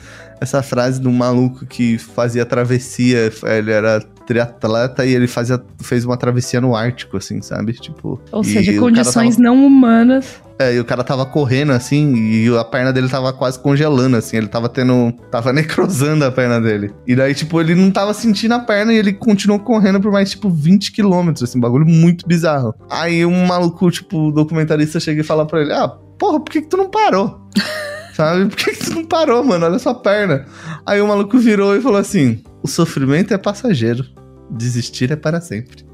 essa 0.42 0.62
frase 0.62 1.00
de 1.00 1.08
um 1.08 1.14
maluco 1.14 1.66
que 1.66 1.98
fazia 1.98 2.46
travessia. 2.46 3.32
Ele 3.58 3.72
era 3.72 4.02
triatleta 4.26 5.06
e 5.06 5.14
ele 5.14 5.28
fazia, 5.28 5.64
fez 5.82 6.04
uma 6.04 6.18
travessia 6.18 6.60
no 6.60 6.76
Ártico, 6.76 7.18
assim, 7.18 7.42
sabe? 7.42 7.74
Tipo. 7.74 8.20
Ou 8.32 8.44
seja, 8.44 8.78
condições 8.80 9.36
tava- 9.38 9.44
não 9.48 9.66
humanas. 9.66 10.42
É, 10.60 10.76
e 10.76 10.80
o 10.80 10.84
cara 10.84 11.06
tava 11.06 11.26
correndo 11.26 11.72
assim 11.72 12.14
e 12.16 12.58
a 12.58 12.66
perna 12.66 12.92
dele 12.92 13.08
tava 13.08 13.32
quase 13.32 13.58
congelando, 13.58 14.18
assim. 14.18 14.36
Ele 14.36 14.48
tava 14.48 14.68
tendo. 14.68 15.14
Tava 15.32 15.54
necrosando 15.54 16.26
a 16.26 16.32
perna 16.32 16.60
dele. 16.60 16.94
E 17.08 17.16
daí, 17.16 17.34
tipo, 17.34 17.62
ele 17.62 17.74
não 17.74 17.90
tava 17.90 18.14
sentindo 18.14 18.54
a 18.54 18.60
perna 18.60 18.92
e 18.92 18.98
ele 18.98 19.14
continuou 19.14 19.62
correndo 19.62 20.02
por 20.02 20.12
mais, 20.12 20.32
tipo, 20.32 20.50
20 20.50 20.92
quilômetros, 20.92 21.50
assim, 21.50 21.60
bagulho 21.62 21.86
muito 21.86 22.28
bizarro. 22.28 22.76
Aí 22.90 23.26
um 23.26 23.46
maluco, 23.46 23.90
tipo, 23.90 24.32
documentarista 24.32 25.00
chega 25.00 25.22
e 25.22 25.24
fala 25.24 25.48
pra 25.48 25.62
ele: 25.62 25.72
Ah, 25.72 25.88
porra, 25.88 26.42
por 26.42 26.52
que, 26.52 26.62
que 26.62 26.68
tu 26.68 26.76
não 26.76 26.90
parou? 26.90 27.40
Sabe? 28.14 28.48
Por 28.48 28.58
que, 28.58 28.72
que 28.72 28.84
tu 28.84 28.96
não 28.96 29.06
parou, 29.06 29.42
mano? 29.42 29.66
Olha 29.66 29.80
sua 29.80 29.96
perna. 29.96 30.46
Aí 30.86 31.00
o 31.00 31.08
maluco 31.08 31.38
virou 31.38 31.74
e 31.74 31.82
falou 31.82 32.00
assim: 32.00 32.44
O 32.62 32.68
sofrimento 32.68 33.34
é 33.34 33.38
passageiro. 33.38 34.04
Desistir 34.52 35.10
é 35.10 35.16
para 35.16 35.40
sempre. 35.40 35.89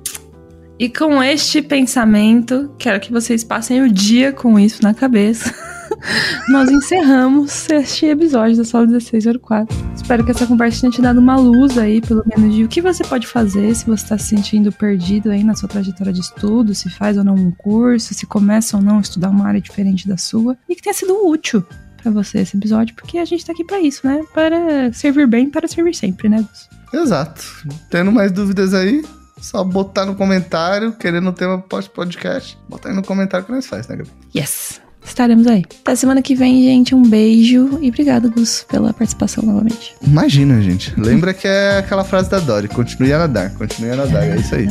E 0.78 0.90
com 0.90 1.24
este 1.24 1.62
pensamento, 1.62 2.70
quero 2.78 3.00
que 3.00 3.10
vocês 3.10 3.46
passem 3.46 3.82
o 3.82 3.90
dia 3.90 4.34
com 4.34 4.60
isso 4.60 4.84
na 4.84 4.94
cabeça. 4.94 5.54
Nós 6.50 6.70
encerramos 6.70 7.70
este 7.70 8.08
episódio 8.08 8.58
da 8.58 8.66
Sala 8.66 8.86
1604. 8.86 9.74
Espero 9.96 10.26
que 10.26 10.32
essa 10.32 10.46
conversa 10.46 10.82
tenha 10.82 10.92
te 10.92 11.02
dado 11.02 11.22
uma 11.22 11.38
luz 11.38 11.78
aí, 11.78 12.02
pelo 12.02 12.26
menos, 12.28 12.54
de 12.54 12.66
o 12.66 12.68
que 12.68 12.82
você 12.82 13.06
pode 13.06 13.26
fazer 13.26 13.74
se 13.74 13.86
você 13.86 14.04
está 14.04 14.18
se 14.18 14.28
sentindo 14.28 14.70
perdido 14.70 15.32
aí 15.32 15.46
na 15.46 15.56
sua 15.56 15.70
trajetória 15.70 16.12
de 16.12 16.20
estudo, 16.20 16.76
se 16.76 16.90
faz 16.90 17.18
ou 17.18 17.24
não 17.24 17.36
um 17.36 17.52
curso, 17.52 18.14
se 18.14 18.26
começa 18.26 18.76
ou 18.76 18.84
não 18.84 18.98
a 18.98 19.02
estudar 19.02 19.30
uma 19.30 19.48
área 19.48 19.62
diferente 19.62 20.10
da 20.10 20.18
sua. 20.18 20.58
E 20.68 20.76
que 20.76 20.82
tenha 20.82 20.94
sido 20.94 21.26
útil 21.26 21.64
pra 22.04 22.12
você 22.12 22.40
esse 22.40 22.58
episódio, 22.58 22.94
porque 22.96 23.18
a 23.18 23.24
gente 23.24 23.46
tá 23.46 23.54
aqui 23.54 23.64
pra 23.64 23.80
isso, 23.80 24.06
né? 24.06 24.22
Para 24.34 24.92
servir 24.92 25.26
bem, 25.26 25.50
para 25.50 25.70
servir 25.70 25.96
sempre, 25.96 26.28
né? 26.28 26.46
Exato. 26.94 27.42
Tendo 27.90 28.12
mais 28.12 28.30
dúvidas 28.34 28.74
aí, 28.74 29.02
só 29.40 29.64
botar 29.64 30.06
no 30.06 30.16
comentário, 30.16 30.94
querendo 30.94 31.32
ter 31.32 31.46
uma 31.46 31.60
podcast, 31.60 32.58
botar 32.68 32.90
aí 32.90 32.96
no 32.96 33.04
comentário 33.04 33.46
que 33.46 33.52
nós 33.52 33.66
faz, 33.66 33.88
né, 33.88 33.98
Gabi? 33.98 34.10
Yes! 34.36 34.82
Estaremos 35.06 35.46
aí. 35.46 35.64
Até 35.82 35.96
semana 35.96 36.22
que 36.22 36.34
vem, 36.34 36.64
gente. 36.64 36.96
Um 36.96 37.04
beijo 37.04 37.78
e 37.80 37.90
obrigado, 37.90 38.32
Gus, 38.32 38.66
pela 38.68 38.92
participação 38.92 39.44
novamente. 39.44 39.96
Imagina, 40.02 40.60
gente. 40.62 41.00
Lembra 41.00 41.32
que 41.34 41.48
é 41.48 41.78
aquela 41.78 42.04
frase 42.04 42.30
da 42.30 42.40
Dory, 42.40 42.68
continue 42.68 43.14
a 43.14 43.20
nadar, 43.20 43.52
continue 43.54 43.92
a 43.92 43.98
nadar, 43.98 44.28
é 44.28 44.38
isso 44.38 44.56
aí. 44.56 44.68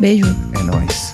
Beijo. 0.00 0.26
É 0.58 0.62
nóis. 0.62 1.13